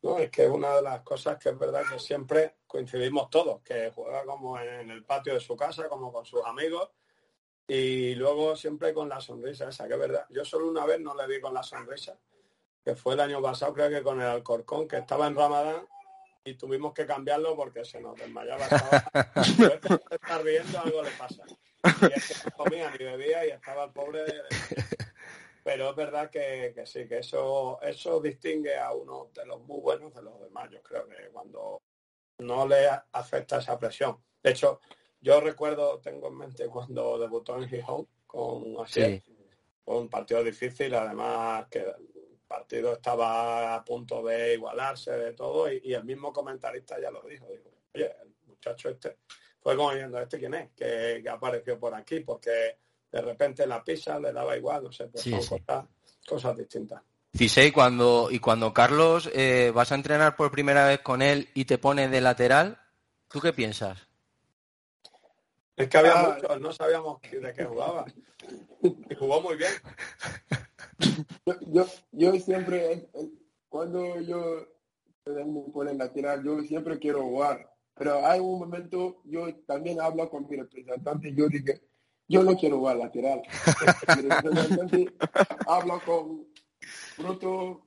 No, 0.01 0.17
es 0.19 0.29
que 0.29 0.45
es 0.45 0.49
una 0.49 0.75
de 0.75 0.81
las 0.81 1.01
cosas 1.01 1.37
que 1.37 1.49
es 1.49 1.57
verdad 1.57 1.83
que 1.91 1.99
siempre 1.99 2.57
coincidimos 2.67 3.29
todos, 3.29 3.61
que 3.61 3.91
juega 3.93 4.23
como 4.23 4.59
en 4.59 4.91
el 4.91 5.03
patio 5.03 5.33
de 5.33 5.39
su 5.39 5.55
casa, 5.55 5.87
como 5.89 6.11
con 6.11 6.25
sus 6.25 6.43
amigos, 6.45 6.89
y 7.67 8.15
luego 8.15 8.55
siempre 8.55 8.93
con 8.93 9.09
la 9.09 9.19
sonrisa 9.19 9.69
esa, 9.69 9.87
que 9.87 9.93
es 9.93 9.99
verdad. 9.99 10.25
Yo 10.29 10.45
solo 10.45 10.67
una 10.67 10.85
vez 10.85 10.99
no 10.99 11.15
le 11.15 11.27
vi 11.27 11.41
con 11.41 11.53
la 11.53 11.63
sonrisa, 11.63 12.17
que 12.83 12.95
fue 12.95 13.15
el 13.15 13.19
año 13.19 13.41
pasado, 13.41 13.73
creo 13.73 13.89
que 13.89 14.03
con 14.03 14.21
el 14.21 14.27
Alcorcón, 14.27 14.87
que 14.87 14.97
estaba 14.97 15.27
en 15.27 15.35
Ramadán 15.35 15.87
y 16.43 16.53
tuvimos 16.53 16.93
que 16.93 17.07
cambiarlo 17.07 17.55
porque 17.55 17.83
se 17.83 17.99
nos 17.99 18.15
desmayaba. 18.15 18.65
Estaba, 18.65 19.31
estar 20.11 20.43
riendo, 20.43 20.79
algo 20.79 21.01
le 21.01 21.11
pasa. 21.11 21.43
Y 21.47 22.13
es 22.13 22.43
que 22.43 22.49
no 22.49 22.55
comía 22.55 22.91
ni 22.91 23.03
bebía 23.03 23.45
y 23.47 23.49
estaba 23.49 23.85
el 23.85 23.91
pobre. 23.91 24.25
De... 24.25 24.43
Pero 25.63 25.89
es 25.89 25.95
verdad 25.95 26.29
que, 26.29 26.71
que, 26.75 26.85
sí, 26.85 27.07
que 27.07 27.17
eso, 27.17 27.81
eso 27.81 28.21
distingue 28.21 28.77
a 28.77 28.93
uno 28.93 29.31
de 29.33 29.45
los 29.47 29.61
muy 29.61 29.81
buenos 29.81 30.13
de 30.13 30.21
los 30.21 30.39
demás. 30.39 30.69
Yo 30.69 30.83
creo 30.83 31.07
que 31.07 31.29
cuando 31.33 31.81
no 32.37 32.67
le 32.67 32.87
afecta 33.11 33.57
esa 33.57 33.79
presión. 33.79 34.23
De 34.43 34.51
hecho, 34.51 34.79
yo 35.25 35.41
recuerdo, 35.41 35.99
tengo 35.99 36.27
en 36.27 36.37
mente 36.37 36.67
cuando 36.67 37.17
debutó 37.17 37.57
en 37.57 37.67
Gijón 37.67 38.07
con 38.27 38.75
así, 38.83 39.01
sí. 39.01 39.23
un 39.85 40.07
partido 40.07 40.43
difícil, 40.43 40.93
además 40.93 41.65
que 41.67 41.79
el 41.79 42.39
partido 42.47 42.93
estaba 42.93 43.73
a 43.73 43.83
punto 43.83 44.21
de 44.21 44.53
igualarse 44.53 45.11
de 45.13 45.33
todo 45.33 45.71
y, 45.71 45.81
y 45.83 45.95
el 45.95 46.03
mismo 46.03 46.31
comentarista 46.31 47.01
ya 47.01 47.09
lo 47.09 47.23
dijo, 47.23 47.47
dijo, 47.47 47.71
oye, 47.95 48.11
el 48.21 48.35
muchacho 48.45 48.89
este 48.89 49.17
fue 49.59 49.75
como 49.75 49.93
diciendo, 49.93 50.19
¿este 50.19 50.37
quién 50.37 50.53
es? 50.53 50.69
Que, 50.75 51.21
que 51.23 51.29
apareció 51.29 51.79
por 51.79 51.95
aquí, 51.95 52.19
porque 52.19 52.77
de 53.11 53.21
repente 53.21 53.65
la 53.65 53.83
pisa 53.83 54.19
le 54.19 54.31
daba 54.31 54.55
igual, 54.55 54.83
no 54.83 54.91
sé, 54.91 55.07
pues 55.07 55.23
sí, 55.23 55.31
son 55.31 55.41
sí. 55.41 55.49
Cosas, 55.65 55.85
cosas, 56.27 56.55
distintas. 56.55 57.01
Cisei, 57.35 57.71
cuando, 57.71 58.27
y 58.29 58.37
cuando 58.37 58.71
Carlos 58.71 59.27
eh, 59.33 59.71
vas 59.73 59.91
a 59.91 59.95
entrenar 59.95 60.35
por 60.35 60.51
primera 60.51 60.85
vez 60.85 60.99
con 60.99 61.23
él 61.23 61.49
y 61.55 61.65
te 61.65 61.79
pone 61.79 62.09
de 62.09 62.21
lateral, 62.21 62.79
¿tú 63.27 63.41
qué 63.41 63.53
piensas? 63.53 64.07
Es 65.75 65.89
que 65.89 65.97
había 65.97 66.13
ah, 66.13 66.35
muchos, 66.35 66.61
no 66.61 66.71
sabíamos 66.71 67.21
de 67.21 67.53
qué 67.53 67.65
jugaba. 67.65 68.05
Y 68.81 69.15
jugó 69.15 69.41
muy 69.41 69.57
bien. 69.57 69.71
Yo, 71.45 71.53
yo, 71.67 71.85
yo 72.11 72.39
siempre, 72.39 73.09
cuando 73.67 74.21
yo 74.21 74.67
me 75.25 75.61
ponen 75.73 75.97
lateral, 75.97 76.43
yo 76.43 76.61
siempre 76.61 76.97
quiero 76.97 77.23
jugar. 77.23 77.69
Pero 77.93 78.25
hay 78.25 78.39
un 78.39 78.59
momento, 78.59 79.21
yo 79.25 79.53
también 79.65 79.99
hablo 79.99 80.29
con 80.29 80.47
mi 80.47 80.55
representante, 80.55 81.33
yo 81.33 81.47
dije, 81.47 81.81
yo 82.27 82.43
no 82.43 82.55
quiero 82.55 82.77
jugar 82.77 82.97
lateral. 82.97 83.41
mi 84.15 84.29
representante 84.29 85.13
habla 85.67 85.99
con 86.05 86.47
Bruto 87.17 87.85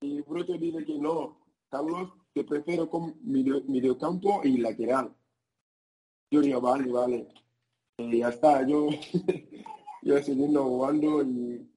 y 0.00 0.20
Bruto 0.22 0.58
dice 0.58 0.84
que 0.84 0.98
no, 0.98 1.40
Carlos, 1.70 2.12
te 2.34 2.44
prefiero 2.44 2.90
con 2.90 3.14
mediocampo 3.22 4.42
y 4.44 4.58
lateral 4.58 5.14
yo 6.42 6.60
vale, 6.60 6.90
vale. 6.90 7.28
Y 7.98 8.18
ya 8.18 8.28
está, 8.28 8.66
yo, 8.66 8.88
siguiendo 10.22 10.64
jugando 10.64 11.22
y 11.22 11.68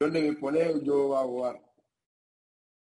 donde 0.00 0.22
me 0.22 0.32
pone 0.34 0.82
yo 0.82 1.16
a 1.16 1.22
jugar. 1.22 1.60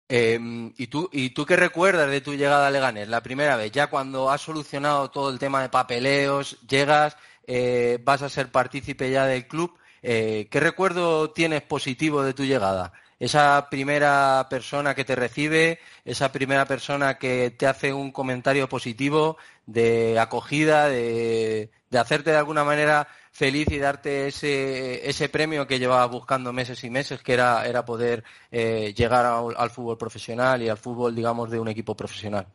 Eh, 0.08 0.38
¿y, 0.76 0.86
tú, 0.88 1.08
¿Y 1.12 1.30
tú 1.30 1.46
qué 1.46 1.56
recuerdas 1.56 2.10
de 2.10 2.20
tu 2.20 2.34
llegada 2.34 2.66
a 2.66 2.70
Leganés 2.70 3.08
la 3.08 3.22
primera 3.22 3.56
vez? 3.56 3.70
Ya 3.70 3.88
cuando 3.88 4.30
has 4.30 4.40
solucionado 4.40 5.10
todo 5.10 5.30
el 5.30 5.38
tema 5.38 5.62
de 5.62 5.68
papeleos, 5.68 6.60
llegas, 6.66 7.16
eh, 7.46 7.98
vas 8.02 8.22
a 8.22 8.28
ser 8.28 8.50
partícipe 8.50 9.10
ya 9.10 9.26
del 9.26 9.46
club, 9.46 9.72
eh, 10.02 10.48
¿qué 10.50 10.60
recuerdo 10.60 11.30
tienes 11.30 11.62
positivo 11.62 12.22
de 12.22 12.34
tu 12.34 12.44
llegada? 12.44 12.92
Esa 13.20 13.68
primera 13.70 14.46
persona 14.48 14.94
que 14.94 15.04
te 15.04 15.14
recibe, 15.14 15.78
esa 16.06 16.32
primera 16.32 16.64
persona 16.64 17.18
que 17.18 17.50
te 17.50 17.66
hace 17.66 17.92
un 17.92 18.12
comentario 18.12 18.66
positivo 18.68 19.36
de 19.66 20.18
acogida, 20.18 20.88
de, 20.88 21.70
hacerte 21.92 22.30
de 22.30 22.38
alguna 22.38 22.64
manera 22.64 23.06
feliz 23.30 23.70
y 23.70 23.78
darte 23.78 24.28
ese, 24.28 25.06
ese 25.08 25.28
premio 25.28 25.66
que 25.66 25.78
llevabas 25.78 26.10
buscando 26.10 26.52
meses 26.54 26.82
y 26.82 26.88
meses, 26.88 27.22
que 27.22 27.34
era, 27.34 27.66
era 27.66 27.84
poder 27.84 28.24
eh, 28.50 28.94
llegar 28.96 29.26
al 29.26 29.70
fútbol 29.70 29.98
profesional 29.98 30.62
y 30.62 30.70
al 30.70 30.78
fútbol, 30.78 31.14
digamos, 31.14 31.50
de 31.50 31.60
un 31.60 31.68
equipo 31.68 31.94
profesional. 31.94 32.46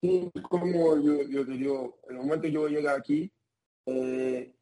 Sí, 0.00 0.30
como 0.48 0.96
yo, 0.96 1.22
yo 1.28 1.44
te 1.44 1.52
digo, 1.52 1.98
en 2.08 2.16
el 2.16 2.22
momento 2.22 2.42
que 2.42 2.52
yo 2.52 2.68
llegué 2.68 2.88
aquí, 2.88 3.30
eh, 3.84 4.54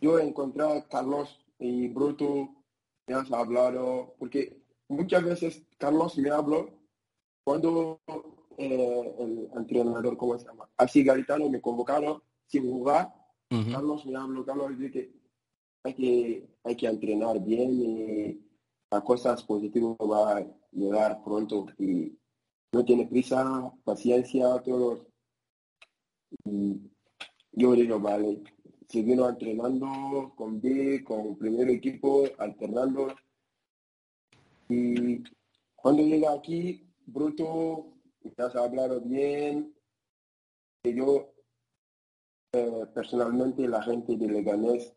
yo 0.00 0.18
encontré 0.18 0.64
a 0.64 0.86
Carlos 0.88 1.38
y 1.58 1.88
Bruto 1.88 2.61
me 3.06 3.14
has 3.14 3.30
hablado, 3.32 4.14
porque 4.18 4.62
muchas 4.88 5.24
veces 5.24 5.62
Carlos 5.78 6.16
me 6.18 6.30
habló 6.30 6.70
cuando 7.44 8.00
eh, 8.56 9.14
el 9.18 9.50
entrenador, 9.56 10.16
¿cómo 10.16 10.38
se 10.38 10.46
llama? 10.46 10.68
Así 10.76 11.02
Garitano 11.02 11.48
me 11.48 11.60
convocaron 11.60 12.22
sin 12.46 12.70
jugar. 12.70 13.12
Uh 13.50 13.56
-huh. 13.56 13.72
Carlos 13.72 14.06
me 14.06 14.16
habló, 14.16 14.44
Carlos 14.44 14.78
dice 14.78 14.90
que 14.90 15.12
hay 15.84 15.94
que, 15.94 16.48
hay 16.64 16.76
que 16.76 16.86
entrenar 16.86 17.40
bien 17.40 17.70
y 17.72 18.40
las 18.90 19.02
cosas 19.02 19.42
positivas 19.42 19.96
va 19.98 20.38
a 20.38 20.46
llegar 20.70 21.22
pronto 21.24 21.66
y 21.78 22.16
no 22.72 22.84
tiene 22.84 23.06
prisa, 23.06 23.72
paciencia, 23.84 24.58
todo. 24.62 25.06
Y 26.44 26.80
yo 27.52 27.72
digo, 27.72 27.98
vale, 28.00 28.42
siguieron 28.88 29.30
entrenando 29.30 30.32
con 30.36 30.60
B, 30.60 31.02
con 31.04 31.36
primer 31.36 31.70
equipo, 31.70 32.24
alternando. 32.38 33.14
Y 34.68 35.22
cuando 35.76 36.02
llega 36.02 36.32
aquí, 36.32 36.88
Bruto, 37.06 37.92
estás 38.24 38.54
hablando 38.56 39.00
bien. 39.00 39.74
Y 40.84 40.94
yo, 40.94 41.32
eh, 42.52 42.86
personalmente, 42.94 43.68
la 43.68 43.82
gente 43.82 44.16
de 44.16 44.28
Leganés 44.28 44.94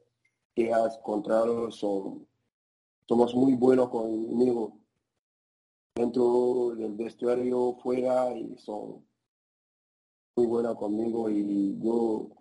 que 0.56 0.74
has 0.74 0.98
encontrado 0.98 1.72
son, 1.72 2.28
somos 3.08 3.36
muy 3.36 3.56
buenos 3.56 3.90
conmigo. 3.90 4.80
Dentro 5.96 6.76
del 6.76 6.94
vestuario, 6.94 7.78
fuera, 7.82 8.36
y 8.38 8.58
son 8.58 9.06
muy 10.36 10.46
buenos 10.46 10.76
conmigo. 10.76 11.30
Y 11.30 11.80
yo 11.80 12.35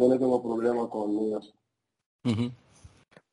yo 0.00 0.08
no 0.08 0.18
tengo 0.18 0.42
problema 0.42 0.88
con 0.88 1.10
ellos. 1.18 1.54
Uh 2.24 2.30
-huh. 2.30 2.52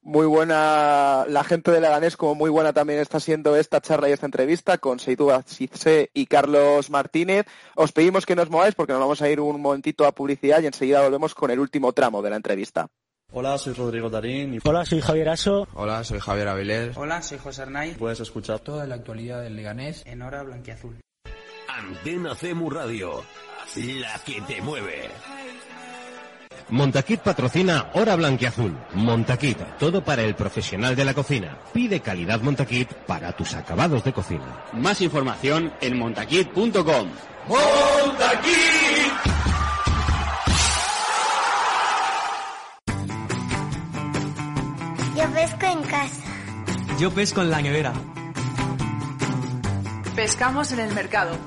Muy 0.02 0.26
buena 0.26 1.26
la 1.28 1.44
gente 1.44 1.70
de 1.70 1.82
Leganés, 1.82 2.16
como 2.16 2.34
muy 2.34 2.50
buena 2.50 2.72
también 2.72 3.00
está 3.00 3.20
siendo 3.20 3.58
esta 3.58 3.82
charla 3.82 4.08
y 4.08 4.14
esta 4.14 4.26
entrevista 4.26 4.78
con 4.78 5.00
Seidú 5.00 5.30
Cisse 5.46 6.10
y 6.14 6.28
Carlos 6.28 6.90
Martínez. 6.90 7.46
Os 7.76 7.92
pedimos 7.92 8.26
que 8.26 8.36
nos 8.36 8.50
mováis 8.50 8.74
porque 8.74 8.94
nos 8.94 9.02
vamos 9.02 9.22
a 9.22 9.30
ir 9.30 9.42
un 9.42 9.60
momentito 9.60 10.06
a 10.06 10.14
publicidad 10.14 10.62
y 10.62 10.68
enseguida 10.68 11.04
volvemos 11.04 11.36
con 11.36 11.52
el 11.52 11.60
último 11.60 11.92
tramo 11.92 12.22
de 12.22 12.30
la 12.30 12.38
entrevista. 12.38 12.88
Hola, 13.34 13.58
soy 13.58 13.74
Rodrigo 13.74 14.10
Darín. 14.10 14.54
Y... 14.54 14.60
Hola, 14.64 14.86
soy 14.86 15.02
Javier 15.02 15.28
Aso. 15.28 15.68
Hola, 15.74 16.02
soy 16.06 16.20
Javier 16.20 16.48
Avilés. 16.48 16.96
Hola, 16.96 17.22
soy 17.22 17.38
José 17.38 17.64
Arnay. 17.64 17.96
Puedes 17.96 18.22
escuchar 18.22 18.60
toda 18.60 18.88
la 18.88 18.96
actualidad 18.96 19.42
del 19.42 19.58
Leganés 19.58 20.06
en 20.06 20.22
Hora 20.22 20.44
Blanquiazul. 20.44 21.02
Antena 21.68 22.34
CEMU 22.34 22.70
Radio, 22.70 23.24
la 23.76 24.20
que 24.26 24.40
te 24.42 24.62
mueve. 24.62 25.10
Montaquit 26.70 27.22
patrocina 27.22 27.92
Hora 27.94 28.16
Blanquiazul. 28.16 28.76
Montaquit, 28.94 29.58
todo 29.80 30.04
para 30.04 30.24
el 30.24 30.36
profesional 30.36 30.96
de 30.96 31.06
la 31.06 31.14
cocina. 31.14 31.58
Pide 31.74 32.02
calidad 32.02 32.42
Montaquit 32.42 32.92
para 32.94 33.32
tus 33.32 33.54
acabados 33.54 34.04
de 34.04 34.12
cocina. 34.12 34.66
Más 34.74 35.02
información 35.02 35.72
en 35.80 35.98
montaquit.com. 35.98 37.08
¡Montaquit! 37.48 38.58
Yo 45.16 45.34
pesco 45.34 45.66
en 45.66 45.84
casa. 45.84 46.22
Yo 47.00 47.12
pesco 47.12 47.42
en 47.42 47.50
la 47.50 47.62
nevera. 47.62 47.94
Pescamos 50.16 50.74
en 50.74 50.80
el 50.80 50.94
mercado. 50.94 51.38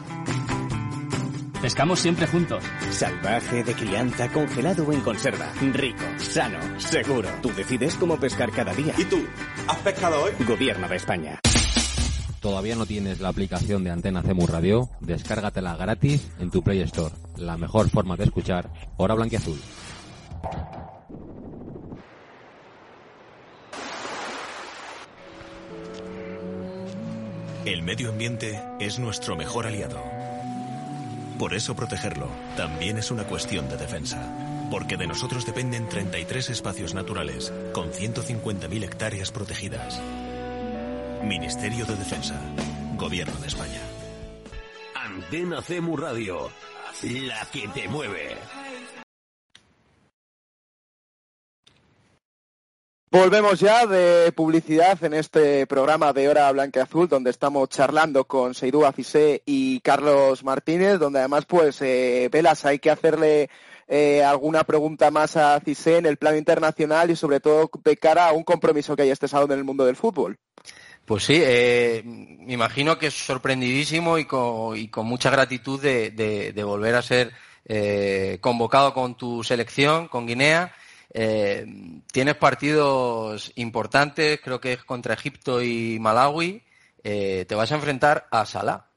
Pescamos 1.60 2.00
siempre 2.00 2.26
juntos. 2.26 2.64
Salvaje, 3.00 3.64
de 3.64 3.72
crianza, 3.72 4.28
congelado 4.30 4.86
o 4.86 4.92
en 4.92 5.00
conserva. 5.00 5.50
Rico, 5.72 6.04
sano, 6.18 6.58
seguro. 6.78 7.30
Tú 7.40 7.50
decides 7.56 7.94
cómo 7.94 8.20
pescar 8.20 8.50
cada 8.50 8.74
día. 8.74 8.92
¿Y 8.98 9.04
tú? 9.04 9.16
¿Has 9.66 9.78
pescado 9.78 10.22
hoy? 10.22 10.32
Gobierno 10.46 10.86
de 10.86 10.96
España. 10.96 11.40
¿Todavía 12.40 12.76
no 12.76 12.84
tienes 12.84 13.20
la 13.20 13.30
aplicación 13.30 13.84
de 13.84 13.90
Antena 13.90 14.20
CEMU 14.20 14.46
Radio? 14.46 14.90
Descárgatela 15.00 15.78
gratis 15.78 16.30
en 16.40 16.50
tu 16.50 16.62
Play 16.62 16.82
Store. 16.82 17.14
La 17.38 17.56
mejor 17.56 17.88
forma 17.88 18.18
de 18.18 18.24
escuchar 18.24 18.70
Hora 18.98 19.14
Blanquiazul. 19.14 19.58
El 27.64 27.82
medio 27.82 28.10
ambiente 28.10 28.62
es 28.78 28.98
nuestro 28.98 29.36
mejor 29.36 29.66
aliado. 29.66 30.19
Por 31.40 31.54
eso 31.54 31.74
protegerlo 31.74 32.28
también 32.54 32.98
es 32.98 33.10
una 33.10 33.24
cuestión 33.24 33.66
de 33.70 33.78
defensa. 33.78 34.20
Porque 34.70 34.98
de 34.98 35.06
nosotros 35.06 35.46
dependen 35.46 35.88
33 35.88 36.50
espacios 36.50 36.92
naturales 36.92 37.50
con 37.72 37.92
150.000 37.92 38.84
hectáreas 38.84 39.32
protegidas. 39.32 39.98
Ministerio 41.24 41.86
de 41.86 41.96
Defensa. 41.96 42.38
Gobierno 42.96 43.40
de 43.40 43.46
España. 43.46 43.80
Antena 44.94 45.62
CEMU 45.62 45.96
Radio, 45.96 46.50
la 47.02 47.46
que 47.50 47.68
te 47.68 47.88
mueve. 47.88 48.36
Volvemos 53.12 53.58
ya 53.58 53.86
de 53.86 54.30
publicidad 54.30 55.02
en 55.02 55.14
este 55.14 55.66
programa 55.66 56.12
de 56.12 56.28
Hora 56.28 56.52
Blanca 56.52 56.84
Azul, 56.84 57.08
donde 57.08 57.30
estamos 57.30 57.68
charlando 57.68 58.24
con 58.24 58.54
Seidú 58.54 58.86
Afisé 58.86 59.42
y 59.44 59.80
Carlos 59.80 60.44
Martínez, 60.44 61.00
donde 61.00 61.18
además, 61.18 61.44
pues, 61.44 61.82
eh, 61.82 62.28
Velas, 62.30 62.64
hay 62.64 62.78
que 62.78 62.88
hacerle 62.88 63.50
eh, 63.88 64.22
alguna 64.22 64.62
pregunta 64.62 65.10
más 65.10 65.36
a 65.36 65.58
Cisé 65.58 65.96
en 65.96 66.06
el 66.06 66.18
plano 66.18 66.36
internacional 66.36 67.10
y 67.10 67.16
sobre 67.16 67.40
todo 67.40 67.68
de 67.82 67.96
cara 67.96 68.28
a 68.28 68.32
un 68.32 68.44
compromiso 68.44 68.94
que 68.94 69.02
hay 69.02 69.10
este 69.10 69.26
sábado 69.26 69.54
en 69.54 69.58
el 69.58 69.64
mundo 69.64 69.84
del 69.84 69.96
fútbol. 69.96 70.38
Pues 71.04 71.24
sí, 71.24 71.42
eh, 71.44 72.02
me 72.04 72.52
imagino 72.52 72.96
que 72.96 73.08
es 73.08 73.14
sorprendidísimo 73.14 74.18
y 74.18 74.24
con, 74.24 74.76
y 74.76 74.86
con 74.86 75.06
mucha 75.06 75.30
gratitud 75.30 75.82
de, 75.82 76.62
volver 76.64 76.94
a 76.94 77.02
ser 77.02 77.32
convocado 78.40 78.94
con 78.94 79.16
tu 79.16 79.42
selección, 79.42 80.06
con 80.06 80.28
Guinea. 80.28 80.72
Eh, 81.12 81.66
tienes 82.12 82.36
partidos 82.36 83.52
importantes, 83.56 84.40
creo 84.40 84.60
que 84.60 84.74
es 84.74 84.84
contra 84.84 85.14
Egipto 85.14 85.62
y 85.62 85.98
Malawi. 85.98 86.62
Eh, 87.02 87.44
te 87.48 87.54
vas 87.54 87.72
a 87.72 87.76
enfrentar 87.76 88.26
a 88.30 88.44
Salah. 88.46 88.90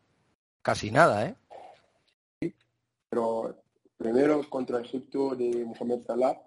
Casi 0.61 0.91
nada, 0.91 1.25
¿eh? 1.25 2.53
Pero 3.09 3.63
primero 3.97 4.49
contra 4.49 4.81
Egipto 4.81 5.35
de 5.35 5.65
Mohamed 5.65 6.05
Salah. 6.05 6.39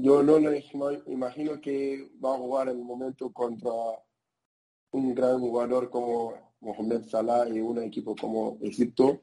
Yo 0.00 0.22
no 0.22 0.38
lo 0.38 0.52
ima- 0.52 1.02
imagino 1.06 1.60
que 1.60 2.10
va 2.22 2.34
a 2.34 2.38
jugar 2.38 2.68
en 2.68 2.78
el 2.78 2.84
momento 2.84 3.32
contra 3.32 3.70
un 4.90 5.14
gran 5.14 5.38
jugador 5.38 5.88
como 5.88 6.54
Mohamed 6.60 7.04
Salah 7.08 7.48
y 7.48 7.60
un 7.60 7.82
equipo 7.82 8.14
como 8.16 8.58
Egipto. 8.60 9.22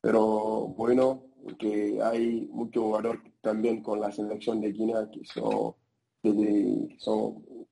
Pero 0.00 0.68
bueno, 0.76 1.25
que 1.58 2.00
hay 2.02 2.48
muchos 2.50 2.82
jugadores 2.82 3.20
también 3.40 3.82
con 3.82 4.00
la 4.00 4.10
selección 4.10 4.60
de 4.60 4.72
Guinea 4.72 5.08
que 5.10 5.24
son, 5.24 5.74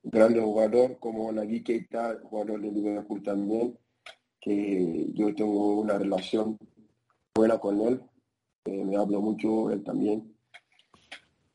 grandes 0.03 0.43
jugadores 0.43 0.97
como 0.99 1.33
Naby 1.33 1.65
Keita, 1.65 2.19
jugador 2.23 2.61
de 2.61 2.71
Liverpool 2.71 3.23
también, 3.23 3.77
que 4.41 5.07
yo 5.15 5.35
tengo 5.35 5.81
una 5.81 5.99
relación 5.99 6.59
buena 7.35 7.59
con 7.59 7.81
él, 7.81 8.03
eh, 8.67 8.85
me 8.85 8.97
hablo 8.97 9.21
mucho 9.21 9.71
él 9.71 9.83
también. 9.83 10.35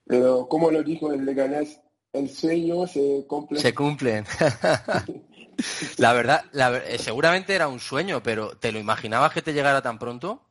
Pero 0.05 0.47
como 0.49 0.71
lo 0.71 0.83
dijo 0.83 1.13
el 1.13 1.23
Leganés, 1.23 1.79
el 2.11 2.29
sueño 2.29 2.87
se 2.87 3.25
cumple. 3.27 3.59
Se 3.59 3.73
cumplen. 3.73 4.25
la 5.97 6.13
verdad, 6.13 6.43
eh, 6.87 6.97
seguramente 6.97 7.53
era 7.53 7.67
un 7.67 7.79
sueño, 7.79 8.21
pero 8.23 8.57
¿te 8.57 8.71
lo 8.71 8.79
imaginabas 8.79 9.31
que 9.31 9.41
te 9.41 9.53
llegara 9.53 9.81
tan 9.81 9.99
pronto? 9.99 10.48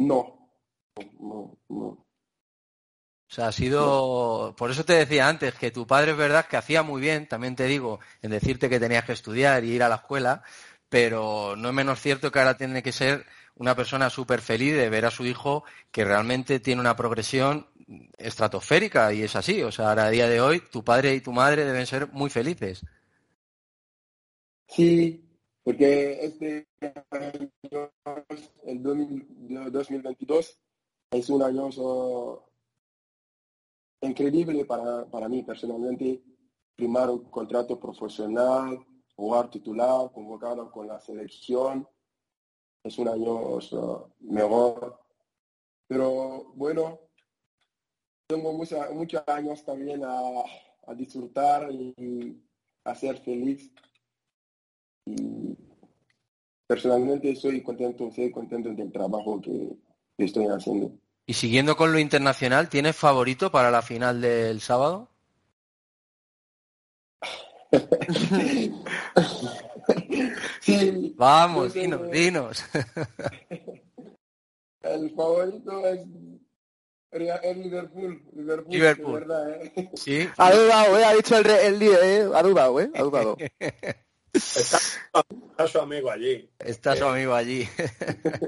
No, 0.00 0.50
no, 1.20 1.58
no. 1.68 1.86
O 1.86 2.06
sea, 3.28 3.48
ha 3.48 3.52
sido. 3.52 4.54
Por 4.56 4.70
eso 4.70 4.84
te 4.84 4.94
decía 4.94 5.28
antes 5.28 5.54
que 5.54 5.70
tu 5.70 5.86
padre 5.86 6.12
es 6.12 6.16
verdad 6.16 6.46
que 6.46 6.56
hacía 6.56 6.82
muy 6.82 7.00
bien, 7.02 7.28
también 7.28 7.54
te 7.54 7.64
digo, 7.64 8.00
en 8.22 8.30
decirte 8.30 8.70
que 8.70 8.80
tenías 8.80 9.04
que 9.04 9.12
estudiar 9.12 9.62
y 9.62 9.72
ir 9.72 9.82
a 9.82 9.88
la 9.90 9.96
escuela, 9.96 10.42
pero 10.88 11.54
no 11.56 11.68
es 11.68 11.74
menos 11.74 12.00
cierto 12.00 12.32
que 12.32 12.38
ahora 12.38 12.56
tiene 12.56 12.82
que 12.82 12.92
ser 12.92 13.26
una 13.56 13.76
persona 13.76 14.08
súper 14.08 14.40
feliz 14.40 14.74
de 14.74 14.88
ver 14.88 15.04
a 15.04 15.10
su 15.10 15.26
hijo 15.26 15.64
que 15.90 16.04
realmente 16.04 16.60
tiene 16.60 16.80
una 16.80 16.96
progresión 16.96 17.66
estratosférica 18.16 19.12
y 19.12 19.22
es 19.22 19.36
así. 19.36 19.62
O 19.62 19.70
sea, 19.70 19.90
ahora 19.90 20.06
a 20.06 20.10
día 20.10 20.28
de 20.28 20.40
hoy 20.40 20.60
tu 20.60 20.82
padre 20.82 21.14
y 21.14 21.20
tu 21.20 21.32
madre 21.32 21.66
deben 21.66 21.86
ser 21.86 22.08
muy 22.08 22.30
felices. 22.30 22.86
Sí, 24.66 25.29
porque 25.62 26.24
este 26.24 26.68
año, 27.10 27.90
el 28.64 28.82
2000 28.82 29.70
2022, 29.72 30.60
es 31.12 31.28
un 31.30 31.42
año 31.42 31.68
increíble 34.02 34.64
para, 34.64 35.06
para 35.10 35.28
mí 35.28 35.42
personalmente. 35.42 36.22
Firmar 36.76 37.10
un 37.10 37.24
contrato 37.30 37.78
profesional, 37.78 38.78
jugar 39.14 39.50
titular, 39.50 40.10
convocado 40.12 40.70
con 40.70 40.86
la 40.88 40.98
selección. 41.00 41.86
Es 42.82 42.98
un 42.98 43.08
año 43.08 43.58
mejor. 44.20 44.98
Pero 45.86 46.52
bueno, 46.54 47.00
tengo 48.26 48.52
mucha- 48.54 48.90
muchos 48.92 49.22
años 49.26 49.62
también 49.64 50.02
a, 50.04 50.18
a 50.86 50.94
disfrutar 50.94 51.70
y 51.70 52.42
a 52.84 52.94
ser 52.94 53.18
feliz. 53.18 53.70
Personalmente 56.70 57.32
estoy 57.32 57.60
contento, 57.62 58.06
estoy 58.06 58.30
contento 58.30 58.68
del 58.72 58.92
trabajo 58.92 59.40
que, 59.40 59.70
que 60.16 60.24
estoy 60.24 60.46
haciendo. 60.46 60.92
Y 61.26 61.34
siguiendo 61.34 61.76
con 61.76 61.92
lo 61.92 61.98
internacional, 61.98 62.68
¿tienes 62.68 62.94
favorito 62.94 63.50
para 63.50 63.72
la 63.72 63.82
final 63.82 64.20
del 64.20 64.60
sábado? 64.60 65.08
Sí, 70.60 71.14
Vamos, 71.16 71.74
yo 71.74 71.80
dinos, 71.80 72.10
dinos. 72.10 72.64
El 74.82 75.10
favorito 75.14 75.86
es 75.86 76.00
Real- 77.12 77.40
el 77.42 77.62
Liverpool. 77.62 78.22
Liverpool, 78.34 78.72
Liverpool. 78.72 79.12
de 79.14 79.20
verdad, 79.26 79.62
¿eh? 79.64 79.90
Sí. 79.94 80.28
Ha 80.36 80.52
dudado, 80.52 80.98
¿eh? 80.98 81.04
Ha 81.04 81.14
dicho 81.14 81.36
el, 81.36 81.44
re- 81.44 81.66
el 81.66 81.78
líder, 81.78 81.98
¿eh? 82.04 82.28
Ha 82.34 82.42
dudado, 82.42 82.80
¿eh? 82.80 82.90
Ha 82.94 83.02
dudado. 83.02 83.36
Está, 84.32 84.78
está 85.50 85.66
su 85.66 85.78
amigo 85.78 86.10
allí. 86.10 86.50
Está 86.58 86.96
su 86.96 87.04
amigo 87.04 87.34
allí. 87.34 87.68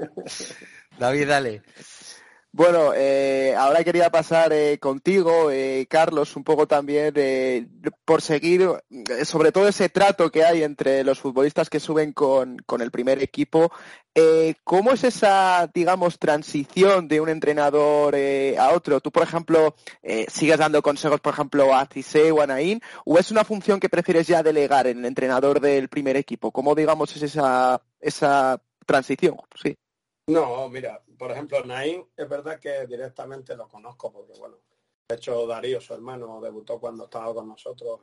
David, 0.97 1.27
dale. 1.27 1.61
Bueno, 2.55 2.93
eh, 2.95 3.55
ahora 3.57 3.83
quería 3.83 4.11
pasar 4.11 4.53
eh, 4.53 4.77
contigo, 4.77 5.49
eh, 5.49 5.87
Carlos, 5.89 6.35
un 6.35 6.43
poco 6.43 6.67
también 6.67 7.11
eh, 7.15 7.65
por 8.05 8.21
seguir 8.21 8.69
eh, 8.91 9.25
sobre 9.25 9.51
todo 9.51 9.67
ese 9.67 9.89
trato 9.89 10.29
que 10.29 10.45
hay 10.45 10.61
entre 10.61 11.03
los 11.03 11.19
futbolistas 11.19 11.67
que 11.67 11.79
suben 11.79 12.13
con, 12.13 12.57
con 12.67 12.81
el 12.81 12.91
primer 12.91 13.23
equipo. 13.23 13.71
Eh, 14.13 14.53
¿Cómo 14.63 14.91
es 14.91 15.03
esa, 15.03 15.67
digamos, 15.73 16.19
transición 16.19 17.07
de 17.07 17.21
un 17.21 17.29
entrenador 17.29 18.15
a 18.15 18.69
otro? 18.71 19.01
Tú, 19.01 19.11
por 19.11 19.23
ejemplo, 19.23 19.73
sigues 20.27 20.59
dando 20.59 20.83
consejos, 20.83 21.21
por 21.21 21.33
ejemplo, 21.33 21.73
a 21.73 21.87
Cise 21.87 22.31
o 22.31 22.39
a 22.39 22.45
Naín, 22.45 22.81
o 23.03 23.17
es 23.17 23.31
una 23.31 23.43
función 23.43 23.79
que 23.79 23.89
prefieres 23.89 24.27
ya 24.27 24.43
delegar 24.43 24.85
en 24.85 24.99
el 24.99 25.05
entrenador 25.05 25.59
del 25.59 25.89
primer 25.89 26.17
equipo? 26.17 26.51
¿Cómo, 26.51 26.75
digamos, 26.75 27.15
es 27.15 27.23
esa, 27.23 27.81
esa 27.99 28.61
transición? 28.85 29.37
Sí. 29.59 29.75
No, 30.27 30.69
mira, 30.69 31.01
por 31.23 31.31
ejemplo, 31.31 31.63
Naín 31.63 32.05
es 32.17 32.27
verdad 32.27 32.59
que 32.59 32.85
directamente 32.85 33.55
lo 33.55 33.65
conozco 33.69 34.11
porque, 34.11 34.33
bueno, 34.37 34.57
de 35.07 35.15
hecho 35.15 35.47
Darío, 35.47 35.79
su 35.79 35.93
hermano, 35.93 36.41
debutó 36.41 36.81
cuando 36.81 37.05
estaba 37.05 37.33
con 37.33 37.47
nosotros 37.47 38.01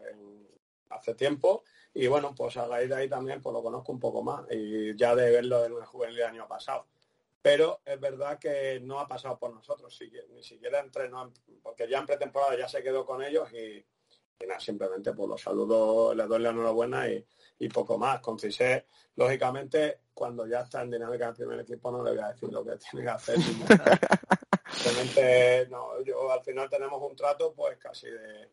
hace 0.88 1.14
tiempo 1.14 1.62
y, 1.92 2.06
bueno, 2.06 2.34
pues 2.34 2.56
a 2.56 2.66
raíz 2.66 2.88
de 2.88 2.94
ahí 2.94 3.08
también 3.10 3.42
pues 3.42 3.52
lo 3.52 3.62
conozco 3.62 3.92
un 3.92 4.00
poco 4.00 4.22
más 4.22 4.46
y 4.50 4.96
ya 4.96 5.14
de 5.14 5.30
verlo 5.32 5.66
en 5.66 5.74
el 5.74 5.84
juvenil 5.84 6.16
del 6.16 6.28
año 6.28 6.48
pasado. 6.48 6.86
Pero 7.42 7.82
es 7.84 8.00
verdad 8.00 8.38
que 8.38 8.80
no 8.80 8.98
ha 8.98 9.06
pasado 9.06 9.38
por 9.38 9.52
nosotros, 9.52 9.98
ni 10.30 10.42
siquiera 10.42 10.80
entrenó, 10.80 11.24
en- 11.24 11.60
porque 11.60 11.86
ya 11.90 11.98
en 11.98 12.06
pretemporada 12.06 12.56
ya 12.56 12.70
se 12.70 12.82
quedó 12.82 13.04
con 13.04 13.22
ellos 13.22 13.52
y, 13.52 13.84
nada, 14.46 14.60
simplemente 14.60 15.12
pues 15.12 15.28
los 15.28 15.42
saludo, 15.42 16.14
les 16.14 16.26
doy 16.26 16.40
la 16.40 16.50
enhorabuena 16.50 17.06
y, 17.06 17.22
y 17.58 17.68
poco 17.68 17.98
más. 17.98 18.20
Con 18.20 18.38
Cissé, 18.38 18.86
lógicamente, 19.16 20.00
cuando 20.20 20.46
ya 20.46 20.60
está 20.60 20.82
en 20.82 20.90
dinámica 20.90 21.28
del 21.28 21.34
primer 21.34 21.60
equipo 21.60 21.90
no 21.90 22.04
le 22.04 22.10
voy 22.10 22.20
a 22.20 22.28
decir 22.28 22.52
lo 22.52 22.62
que 22.62 22.76
tiene 22.76 23.06
que 23.06 23.10
hacer. 23.10 23.36
Simplemente, 24.70 25.66
no, 25.70 25.98
yo 26.02 26.30
al 26.30 26.42
final 26.42 26.68
tenemos 26.68 27.00
un 27.00 27.16
trato 27.16 27.54
pues 27.54 27.78
casi 27.78 28.10
de 28.10 28.50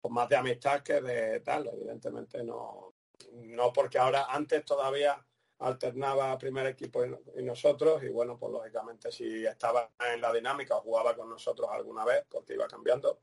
pues, 0.00 0.14
más 0.14 0.28
de 0.28 0.36
amistad 0.36 0.84
que 0.84 1.00
de 1.00 1.40
tal, 1.40 1.66
evidentemente 1.66 2.44
no, 2.44 2.94
no 3.32 3.72
porque 3.72 3.98
ahora 3.98 4.26
antes 4.28 4.64
todavía 4.64 5.20
alternaba 5.58 6.38
primer 6.38 6.68
equipo 6.68 7.04
y, 7.04 7.42
nosotros 7.42 8.04
y 8.04 8.08
bueno, 8.08 8.38
pues 8.38 8.52
lógicamente 8.52 9.10
si 9.10 9.44
estaba 9.44 9.90
en 10.14 10.20
la 10.20 10.32
dinámica 10.32 10.76
o 10.76 10.82
jugaba 10.82 11.16
con 11.16 11.28
nosotros 11.28 11.68
alguna 11.72 12.04
vez 12.04 12.24
porque 12.28 12.54
iba 12.54 12.68
cambiando, 12.68 13.18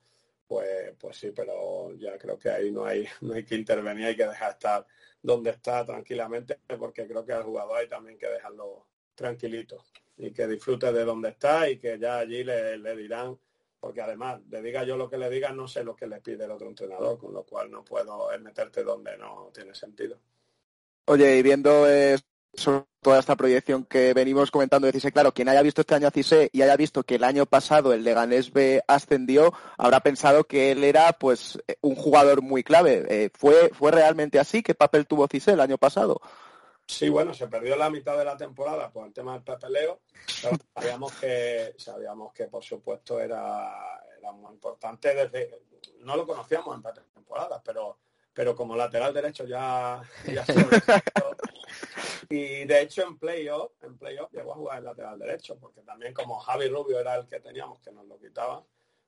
pues, 0.45 0.93
pues 0.99 1.15
sí, 1.15 1.31
pero 1.31 1.95
ya 1.95 2.17
creo 2.17 2.37
que 2.37 2.49
ahí 2.49 2.69
no 2.69 2.83
hay, 2.83 3.07
no 3.21 3.33
hay 3.33 3.45
que 3.45 3.55
intervenir, 3.55 4.07
hay 4.07 4.17
que 4.17 4.27
dejar 4.27 4.51
estar 4.51 4.85
donde 5.27 5.49
está 5.49 5.85
tranquilamente 5.85 6.61
porque 6.79 7.05
creo 7.05 7.25
que 7.25 7.33
al 7.33 7.43
jugador 7.43 7.79
hay 7.79 7.89
también 7.89 8.17
que 8.17 8.27
dejarlo 8.27 8.85
tranquilito 9.13 9.83
y 10.15 10.31
que 10.31 10.47
disfrute 10.47 10.93
de 10.93 11.03
donde 11.03 11.29
está 11.29 11.69
y 11.69 11.77
que 11.77 11.99
ya 11.99 12.19
allí 12.19 12.45
le, 12.45 12.77
le 12.77 12.95
dirán 12.95 13.37
porque 13.77 14.01
además 14.01 14.39
le 14.49 14.61
diga 14.61 14.85
yo 14.85 14.95
lo 14.95 15.09
que 15.09 15.17
le 15.17 15.29
diga 15.29 15.51
no 15.51 15.67
sé 15.67 15.83
lo 15.83 15.97
que 15.97 16.07
le 16.07 16.21
pide 16.21 16.45
el 16.45 16.51
otro 16.51 16.69
entrenador, 16.69 17.17
con 17.17 17.33
lo 17.33 17.43
cual 17.43 17.69
no 17.69 17.83
puedo 17.83 18.29
meterte 18.39 18.85
donde 18.85 19.17
no 19.17 19.51
tiene 19.53 19.75
sentido. 19.75 20.17
Oye, 21.07 21.37
y 21.37 21.41
viendo 21.41 21.85
toda 23.01 23.19
esta 23.19 23.35
proyección 23.35 23.85
que 23.85 24.13
venimos 24.13 24.51
comentando 24.51 24.87
de 24.87 24.93
Cise, 24.93 25.11
claro, 25.11 25.33
quien 25.33 25.49
haya 25.49 25.61
visto 25.61 25.81
este 25.81 25.95
año 25.95 26.07
a 26.07 26.11
Cise 26.11 26.49
y 26.51 26.61
haya 26.61 26.75
visto 26.75 27.03
que 27.03 27.15
el 27.15 27.23
año 27.23 27.45
pasado 27.45 27.93
el 27.93 28.03
Leganés 28.03 28.51
B 28.51 28.83
ascendió, 28.87 29.53
habrá 29.77 29.99
pensado 30.01 30.45
que 30.45 30.71
él 30.71 30.83
era 30.83 31.13
pues 31.13 31.59
un 31.81 31.95
jugador 31.95 32.41
muy 32.41 32.63
clave. 32.63 33.05
Eh, 33.09 33.29
¿fue, 33.33 33.69
¿Fue 33.69 33.91
realmente 33.91 34.39
así? 34.39 34.63
¿Qué 34.63 34.75
papel 34.75 35.07
tuvo 35.07 35.27
Cise 35.27 35.51
el 35.51 35.61
año 35.61 35.77
pasado? 35.77 36.19
Sí, 36.85 37.09
bueno, 37.09 37.33
se 37.33 37.47
perdió 37.47 37.75
la 37.75 37.89
mitad 37.89 38.17
de 38.17 38.25
la 38.25 38.37
temporada 38.37 38.89
por 38.89 39.05
el 39.07 39.13
tema 39.13 39.33
del 39.33 39.43
papeleo. 39.43 39.99
sabíamos 40.73 41.13
que, 41.13 41.75
sabíamos 41.77 42.33
que 42.33 42.45
por 42.45 42.63
supuesto 42.63 43.19
era, 43.19 44.01
era 44.17 44.31
muy 44.31 44.53
importante 44.53 45.13
desde, 45.13 45.61
no 45.99 46.15
lo 46.15 46.25
conocíamos 46.25 46.75
en 46.75 46.83
temporadas, 47.13 47.61
pero 47.63 47.97
pero 48.37 48.55
como 48.55 48.75
lateral 48.75 49.15
derecho 49.15 49.45
ya, 49.45 49.99
ya 50.31 50.45
Y 52.29 52.65
de 52.65 52.81
hecho 52.81 53.03
en 53.03 53.17
playoff, 53.17 53.71
en 53.81 53.97
playoff 53.97 54.31
llegó 54.33 54.53
a 54.53 54.55
jugar 54.55 54.77
el 54.79 54.85
lateral 54.85 55.19
derecho, 55.19 55.57
porque 55.59 55.81
también 55.81 56.13
como 56.13 56.39
Javi 56.39 56.67
Rubio 56.67 56.99
era 56.99 57.15
el 57.15 57.27
que 57.27 57.39
teníamos, 57.39 57.79
que 57.79 57.91
nos 57.91 58.05
lo 58.05 58.19
quitaba, 58.19 58.63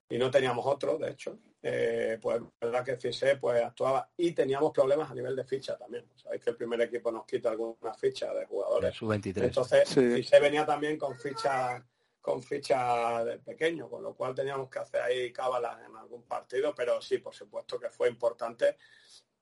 y 0.09 0.17
no 0.17 0.31
teníamos 0.31 0.65
otro, 0.65 0.97
de 0.97 1.11
hecho, 1.11 1.37
eh, 1.61 2.17
pues 2.19 2.41
verdad 2.59 2.83
que 2.83 2.97
Fise 2.97 3.35
pues 3.35 3.63
actuaba 3.63 4.09
y 4.17 4.31
teníamos 4.31 4.71
problemas 4.71 5.11
a 5.11 5.13
nivel 5.13 5.35
de 5.35 5.43
ficha 5.43 5.77
también. 5.77 6.05
Sabéis 6.15 6.43
que 6.43 6.49
el 6.49 6.55
primer 6.55 6.81
equipo 6.81 7.11
nos 7.11 7.25
quita 7.25 7.51
algunas 7.51 7.99
fichas 7.99 8.33
de 8.33 8.45
jugadores. 8.45 8.95
Su 8.95 9.07
23. 9.07 9.47
Entonces, 9.47 9.89
Fise 9.89 10.39
venía 10.39 10.65
también 10.65 10.97
con 10.97 11.15
ficha 11.15 11.83
con 12.21 12.43
ficha 12.43 13.23
de 13.23 13.39
pequeño, 13.39 13.89
con 13.89 14.03
lo 14.03 14.13
cual 14.13 14.35
teníamos 14.35 14.69
que 14.69 14.79
hacer 14.79 15.01
ahí 15.01 15.31
cábalas 15.31 15.79
en 15.87 15.95
algún 15.95 16.23
partido, 16.23 16.75
pero 16.75 17.01
sí, 17.01 17.17
por 17.19 17.33
supuesto 17.33 17.79
que 17.79 17.89
fue 17.89 18.09
importante 18.09 18.77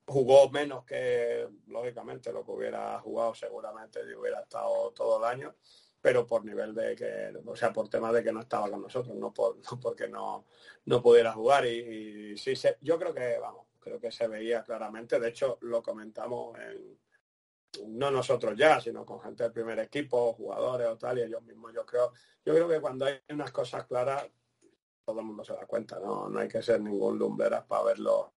jugó 0.07 0.49
menos 0.49 0.85
que, 0.85 1.47
lógicamente, 1.67 2.31
lo 2.31 2.43
que 2.45 2.51
hubiera 2.51 2.99
jugado 3.01 3.35
seguramente 3.35 3.99
y 4.09 4.13
hubiera 4.15 4.39
estado 4.39 4.91
todo 4.91 5.19
el 5.19 5.25
año, 5.25 5.55
pero 6.01 6.25
por 6.25 6.45
nivel 6.45 6.73
de 6.73 6.95
que, 6.95 7.33
o 7.45 7.55
sea, 7.55 7.73
por 7.73 7.89
tema 7.89 8.11
de 8.13 8.23
que 8.23 8.31
no 8.31 8.39
estaba 8.39 8.69
con 8.69 8.81
nosotros, 8.81 9.15
no, 9.15 9.33
por, 9.33 9.57
porque 9.81 10.07
no, 10.07 10.45
no 10.85 11.01
pudiera 11.01 11.33
jugar. 11.33 11.65
Y, 11.65 12.37
sí, 12.37 12.55
se, 12.55 12.77
yo 12.81 12.97
creo 12.97 13.13
que, 13.13 13.37
vamos, 13.37 13.67
creo 13.79 13.99
que 13.99 14.11
se 14.11 14.27
veía 14.27 14.63
claramente. 14.63 15.19
De 15.19 15.29
hecho, 15.29 15.57
lo 15.61 15.83
comentamos 15.83 16.57
en, 16.59 16.97
no 17.97 18.09
nosotros 18.09 18.57
ya, 18.57 18.79
sino 18.79 19.05
con 19.05 19.19
gente 19.19 19.43
del 19.43 19.51
primer 19.51 19.79
equipo, 19.79 20.33
jugadores 20.33 20.87
o 20.87 20.97
tal, 20.97 21.19
y 21.19 21.23
ellos 21.23 21.43
mismos, 21.43 21.73
yo 21.73 21.85
creo, 21.85 22.13
yo 22.45 22.53
creo 22.53 22.69
que 22.69 22.79
cuando 22.79 23.05
hay 23.05 23.19
unas 23.29 23.51
cosas 23.51 23.85
claras, 23.85 24.25
todo 25.03 25.19
el 25.19 25.25
mundo 25.25 25.43
se 25.43 25.53
da 25.53 25.65
cuenta, 25.65 25.99
no, 25.99 26.29
no 26.29 26.39
hay 26.39 26.47
que 26.47 26.61
ser 26.61 26.81
ningún 26.81 27.17
lumberas 27.17 27.65
para 27.65 27.83
verlo 27.83 28.36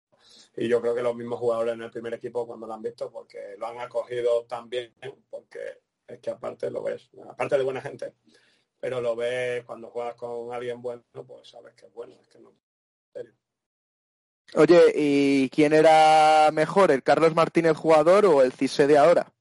y 0.57 0.69
yo 0.69 0.81
creo 0.81 0.95
que 0.95 1.03
los 1.03 1.15
mismos 1.15 1.39
jugadores 1.39 1.75
en 1.75 1.83
el 1.83 1.91
primer 1.91 2.15
equipo 2.15 2.47
cuando 2.47 2.67
lo 2.67 2.75
han 2.75 2.83
visto 2.83 3.11
porque 3.11 3.57
lo 3.59 3.67
han 3.67 3.79
acogido 3.79 4.45
tan 4.45 4.69
bien 4.69 4.93
porque 5.31 5.81
es 6.07 6.19
que 6.21 6.31
aparte 6.31 6.71
lo 6.71 6.83
ves 6.83 7.11
aparte 7.29 7.57
de 7.59 7.65
buena 7.65 7.81
gente 7.81 8.15
pero 8.79 9.01
lo 9.01 9.15
ves 9.17 9.65
cuando 9.65 9.91
juegas 9.91 10.15
con 10.15 10.53
alguien 10.53 10.81
bueno 10.83 11.05
pues 11.27 11.49
sabes 11.49 11.75
que 11.75 11.87
es 11.87 11.93
bueno 11.93 12.17
es 12.21 12.29
que 12.29 12.39
no 12.39 12.53
Oye, 14.57 14.93
¿y 14.97 15.49
quién 15.51 15.73
era 15.73 16.51
mejor, 16.53 16.91
el 16.91 17.05
Carlos 17.05 17.37
Martínez 17.37 17.77
jugador 17.77 18.27
o 18.27 18.43
el 18.43 18.53
Cise 18.53 18.89
de 18.89 18.99
ahora? 18.99 19.33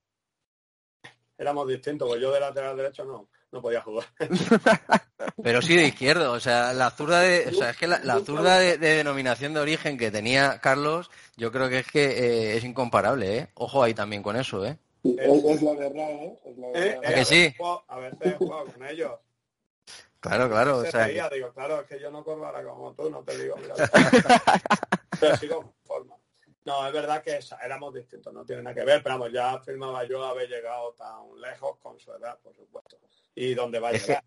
Éramos 1.36 1.66
distintos, 1.66 2.06
pues 2.06 2.20
yo 2.20 2.30
de 2.30 2.38
lateral 2.38 2.76
derecho 2.76 3.04
no 3.04 3.28
no 3.52 3.62
podía 3.62 3.80
jugar. 3.82 4.06
Pero 5.42 5.62
sí 5.62 5.76
de 5.76 5.88
izquierdo, 5.88 6.32
o 6.32 6.40
sea, 6.40 6.72
la 6.72 6.90
zurda 6.90 7.20
de, 7.20 7.48
o 7.48 7.52
sea, 7.52 7.70
es 7.70 7.76
que 7.76 7.86
la, 7.86 8.20
zurda 8.20 8.58
de, 8.58 8.78
denominación 8.78 9.54
de 9.54 9.60
origen 9.60 9.98
que 9.98 10.10
tenía 10.10 10.60
Carlos, 10.60 11.10
yo 11.36 11.50
creo 11.50 11.68
que 11.68 11.78
es 11.78 11.86
que 11.86 12.04
eh, 12.04 12.56
es 12.56 12.64
incomparable, 12.64 13.38
¿eh? 13.38 13.48
Ojo 13.54 13.82
ahí 13.82 13.94
también 13.94 14.22
con 14.22 14.36
eso, 14.36 14.64
¿eh? 14.66 14.78
Es, 15.02 15.62
la 15.62 15.74
verdad, 15.74 16.10
¿eh? 16.10 16.38
Es 16.44 16.58
la 16.58 16.68
verdad. 16.68 17.04
¿A 17.04 17.14
que 17.14 17.24
sí? 17.24 17.54
A 17.88 17.98
ver, 17.98 18.16
he 18.20 18.30
jugado 18.32 18.66
con 18.66 18.86
ellos. 18.86 19.12
Claro, 20.20 20.50
claro, 20.50 20.78
o 20.78 20.84
sea... 20.84 21.06
digo, 21.06 21.50
claro, 21.54 21.80
es 21.80 21.86
que 21.86 21.98
yo 21.98 22.10
no 22.10 22.22
corro 22.22 22.46
ahora 22.46 22.62
como 22.62 22.92
tú, 22.92 23.08
no 23.08 23.22
te 23.22 23.38
digo, 23.38 23.56
mira. 23.56 23.74
Pero 25.40 25.72
forma. 25.84 26.19
No, 26.64 26.86
es 26.86 26.92
verdad 26.92 27.22
que 27.22 27.38
éramos 27.62 27.94
distintos, 27.94 28.32
no 28.32 28.44
tiene 28.44 28.62
nada 28.62 28.74
que 28.74 28.84
ver, 28.84 29.02
pero 29.02 29.18
vamos, 29.18 29.32
ya 29.32 29.52
afirmaba 29.52 30.04
yo 30.04 30.24
haber 30.24 30.48
llegado 30.48 30.92
tan 30.92 31.40
lejos 31.40 31.78
con 31.78 31.98
su 31.98 32.12
edad, 32.12 32.38
por 32.40 32.54
supuesto 32.54 32.98
y 33.34 33.54
dónde 33.54 33.78
va 33.78 33.88
a 33.88 33.92
llegar. 33.92 34.24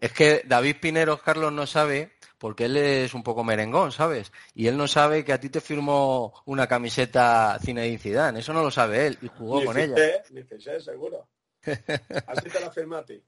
Es 0.00 0.12
que 0.12 0.42
David 0.44 0.76
Pineros, 0.80 1.22
Carlos, 1.22 1.52
no 1.52 1.66
sabe, 1.66 2.12
porque 2.38 2.64
él 2.64 2.76
es 2.76 3.14
un 3.14 3.22
poco 3.22 3.44
merengón, 3.44 3.92
¿sabes? 3.92 4.32
Y 4.54 4.66
él 4.66 4.76
no 4.76 4.88
sabe 4.88 5.24
que 5.24 5.32
a 5.32 5.38
ti 5.38 5.48
te 5.48 5.60
firmó 5.60 6.42
una 6.46 6.66
camiseta 6.66 7.56
Zinedine 7.62 7.98
Zidane. 7.98 8.40
Eso 8.40 8.52
no 8.52 8.62
lo 8.62 8.70
sabe 8.70 9.06
él 9.06 9.18
y 9.22 9.28
jugó 9.28 9.64
con 9.64 9.78
ella. 9.78 9.94
Ni 10.30 10.42
seguro. 10.80 11.28
Así 12.26 12.48
te 12.50 12.60
la 12.60 12.70
firma 12.72 12.98
a 12.98 13.04
ti. 13.04 13.22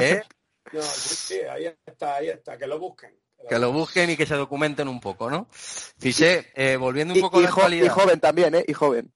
¿Eh? 0.00 0.22
No, 0.72 0.82
sí, 0.82 1.40
ahí 1.40 1.64
está, 1.84 2.16
ahí 2.16 2.28
está. 2.28 2.56
Que 2.56 2.66
lo 2.66 2.78
busquen. 2.78 3.18
Que 3.48 3.58
lo 3.58 3.72
busquen 3.72 4.10
y 4.10 4.16
que 4.16 4.26
se 4.26 4.34
documenten 4.34 4.88
un 4.88 5.00
poco, 5.00 5.30
¿no? 5.30 5.48
Fíjese, 5.50 6.50
eh, 6.54 6.76
volviendo 6.76 7.14
un 7.14 7.20
poco 7.20 7.38
a 7.38 7.42
la 7.42 7.48
actualidad. 7.48 7.86
Y 7.86 7.88
joven 7.88 8.20
también, 8.20 8.54
¿eh? 8.54 8.64
Y 8.66 8.72
joven. 8.72 9.12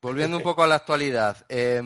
Volviendo 0.00 0.36
un 0.36 0.42
poco 0.42 0.62
a 0.62 0.66
la 0.66 0.76
actualidad. 0.76 1.44
Eh, 1.48 1.80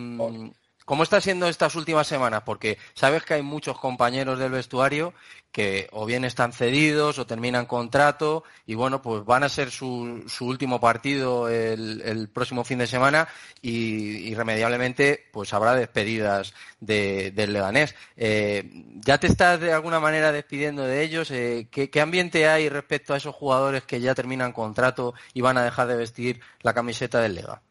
¿Cómo 0.93 1.05
está 1.05 1.22
siendo 1.22 1.49
estas 1.49 1.74
últimas 1.74 2.07
semanas? 2.07 2.43
Porque 2.45 2.76
sabes 2.93 3.24
que 3.24 3.32
hay 3.32 3.40
muchos 3.40 3.78
compañeros 3.78 4.38
del 4.38 4.53
vestuario 4.53 5.14
que 5.51 5.88
o 5.90 6.05
bien 6.05 6.26
están 6.26 6.53
cedidos 6.53 7.18
o 7.18 7.26
terminan 7.26 7.64
contrato 7.64 8.45
y 8.66 8.74
bueno, 8.74 9.01
pues 9.01 9.24
van 9.24 9.43
a 9.43 9.49
ser 9.49 9.70
su, 9.70 10.22
último 10.43 10.82
partido 10.82 11.49
el, 11.49 12.28
próximo 12.28 12.62
fin 12.62 12.76
de 12.76 12.86
semana 12.86 13.26
y 13.62 14.28
irremediablemente 14.28 15.30
pues 15.32 15.55
habrá 15.55 15.74
despedidas 15.74 16.53
del 16.78 17.55
Leganés. 17.55 17.95
Eh, 18.18 18.84
¿Ya 18.97 19.16
te 19.16 19.28
estás 19.28 19.61
de 19.61 19.72
alguna 19.72 19.99
manera 19.99 20.30
despidiendo 20.30 20.82
de 20.82 21.03
ellos? 21.03 21.30
Eh, 21.30 21.68
¿qué, 21.70 21.88
¿Qué 21.88 22.03
ambiente 22.03 22.49
hay 22.49 22.68
respecto 22.68 23.14
a 23.14 23.16
esos 23.16 23.34
jugadores 23.34 23.84
que 23.84 24.03
ya 24.03 24.14
terminan 24.14 24.53
contrato 24.53 25.14
y 25.32 25.40
van 25.40 25.57
a 25.57 25.64
dejar 25.64 25.86
de 25.86 25.97
vestir 25.97 26.40
la 26.61 26.74
camiseta 26.74 27.22
del 27.22 27.36
Lega? 27.36 27.62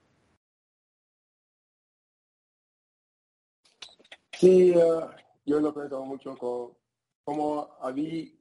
Sí, 4.42 4.72
uh, 4.76 5.06
yo 5.46 5.60
lo 5.60 5.72
pensado 5.72 6.04
mucho 6.04 6.36
con 6.36 6.72
como 7.24 7.78
Avi 7.80 8.36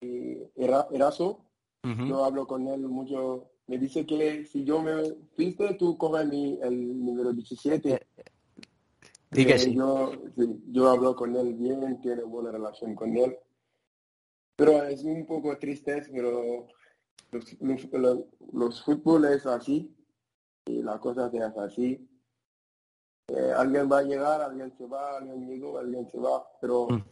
eh, 0.00 0.52
Eraso. 0.54 1.44
Yo 1.82 2.24
hablo 2.24 2.46
con 2.46 2.68
él 2.68 2.82
mucho. 2.82 3.50
Me 3.66 3.76
dice 3.76 4.06
que 4.06 4.46
si 4.46 4.62
yo 4.62 4.80
me 4.80 5.12
fuiste, 5.34 5.74
tú 5.74 5.98
coges 5.98 6.28
mi, 6.28 6.56
el 6.62 7.04
número 7.04 7.32
17. 7.32 7.94
Eh, 7.94 8.00
eh 9.32 9.58
sí. 9.58 9.74
Yo, 9.74 10.12
yo 10.68 10.88
hablo 10.88 11.16
con 11.16 11.34
él 11.34 11.54
bien, 11.54 12.00
tiene 12.00 12.22
buena 12.22 12.52
relación 12.52 12.94
con 12.94 13.16
él. 13.16 13.36
Pero 14.54 14.84
es 14.84 15.02
un 15.02 15.26
poco 15.26 15.58
triste, 15.58 16.00
pero 16.12 16.68
los, 17.32 17.60
los, 17.60 18.18
los, 18.52 18.84
fútbol 18.84 19.24
es 19.24 19.46
así 19.46 19.92
y 20.66 20.80
la 20.80 21.00
cosa 21.00 21.24
hace 21.24 21.42
así. 21.42 22.09
Eh, 23.32 23.52
alguien 23.56 23.90
va 23.90 23.98
a 23.98 24.02
llegar, 24.02 24.40
alguien 24.40 24.72
se 24.76 24.86
va, 24.86 25.18
alguien 25.18 25.46
llegó, 25.46 25.78
alguien 25.78 26.08
se 26.10 26.18
va, 26.18 26.44
pero 26.60 26.88
mm. 26.88 27.04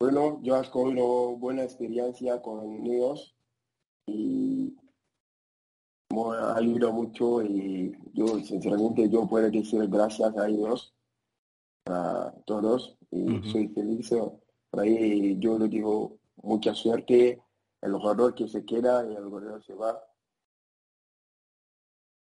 bueno, 0.00 0.40
yo 0.42 0.56
he 0.56 0.60
escogido 0.60 1.36
buena 1.36 1.62
experiencia 1.62 2.42
con 2.42 2.86
ellos 2.86 3.34
y 4.06 4.76
me 6.10 6.36
ha 6.36 6.56
ayudado 6.56 6.92
mucho 6.92 7.42
y 7.42 7.96
yo 8.12 8.38
sinceramente 8.40 9.08
yo 9.08 9.26
puedo 9.26 9.50
decir 9.50 9.88
gracias 9.88 10.36
a 10.36 10.48
ellos, 10.48 10.94
a 11.86 12.32
todos 12.44 12.96
y 13.10 13.50
soy 13.50 13.68
feliz. 13.68 14.10
Por 14.70 14.80
ahí 14.80 15.38
yo 15.38 15.58
le 15.58 15.68
digo 15.68 16.18
mucha 16.42 16.74
suerte, 16.74 17.40
el 17.80 17.92
jugador 17.94 18.34
que 18.34 18.48
se 18.48 18.64
queda 18.64 19.04
y 19.10 19.14
el 19.14 19.24
jugador 19.24 19.64
se 19.64 19.74
va. 19.74 19.98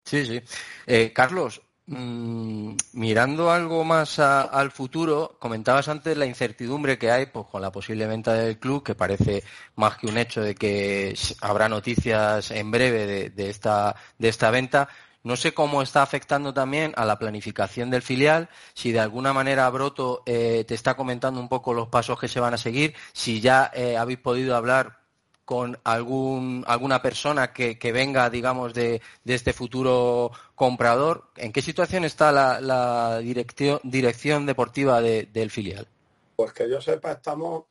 Sí, 0.04 0.26
sí. 0.26 0.40
Eh, 0.86 1.12
Carlos, 1.14 1.62
Mm, 1.86 2.76
mirando 2.94 3.50
algo 3.50 3.84
más 3.84 4.18
al 4.18 4.70
futuro, 4.70 5.36
comentabas 5.38 5.88
antes 5.88 6.16
la 6.16 6.24
incertidumbre 6.24 6.96
que 6.98 7.10
hay 7.10 7.26
pues, 7.26 7.46
con 7.46 7.60
la 7.60 7.70
posible 7.70 8.06
venta 8.06 8.32
del 8.32 8.58
club, 8.58 8.82
que 8.82 8.94
parece 8.94 9.44
más 9.76 9.98
que 9.98 10.06
un 10.06 10.16
hecho 10.16 10.40
de 10.40 10.54
que 10.54 11.14
habrá 11.42 11.68
noticias 11.68 12.50
en 12.50 12.70
breve 12.70 13.30
de, 13.30 13.50
esta, 13.50 13.96
de 14.18 14.28
esta 14.28 14.50
venta. 14.50 14.88
No 15.24 15.36
sé 15.36 15.52
cómo 15.52 15.82
está 15.82 16.02
afectando 16.02 16.54
también 16.54 16.92
a 16.96 17.04
la 17.04 17.18
planificación 17.18 17.90
del 17.90 18.02
filial, 18.02 18.48
si 18.74 18.92
de 18.92 19.00
alguna 19.00 19.32
manera 19.32 19.68
Broto 19.70 20.22
eh, 20.26 20.64
te 20.66 20.74
está 20.74 20.94
comentando 20.96 21.40
un 21.40 21.48
poco 21.48 21.74
los 21.74 21.88
pasos 21.88 22.18
que 22.18 22.28
se 22.28 22.40
van 22.40 22.54
a 22.54 22.58
seguir, 22.58 22.94
si 23.12 23.40
ya 23.40 23.70
eh, 23.74 23.96
habéis 23.96 24.18
podido 24.18 24.56
hablar 24.56 25.03
con 25.44 25.78
algún, 25.84 26.64
alguna 26.66 27.02
persona 27.02 27.52
que, 27.52 27.78
que 27.78 27.92
venga, 27.92 28.30
digamos, 28.30 28.72
de, 28.72 29.02
de, 29.24 29.34
este 29.34 29.52
futuro 29.52 30.30
comprador. 30.54 31.30
¿En 31.36 31.52
qué 31.52 31.60
situación 31.60 32.04
está 32.04 32.32
la, 32.32 32.60
la 32.60 33.18
dirección, 33.18 33.80
dirección 33.82 34.46
deportiva 34.46 35.00
de, 35.00 35.24
del 35.26 35.50
filial? 35.50 35.86
Pues 36.36 36.52
que 36.52 36.68
yo 36.68 36.80
sepa, 36.80 37.12
estamos 37.12 37.64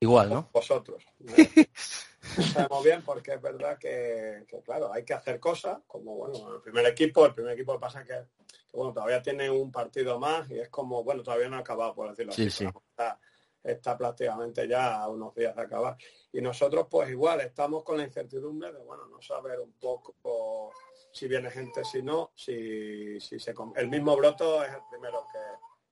igual, 0.00 0.30
¿no? 0.30 0.50
Vosotros. 0.52 1.02
Sabemos 2.52 2.82
bien 2.84 3.02
porque 3.02 3.34
es 3.34 3.42
verdad 3.42 3.78
que, 3.78 4.44
que, 4.48 4.60
claro, 4.62 4.92
hay 4.92 5.04
que 5.04 5.14
hacer 5.14 5.38
cosas, 5.38 5.78
como 5.86 6.16
bueno, 6.16 6.56
el 6.56 6.60
primer 6.62 6.86
equipo, 6.86 7.26
el 7.26 7.34
primer 7.34 7.52
equipo 7.52 7.78
pasa 7.78 8.02
que, 8.02 8.14
que, 8.48 8.76
bueno, 8.76 8.92
todavía 8.92 9.22
tiene 9.22 9.50
un 9.50 9.70
partido 9.70 10.18
más 10.18 10.50
y 10.50 10.58
es 10.58 10.68
como, 10.68 11.04
bueno, 11.04 11.22
todavía 11.22 11.48
no 11.48 11.56
ha 11.56 11.60
acabado, 11.60 11.94
por 11.94 12.10
decirlo 12.10 12.32
sí, 12.32 12.46
así. 12.46 12.64
Sí. 12.64 12.70
Está, 12.90 13.18
está 13.64 13.96
prácticamente 13.96 14.68
ya 14.68 15.02
a 15.02 15.08
unos 15.08 15.34
días 15.34 15.56
de 15.56 15.62
acabar. 15.62 15.96
Y 16.32 16.40
nosotros 16.42 16.86
pues 16.90 17.10
igual 17.10 17.40
estamos 17.40 17.82
con 17.82 17.96
la 17.96 18.04
incertidumbre 18.04 18.72
de, 18.72 18.82
bueno, 18.82 19.06
no 19.06 19.22
saber 19.22 19.58
un 19.60 19.72
poco 19.72 20.72
si 21.10 21.26
viene 21.28 21.50
gente, 21.50 21.84
si 21.84 22.02
no, 22.02 22.32
si, 22.34 23.18
si 23.20 23.38
se... 23.38 23.54
El 23.76 23.88
mismo 23.88 24.16
Broto 24.16 24.62
es 24.62 24.70
el 24.70 24.82
primero 24.90 25.24
que, 25.32 25.38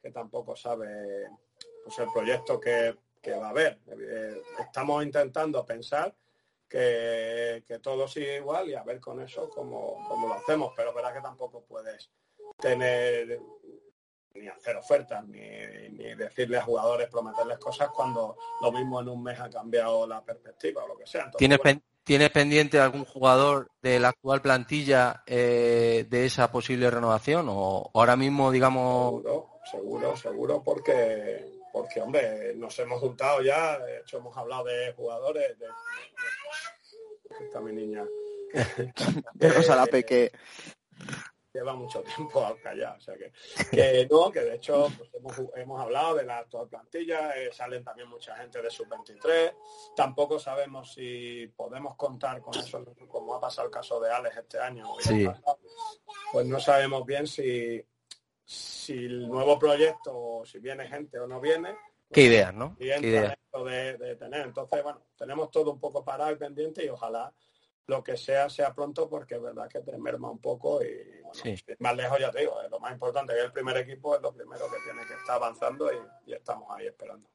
que 0.02 0.12
tampoco 0.12 0.54
sabe 0.54 1.28
pues, 1.84 1.98
el 1.98 2.12
proyecto 2.12 2.60
que, 2.60 2.96
que 3.22 3.32
va 3.32 3.46
a 3.46 3.50
haber. 3.50 3.78
Eh, 3.86 4.42
estamos 4.58 5.04
intentando 5.04 5.64
pensar 5.64 6.14
que, 6.68 7.62
que, 7.66 7.78
todo 7.78 8.08
sigue 8.08 8.38
igual 8.38 8.68
y 8.68 8.74
a 8.74 8.82
ver 8.82 8.98
con 8.98 9.20
eso 9.20 9.48
cómo, 9.48 10.04
cómo 10.08 10.26
lo 10.26 10.34
hacemos, 10.34 10.72
pero 10.76 10.92
verdad 10.92 11.14
que 11.14 11.20
tampoco 11.20 11.64
puedes 11.64 12.10
tener 12.58 13.40
ni 14.34 14.48
hacer 14.48 14.76
ofertas, 14.76 15.26
ni, 15.26 15.40
ni, 15.90 16.14
decirle 16.14 16.58
a 16.58 16.62
jugadores, 16.62 17.08
prometerles 17.08 17.58
cosas 17.58 17.90
cuando 17.90 18.36
lo 18.60 18.72
mismo 18.72 19.00
en 19.00 19.08
un 19.08 19.22
mes 19.22 19.38
ha 19.40 19.50
cambiado 19.50 20.06
la 20.06 20.22
perspectiva 20.22 20.84
o 20.84 20.88
lo 20.88 20.96
que 20.96 21.06
sea. 21.06 21.24
Entonces, 21.24 21.38
¿Tienes, 21.38 21.58
bueno, 21.58 21.80
pen 21.80 21.92
¿Tienes 22.04 22.30
pendiente 22.30 22.80
algún 22.80 23.04
jugador 23.04 23.70
de 23.80 24.00
la 24.00 24.08
actual 24.08 24.42
plantilla 24.42 25.22
eh, 25.24 26.04
de 26.10 26.26
esa 26.26 26.50
posible 26.50 26.90
renovación? 26.90 27.46
¿O 27.48 27.90
ahora 27.94 28.16
mismo, 28.16 28.50
digamos... 28.50 29.22
Seguro, 29.22 29.50
seguro, 29.70 30.16
seguro, 30.16 30.62
porque, 30.64 31.60
porque 31.72 32.00
hombre, 32.00 32.54
nos 32.56 32.76
hemos 32.80 32.98
juntado 32.98 33.40
ya, 33.40 33.78
de 33.78 33.98
hecho 34.00 34.18
hemos 34.18 34.36
hablado 34.36 34.64
de 34.64 34.92
jugadores, 34.94 35.56
de... 35.60 35.66
Esta 37.44 37.60
mi 37.60 37.72
niña. 37.72 38.04
de 39.34 39.48
Rosa 39.48 39.76
la 39.76 39.86
Peque 39.86 40.32
lleva 41.52 41.74
mucho 41.74 42.02
tiempo 42.02 42.44
al 42.46 42.60
callar. 42.60 42.96
O 42.96 43.00
sea 43.00 43.14
que, 43.16 43.32
que 43.70 44.08
no, 44.10 44.30
que 44.30 44.40
de 44.40 44.56
hecho 44.56 44.88
pues 44.96 45.10
hemos, 45.14 45.34
hemos, 45.56 45.80
hablado 45.80 46.14
de 46.16 46.24
la 46.24 46.38
actual 46.38 46.68
plantilla, 46.68 47.32
eh, 47.36 47.50
salen 47.52 47.84
también 47.84 48.08
mucha 48.08 48.36
gente 48.36 48.62
de 48.62 48.70
sub-23. 48.70 49.54
Tampoco 49.94 50.38
sabemos 50.38 50.92
si 50.92 51.46
podemos 51.56 51.96
contar 51.96 52.40
con 52.40 52.58
eso, 52.58 52.84
como 53.08 53.34
ha 53.34 53.40
pasado 53.40 53.68
el 53.68 53.72
caso 53.72 54.00
de 54.00 54.10
Alex 54.10 54.36
este 54.36 54.58
año. 54.58 54.86
Sí. 54.98 55.26
Pasado, 55.26 55.58
pues 56.32 56.46
no 56.46 56.58
sabemos 56.58 57.04
bien 57.04 57.26
si, 57.26 57.84
si 58.44 59.04
el 59.04 59.28
nuevo 59.28 59.58
proyecto, 59.58 60.42
si 60.44 60.58
viene 60.58 60.88
gente 60.88 61.18
o 61.18 61.26
no 61.26 61.40
viene. 61.40 61.76
¿Qué 62.10 62.22
ideas, 62.24 62.52
no? 62.52 62.76
Y 62.78 62.88
¿Qué 62.88 63.06
idea? 63.06 63.38
de, 63.64 63.98
de 63.98 64.16
tener. 64.16 64.46
Entonces, 64.46 64.82
bueno, 64.82 65.02
tenemos 65.16 65.50
todo 65.50 65.72
un 65.72 65.80
poco 65.80 66.02
parado 66.02 66.32
y 66.32 66.36
pendiente 66.36 66.84
y 66.84 66.88
ojalá 66.88 67.32
lo 67.86 68.02
que 68.02 68.16
sea 68.16 68.48
sea 68.48 68.74
pronto 68.74 69.08
porque 69.08 69.34
es 69.34 69.42
verdad 69.42 69.68
que 69.68 69.80
te 69.80 69.96
merma 69.98 70.30
un 70.30 70.38
poco 70.38 70.82
y 70.82 71.20
bueno, 71.20 71.34
sí. 71.34 71.54
más 71.80 71.96
lejos 71.96 72.18
ya 72.18 72.30
te 72.30 72.40
digo, 72.40 72.54
lo 72.70 72.78
más 72.78 72.92
importante 72.92 73.34
que 73.34 73.40
el 73.40 73.52
primer 73.52 73.76
equipo 73.78 74.14
es 74.14 74.22
lo 74.22 74.32
primero 74.32 74.66
que 74.70 74.78
tiene 74.84 75.06
que 75.06 75.14
estar 75.14 75.36
avanzando 75.36 75.92
y, 75.92 76.30
y 76.30 76.34
estamos 76.34 76.68
ahí 76.70 76.86
esperando. 76.86 77.31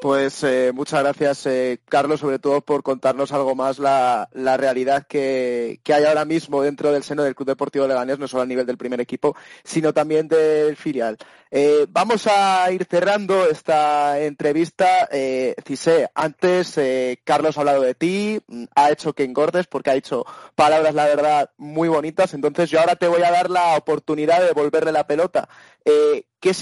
Pues 0.00 0.42
eh, 0.44 0.72
muchas 0.72 1.02
gracias, 1.02 1.44
eh, 1.44 1.78
Carlos, 1.86 2.20
sobre 2.20 2.38
todo 2.38 2.62
por 2.62 2.82
contarnos 2.82 3.32
algo 3.32 3.54
más 3.54 3.78
la, 3.78 4.30
la 4.32 4.56
realidad 4.56 5.06
que, 5.06 5.78
que, 5.84 5.92
hay 5.92 6.04
ahora 6.04 6.24
mismo 6.24 6.62
dentro 6.62 6.90
del 6.90 7.02
seno 7.02 7.22
del 7.22 7.34
Club 7.34 7.48
Deportivo 7.48 7.86
Leganés, 7.86 8.18
no 8.18 8.26
solo 8.26 8.42
a 8.42 8.46
nivel 8.46 8.64
del 8.64 8.78
primer 8.78 8.98
equipo, 9.02 9.36
sino 9.62 9.92
también 9.92 10.26
del 10.26 10.76
filial. 10.76 11.18
Eh, 11.52 11.86
vamos 11.88 12.28
a 12.28 12.70
ir 12.70 12.84
cerrando 12.84 13.44
esta 13.46 14.20
entrevista. 14.20 15.08
Eh, 15.10 15.56
Cisé, 15.66 16.08
antes 16.14 16.78
eh, 16.78 17.20
Carlos 17.24 17.56
ha 17.56 17.60
hablado 17.60 17.82
de 17.82 17.94
ti, 17.94 18.40
ha 18.76 18.90
hecho 18.90 19.14
que 19.14 19.24
engordes 19.24 19.66
porque 19.66 19.90
ha 19.90 19.94
dicho 19.94 20.24
palabras, 20.54 20.94
la 20.94 21.06
verdad, 21.06 21.50
muy 21.58 21.88
bonitas. 21.88 22.34
Entonces 22.34 22.70
yo 22.70 22.78
ahora 22.78 22.94
te 22.94 23.08
voy 23.08 23.22
a 23.22 23.32
dar 23.32 23.50
la 23.50 23.76
oportunidad 23.76 24.40
de 24.40 24.46
devolverle 24.46 24.92
la 24.92 25.06
pelota. 25.08 25.48
Eh, 25.84 26.24
¿qué, 26.40 26.52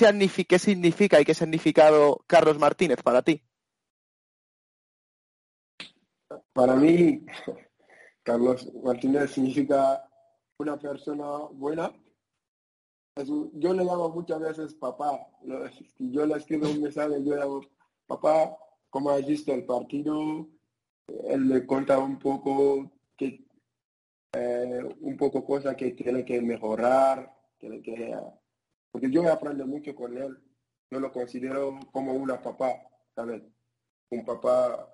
¿Qué 0.46 0.58
significa 0.58 1.20
y 1.20 1.24
qué 1.24 1.34
significado 1.34 2.24
Carlos 2.26 2.58
Martínez 2.58 3.02
para 3.02 3.22
ti? 3.22 3.42
Para 6.52 6.74
mí, 6.74 7.24
Carlos 8.22 8.70
Martínez 8.82 9.30
significa 9.30 10.04
una 10.58 10.78
persona 10.78 11.24
buena. 11.52 11.92
Yo 13.54 13.72
le 13.72 13.84
llamo 13.84 14.10
muchas 14.10 14.40
veces 14.40 14.74
papá. 14.74 15.26
Yo 15.98 16.26
le 16.26 16.36
escribo 16.36 16.68
un 16.68 16.82
mensaje, 16.82 17.22
yo 17.24 17.34
le 17.34 17.40
llamo 17.40 17.60
papá, 18.06 18.56
¿cómo 18.90 19.10
has 19.10 19.26
visto 19.26 19.52
el 19.52 19.64
partido? 19.64 20.46
Él 21.06 21.40
me 21.44 21.64
cuenta 21.66 21.98
un 21.98 22.18
poco 22.18 22.92
que 23.16 23.44
eh, 24.32 24.82
un 25.00 25.16
poco 25.16 25.44
cosas 25.44 25.74
que 25.74 25.92
tiene 25.92 26.24
que 26.24 26.40
mejorar, 26.40 27.34
tiene 27.58 27.82
que 27.82 28.14
porque 28.90 29.10
yo 29.10 29.30
aprendo 29.30 29.66
mucho 29.66 29.94
con 29.94 30.16
él. 30.16 30.38
Yo 30.90 31.00
lo 31.00 31.12
considero 31.12 31.78
como 31.92 32.14
una 32.14 32.40
papá, 32.40 32.72
¿sabes? 33.14 33.42
Un 34.10 34.24
papá 34.24 34.90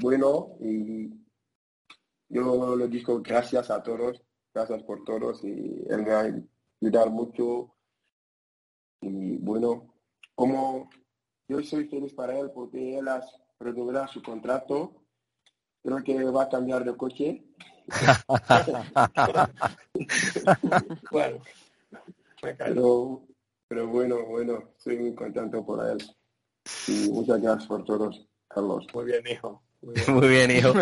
bueno 0.00 0.56
y 0.60 1.10
yo 2.28 2.76
le 2.76 2.88
digo 2.88 3.22
gracias 3.22 3.70
a 3.70 3.82
todos, 3.82 4.22
gracias 4.52 4.82
por 4.82 5.02
todos 5.04 5.42
y 5.44 5.82
él 5.88 6.02
me 6.02 6.10
va 6.10 6.20
a 6.20 6.34
ayudar 6.82 7.10
mucho. 7.10 7.74
Y 9.00 9.38
bueno, 9.38 9.94
como 10.34 10.90
yo 11.48 11.62
soy 11.62 11.88
feliz 11.88 12.12
para 12.12 12.38
él 12.38 12.50
porque 12.54 12.98
él 12.98 13.08
ha 13.08 13.22
renovado 13.58 14.08
su 14.08 14.22
contrato, 14.22 15.02
creo 15.82 16.02
que 16.02 16.22
va 16.24 16.42
a 16.44 16.48
cambiar 16.48 16.84
de 16.84 16.96
coche. 16.96 17.44
bueno, 21.10 21.38
pero, 22.58 23.26
pero 23.68 23.88
bueno, 23.88 24.24
bueno, 24.26 24.70
estoy 24.76 24.98
muy 24.98 25.14
contento 25.14 25.64
por 25.64 25.86
él. 25.86 25.98
Y 26.88 27.10
muchas 27.10 27.40
gracias 27.40 27.66
por 27.66 27.84
todos, 27.84 28.26
Carlos. 28.48 28.86
Muy 28.94 29.04
bien, 29.04 29.26
hijo. 29.26 29.62
Muy 29.82 29.94
bien, 29.94 30.14
muy 30.14 30.28
bien 30.28 30.50
hijo. 30.50 30.72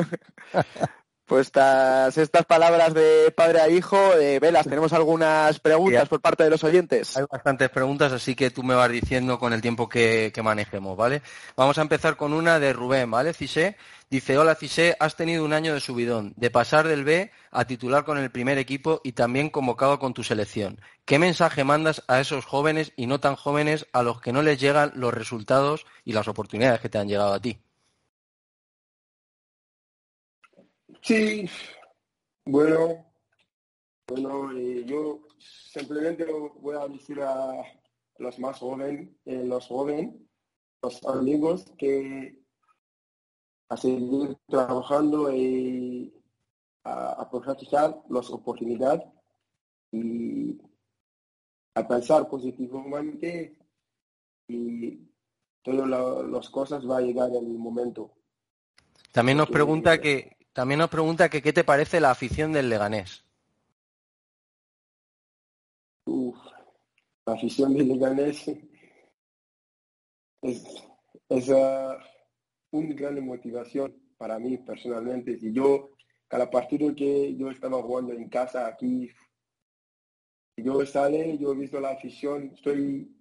Pues 1.27 1.47
estas, 1.47 2.19
estas 2.19 2.45
palabras 2.45 2.95
de 2.95 3.33
padre 3.35 3.61
a 3.61 3.69
hijo, 3.69 4.15
eh, 4.15 4.39
Velas, 4.41 4.67
tenemos 4.67 4.93
algunas 4.93 5.61
preguntas 5.61 6.09
por 6.09 6.21
parte 6.21 6.45
de 6.45 6.51
los 6.51 6.65
oyentes. 6.65 7.17
Hay 7.17 7.25
bastantes 7.31 7.71
preguntas, 7.71 8.13
así 8.13 8.35
que 8.35 8.51
tú 8.51 8.63
me 8.63 8.75
vas 8.75 8.91
diciendo 8.91 9.39
con 9.39 9.53
el 9.53 9.63
tiempo 9.63 9.89
que, 9.89 10.33
que 10.35 10.43
manejemos, 10.43 10.97
¿vale? 10.97 11.23
Vamos 11.57 11.79
a 11.79 11.83
empezar 11.83 12.17
con 12.17 12.33
una 12.33 12.59
de 12.59 12.73
Rubén, 12.73 13.11
¿vale? 13.11 13.33
Cisé 13.33 13.77
dice, 14.13 14.37
hola 14.37 14.55
Cisé, 14.55 14.95
has 15.01 15.17
tenido 15.17 15.43
un 15.43 15.55
año 15.55 15.73
de 15.73 15.81
subidón, 15.81 16.35
de 16.37 16.51
pasar 16.51 16.87
del 16.87 17.03
B 17.03 17.31
a 17.51 17.65
titular 17.65 18.05
con 18.05 18.19
el 18.19 18.31
primer 18.31 18.59
equipo 18.59 19.01
y 19.03 19.13
también 19.13 19.49
convocado 19.49 19.99
con 19.99 20.13
tu 20.13 20.23
selección. 20.23 20.79
¿Qué 21.07 21.19
mensaje 21.19 21.65
mandas 21.65 22.03
a 22.09 22.21
esos 22.21 22.45
jóvenes 22.45 22.93
y 22.95 23.07
no 23.07 23.21
tan 23.21 23.37
jóvenes 23.37 23.87
a 23.95 24.03
los 24.03 24.21
que 24.21 24.35
no 24.35 24.43
les 24.43 24.61
llegan 24.61 24.93
los 24.97 25.15
resultados 25.15 25.87
y 26.05 26.13
las 26.13 26.29
oportunidades 26.29 26.81
que 26.81 26.91
te 26.91 26.99
han 26.99 27.09
llegado 27.09 27.33
a 27.33 27.41
ti? 27.41 27.59
Sí, 31.05 31.47
bueno, 32.45 33.13
bueno, 34.07 34.53
eh, 34.57 34.85
yo 34.87 35.27
simplemente 35.73 36.25
voy 36.61 36.77
a 36.77 36.87
decir 36.87 37.21
a 37.21 37.61
los 38.19 38.39
más 38.39 38.61
jóvenes, 38.61 39.09
eh, 39.25 39.43
los 39.45 39.67
jóvenes, 39.67 40.15
los 40.81 41.05
amigos 41.07 41.65
que 41.77 42.39
a 43.69 43.77
seguir 43.77 44.39
trabajando 44.47 45.35
y 45.35 46.15
a 46.85 47.23
aprovechar 47.23 48.01
las 48.09 48.31
oportunidades 48.31 49.03
y 49.91 50.57
a 51.75 51.89
pensar 51.89 52.29
positivamente 52.29 53.59
y 54.47 55.01
todas 55.63 55.89
las 56.29 56.49
cosas 56.49 56.89
va 56.89 56.99
a 56.99 57.01
llegar 57.01 57.31
en 57.31 57.45
el 57.47 57.59
momento. 57.59 58.13
También 59.11 59.39
nos 59.39 59.51
pregunta 59.51 60.01
que 60.01 60.32
también 60.53 60.79
nos 60.79 60.91
pregunta 60.91 61.29
que 61.29 61.43
qué 61.43 61.53
te 61.53 61.65
parece 61.65 62.01
la 62.01 62.11
afición 62.11 62.53
del 62.53 62.69
Leganés. 62.69 63.25
Uf, 66.05 66.37
la 67.27 67.35
afición 67.35 67.75
del 67.75 67.89
Leganés 67.89 68.49
es, 70.43 70.65
es 71.29 71.49
una 71.49 72.95
gran 72.95 73.25
motivación 73.25 73.97
para 74.19 74.39
mí 74.39 74.59
personalmente. 74.59 75.39
Y 75.41 75.53
yo 75.53 75.91
cada 76.29 76.51
partido 76.51 76.95
que 76.95 77.37
yo 77.37 77.51
estaba 77.51 77.83
jugando 77.83 78.13
en 78.13 78.29
casa 78.29 78.67
aquí, 78.67 79.11
yo 80.57 80.85
sale, 80.87 81.39
yo 81.39 81.53
he 81.53 81.57
visto 81.57 81.81
la 81.81 81.91
afición, 81.91 82.53
estoy, 82.55 83.15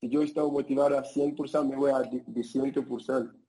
si 0.00 0.08
yo 0.08 0.22
estoy 0.22 0.50
motivado 0.50 0.98
a 0.98 1.02
100%, 1.02 1.68
me 1.68 1.76
voy 1.76 1.92
a 1.92 2.00
de 2.00 2.42
100%, 2.42 3.43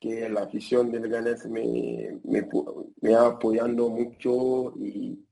que 0.00 0.28
la 0.28 0.42
afición 0.42 0.90
del 0.90 1.08
Ganes 1.08 1.46
me, 1.46 2.20
me, 2.24 2.48
me 3.00 3.14
ha 3.14 3.26
apoyando 3.26 3.88
mucho 3.88 4.74
y 4.78 5.24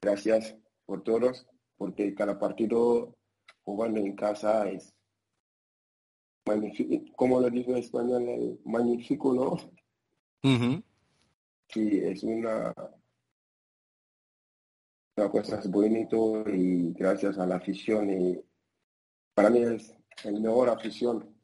gracias 0.00 0.56
por 0.84 1.02
todos, 1.02 1.46
porque 1.76 2.14
cada 2.14 2.38
partido 2.38 3.16
jugando 3.64 4.00
en 4.00 4.14
casa 4.14 4.68
es 4.68 4.94
magnífico, 6.46 7.16
como 7.16 7.40
lo 7.40 7.50
digo 7.50 7.72
en 7.72 7.78
español, 7.78 8.60
magnífico, 8.64 9.34
¿no? 9.34 9.56
Sí, 11.68 11.98
es 11.98 12.22
una, 12.22 12.72
una 15.16 15.28
cosa 15.30 15.60
bonito 15.66 16.48
y 16.48 16.92
gracias 16.92 17.38
a 17.38 17.46
la 17.46 17.56
afición 17.56 18.10
y 18.10 18.40
para 19.34 19.50
mí 19.50 19.58
es 19.58 19.92
el 20.24 20.40
mejor 20.40 20.68
afición. 20.68 21.34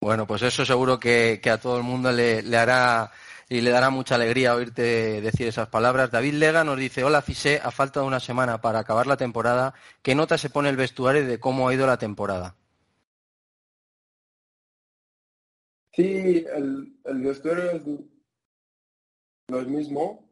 Bueno, 0.00 0.26
pues 0.26 0.42
eso 0.42 0.64
seguro 0.64 1.00
que, 1.00 1.40
a 1.50 1.58
todo 1.58 1.76
el 1.76 1.82
mundo 1.82 2.12
le, 2.12 2.40
hará 2.56 3.10
y 3.48 3.60
le 3.60 3.70
dará 3.70 3.90
mucha 3.90 4.14
alegría 4.14 4.54
oírte 4.54 5.20
decir 5.20 5.48
esas 5.48 5.68
palabras. 5.68 6.10
David 6.10 6.34
Lega 6.34 6.62
nos 6.62 6.78
dice, 6.78 7.02
hola 7.02 7.20
Fisé, 7.20 7.60
a 7.62 7.70
falta 7.72 8.00
de 8.00 8.06
una 8.06 8.20
semana 8.20 8.60
para 8.60 8.78
acabar 8.78 9.06
la 9.06 9.16
temporada, 9.16 9.74
¿qué 10.02 10.14
nota 10.14 10.38
se 10.38 10.50
pone 10.50 10.68
el 10.68 10.76
vestuario 10.76 11.26
de 11.26 11.40
cómo 11.40 11.68
ha 11.68 11.74
ido 11.74 11.86
la 11.86 11.98
temporada? 11.98 12.54
Sí, 15.92 16.44
el, 16.54 16.94
vestuario 17.04 17.72
es 17.72 17.82
lo 19.48 19.62
mismo. 19.62 20.28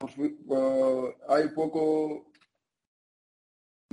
Uh, 0.00 1.08
hay 1.28 1.48
poco, 1.48 2.30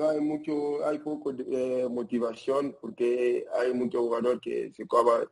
no 0.01 0.09
hay 0.09 0.19
mucho, 0.19 0.85
hay 0.85 0.97
poco 0.97 1.31
de, 1.31 1.87
motivación 1.87 2.75
porque 2.81 3.45
hay 3.59 3.71
mucho 3.73 3.99
jugador 3.99 4.41
que 4.41 4.71
se 4.75 4.83
acaba 4.83 5.23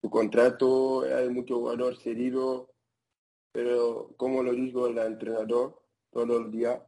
su 0.00 0.08
contrato, 0.08 1.02
hay 1.02 1.28
mucho 1.28 1.56
jugador 1.56 1.96
cedido, 1.96 2.70
pero 3.50 4.14
como 4.16 4.42
lo 4.42 4.52
digo 4.52 4.86
el 4.86 4.98
entrenador 4.98 5.82
todo 6.12 6.38
el 6.38 6.52
día, 6.52 6.80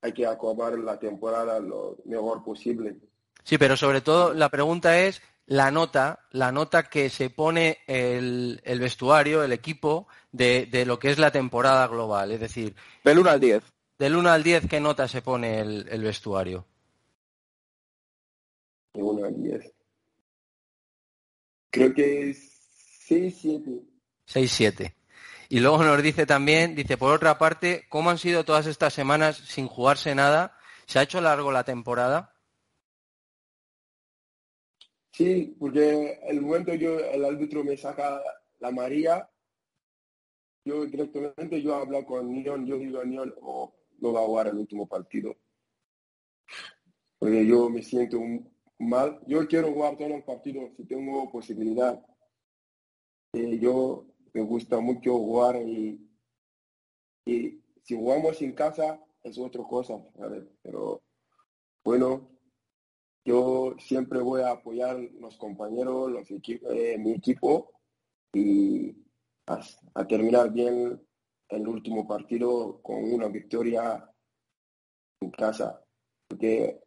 hay 0.00 0.12
que 0.12 0.26
acabar 0.26 0.78
la 0.78 0.98
temporada 0.98 1.60
lo 1.60 1.98
mejor 2.06 2.42
posible. 2.42 2.96
Sí, 3.42 3.58
pero 3.58 3.76
sobre 3.76 4.00
todo 4.00 4.32
la 4.32 4.48
pregunta 4.48 4.98
es 5.00 5.20
la 5.46 5.70
nota, 5.70 6.20
la 6.30 6.52
nota 6.52 6.84
que 6.84 7.10
se 7.10 7.28
pone 7.28 7.80
el, 7.86 8.60
vestuario, 8.80 9.42
el 9.42 9.52
equipo, 9.52 10.08
de, 10.32 10.84
lo 10.86 10.98
que 10.98 11.10
es 11.10 11.18
la 11.18 11.30
temporada 11.30 11.86
global. 11.86 12.32
Es 12.32 12.40
decir, 12.40 12.74
del 13.04 13.18
1 13.18 13.30
al 13.30 13.40
10. 13.40 13.73
Del 13.98 14.16
1 14.16 14.28
al 14.28 14.42
10, 14.42 14.68
¿qué 14.68 14.80
nota 14.80 15.06
se 15.06 15.22
pone 15.22 15.60
el, 15.60 16.02
vestuario? 16.02 16.66
Del 18.92 19.04
1 19.04 19.26
al 19.26 19.42
10. 19.42 19.74
Creo 21.70 21.94
que 21.94 22.30
es 22.30 23.08
6-7. 23.08 23.82
6-7. 24.26 24.94
Y 25.48 25.60
luego 25.60 25.84
nos 25.84 26.02
dice 26.02 26.26
también, 26.26 26.74
dice, 26.74 26.96
por 26.96 27.12
otra 27.12 27.38
parte, 27.38 27.84
¿cómo 27.88 28.10
han 28.10 28.18
sido 28.18 28.44
todas 28.44 28.66
estas 28.66 28.92
semanas 28.92 29.36
sin 29.36 29.68
jugarse 29.68 30.14
nada? 30.14 30.56
¿Se 30.86 30.98
ha 30.98 31.02
hecho 31.02 31.20
largo 31.20 31.52
la 31.52 31.64
temporada? 31.64 32.34
Sí, 35.12 35.54
porque 35.60 36.18
el 36.26 36.40
momento 36.40 36.74
yo, 36.74 36.98
el 36.98 37.24
árbitro 37.24 37.62
me 37.62 37.76
saca 37.76 38.20
la 38.58 38.72
María, 38.72 39.30
yo 40.64 40.86
directamente 40.86 41.62
yo 41.62 41.76
hablo 41.76 42.04
con 42.04 42.32
Nion, 42.32 42.66
yo 42.66 42.78
digo 42.78 43.00
a 43.00 43.04
Nion, 43.04 43.32
oh, 43.40 43.72
no 43.98 44.12
va 44.12 44.20
a 44.20 44.26
jugar 44.26 44.48
el 44.48 44.58
último 44.58 44.86
partido. 44.86 45.36
Porque 47.18 47.46
yo 47.46 47.70
me 47.70 47.82
siento 47.82 48.20
mal. 48.78 49.20
Yo 49.26 49.46
quiero 49.46 49.72
jugar 49.72 49.96
todo 49.96 50.14
el 50.14 50.24
partido 50.24 50.70
si 50.76 50.84
tengo 50.84 51.30
posibilidad. 51.30 52.04
Yo 53.32 54.06
me 54.32 54.42
gusta 54.42 54.78
mucho 54.80 55.18
jugar 55.18 55.56
y, 55.56 56.08
y 57.26 57.60
si 57.82 57.96
jugamos 57.96 58.40
en 58.42 58.52
casa 58.52 59.00
es 59.22 59.38
otra 59.38 59.64
cosa, 59.64 59.94
Pero 60.62 61.02
bueno, 61.82 62.28
yo 63.24 63.74
siempre 63.78 64.20
voy 64.20 64.42
a 64.42 64.50
apoyar 64.50 64.98
los 65.18 65.36
compañeros, 65.38 66.10
los 66.10 66.30
eh, 66.30 66.98
mi 66.98 67.12
equipo 67.12 67.72
y 68.32 68.94
a, 69.46 70.06
terminar 70.06 70.52
bien 70.52 71.00
el 71.48 71.68
último 71.68 72.06
partido 72.06 72.80
con 72.82 73.04
una 73.12 73.28
victoria 73.28 74.04
en 75.20 75.30
casa, 75.30 75.80
porque 76.28 76.80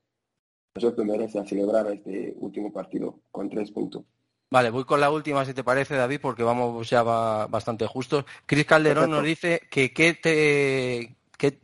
nosotros 0.75 1.05
merecemos 1.05 1.49
celebrar 1.49 1.91
este 1.91 2.35
último 2.37 2.71
partido 2.71 3.21
con 3.31 3.49
tres 3.49 3.71
puntos. 3.71 4.03
Vale, 4.49 4.69
voy 4.69 4.85
con 4.85 5.01
la 5.01 5.11
última, 5.11 5.43
si 5.43 5.53
te 5.53 5.63
parece, 5.63 5.95
David, 5.95 6.19
porque 6.21 6.43
vamos 6.43 6.89
ya 6.89 7.03
bastante 7.03 7.85
justos. 7.85 8.23
Cris 8.45 8.65
Calderón 8.65 9.11
nos 9.11 9.23
dice 9.23 9.61
que 9.69 9.91
qué 9.91 10.13
te 10.13 11.17
qué, 11.37 11.59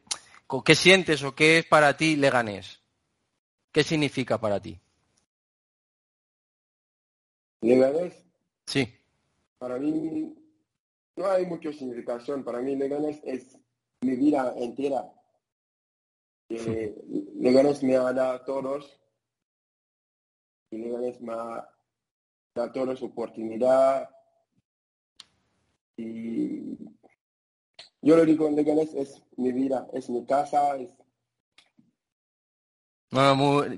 qué 0.66 0.76
sientes 0.76 1.24
o 1.24 1.34
qué 1.34 1.60
es 1.60 1.66
para 1.66 1.96
ti 1.96 2.18
Leganés. 2.18 2.82
¿Qué 3.72 3.84
significa 3.84 4.38
para 4.38 4.60
ti? 4.60 4.78
Leganés. 7.62 8.22
Sí. 8.66 8.94
Para 9.58 9.80
mí 9.80 10.36
no 11.16 11.28
hay 11.28 11.46
mucha 11.46 11.72
significación. 11.72 12.44
Para 12.44 12.62
mí 12.62 12.76
Leganés 12.76 13.22
es 13.24 13.58
mi 14.02 14.16
vida 14.16 14.54
entera. 14.58 15.12
Eh, 16.50 16.96
Leganés 17.36 17.84
me 17.84 17.96
ha 17.96 18.14
dado 18.14 18.34
a 18.34 18.46
todos. 18.46 19.00
Y 20.72 20.78
Leganés 20.78 21.22
me 21.22 21.34
ha 21.34 21.70
dado 22.56 22.70
a 22.70 22.72
todos 22.72 23.02
oportunidad. 23.04 24.10
Y 25.96 26.78
yo 28.02 28.18
lo 28.18 28.26
digo, 28.26 28.50
Leganés 28.50 28.94
es 28.94 29.24
mi 29.38 29.52
vida, 29.52 29.88
es 29.94 30.10
mi 30.10 30.26
casa, 30.26 30.76
es 30.78 31.03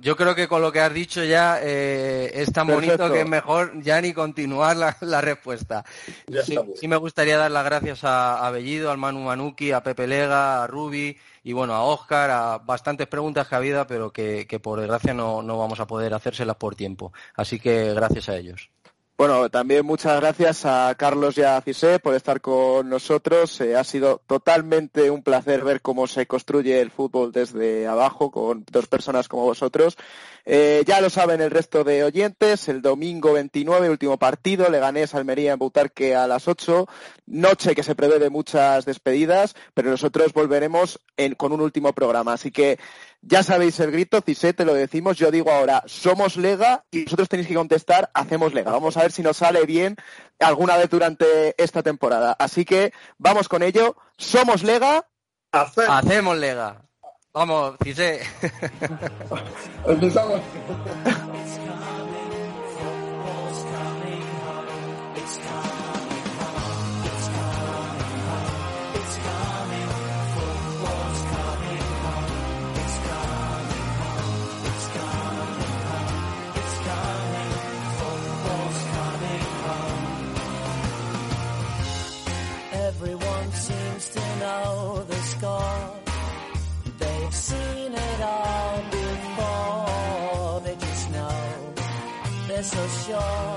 yo 0.01 0.15
creo 0.15 0.35
que 0.35 0.47
con 0.47 0.61
lo 0.61 0.71
que 0.71 0.79
has 0.79 0.93
dicho 0.93 1.23
ya 1.23 1.59
eh, 1.61 2.31
es 2.33 2.51
tan 2.51 2.67
bonito 2.67 3.11
que 3.11 3.21
es 3.21 3.27
mejor 3.27 3.81
ya 3.81 3.99
ni 4.01 4.13
continuar 4.13 4.77
la, 4.77 5.21
respuesta. 5.21 5.83
Sí, 6.43 6.87
me 6.87 6.95
gustaría 6.97 7.37
dar 7.37 7.51
las 7.51 7.65
gracias 7.65 8.03
a, 8.03 8.45
a, 8.45 8.51
Bellido, 8.51 8.91
al 8.91 8.97
Manu 8.97 9.19
Manuki, 9.19 9.71
a 9.71 9.83
Pepe 9.83 10.07
Lega, 10.07 10.63
a 10.63 10.67
Rubi 10.67 11.17
y 11.43 11.53
bueno, 11.53 11.75
a 11.75 11.83
Oscar, 11.83 12.31
a 12.31 12.57
bastantes 12.57 13.05
preguntas 13.07 13.47
que 13.47 13.53
ha 13.53 13.59
habido, 13.59 13.85
pero 13.85 14.11
que, 14.11 14.59
por 14.61 14.79
desgracia 14.79 15.13
no, 15.13 15.43
no 15.43 15.59
vamos 15.59 15.79
a 15.79 15.85
poder 15.85 16.13
hacérselas 16.13 16.55
por 16.55 16.75
tiempo. 16.75 17.13
Así 17.35 17.59
que 17.59 17.93
gracias 17.93 18.29
a 18.29 18.35
ellos. 18.35 18.71
Bueno, 19.17 19.49
también 19.49 19.85
muchas 19.85 20.19
gracias 20.19 20.65
a 20.65 20.93
Carlos 20.97 21.37
y 21.37 21.41
a 21.41 21.61
Cisé 21.61 21.99
por 21.99 22.15
estar 22.15 22.41
con 22.41 22.89
nosotros. 22.89 23.61
Eh, 23.61 23.77
ha 23.77 23.85
sido 23.85 24.21
totalmente 24.27 25.09
un 25.09 25.23
placer 25.23 25.63
ver 25.63 25.81
cómo 25.81 26.05
se 26.05 26.27
construye 26.27 26.81
el 26.81 26.91
fútbol 26.91 27.31
desde 27.31 27.87
abajo 27.87 28.29
con 28.29 28.65
dos 28.69 28.87
personas 28.87 29.29
como 29.29 29.43
vosotros. 29.45 29.95
Eh, 30.43 30.83
ya 30.85 30.99
lo 30.99 31.09
saben 31.09 31.39
el 31.39 31.49
resto 31.49 31.85
de 31.85 32.03
oyentes, 32.03 32.67
el 32.67 32.81
domingo 32.81 33.31
29, 33.31 33.89
último 33.89 34.17
partido, 34.17 34.69
Leganés 34.69 35.15
Almería 35.15 35.53
en 35.53 35.59
Butarque 35.59 36.13
a 36.13 36.27
las 36.27 36.49
8, 36.49 36.85
noche 37.27 37.73
que 37.73 37.83
se 37.83 37.95
prevé 37.95 38.19
de 38.19 38.29
muchas 38.29 38.83
despedidas, 38.83 39.55
pero 39.73 39.89
nosotros 39.89 40.33
volveremos 40.33 40.99
con 41.37 41.53
un 41.53 41.61
último 41.61 41.93
programa. 41.93 42.33
Así 42.33 42.51
que 42.51 42.77
ya 43.27 43.41
sabéis 43.41 43.79
el 43.79 43.91
grito, 43.91 44.21
Cisé, 44.21 44.53
te 44.53 44.65
lo 44.65 44.75
decimos, 44.75 45.17
yo 45.17 45.31
digo 45.31 45.51
ahora, 45.51 45.83
somos 45.87 46.37
Lega 46.37 46.85
y 46.91 47.05
vosotros 47.05 47.27
tenéis 47.27 47.47
que 47.47 47.55
contestar, 47.55 48.11
hacemos 48.13 48.53
Lega. 48.53 48.71
Vamos 48.71 48.97
a 48.97 49.01
ver 49.01 49.11
si 49.11 49.23
nos 49.23 49.37
sale 49.37 49.65
bien 49.65 49.95
alguna 50.39 50.77
vez 50.77 50.89
durante 50.91 51.61
esta 51.61 51.81
temporada. 51.81 52.35
Así 52.37 52.65
que 52.65 52.93
vamos 53.17 53.49
con 53.49 53.63
ello, 53.63 53.95
somos 54.17 54.61
Lega. 54.61 55.07
Hacemos 55.51 56.37
Lega. 56.37 56.83
Vamos, 57.33 57.75
Cisé. 57.83 58.21
Empezamos. 59.87 60.41
the 85.07 85.15
score. 85.33 85.91
They've 86.99 87.33
seen 87.33 87.91
it 87.93 88.21
all 88.21 88.77
before. 88.91 90.61
They 90.65 90.75
just 90.75 91.11
know 91.11 91.73
they're 92.47 92.63
so 92.63 92.83
sure 93.05 93.55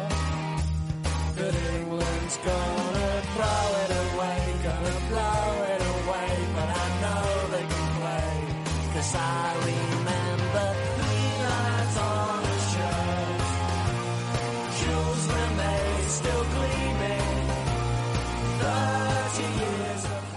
that 1.36 1.54
England's 1.74 2.36
gonna 2.48 3.10
throw 3.34 3.64
it 3.82 3.90
away, 4.04 4.40
gonna 4.68 4.96
blow 5.10 5.48
it 5.74 5.82
away. 5.94 6.32
But 6.56 6.68
I 6.82 6.86
know 7.02 7.24
they 7.54 7.66
can 7.72 7.88
play, 8.00 8.32
cause 8.94 9.14
I 9.14 9.54
remember. 9.66 10.88
still 16.08 16.44
clear. 16.44 16.67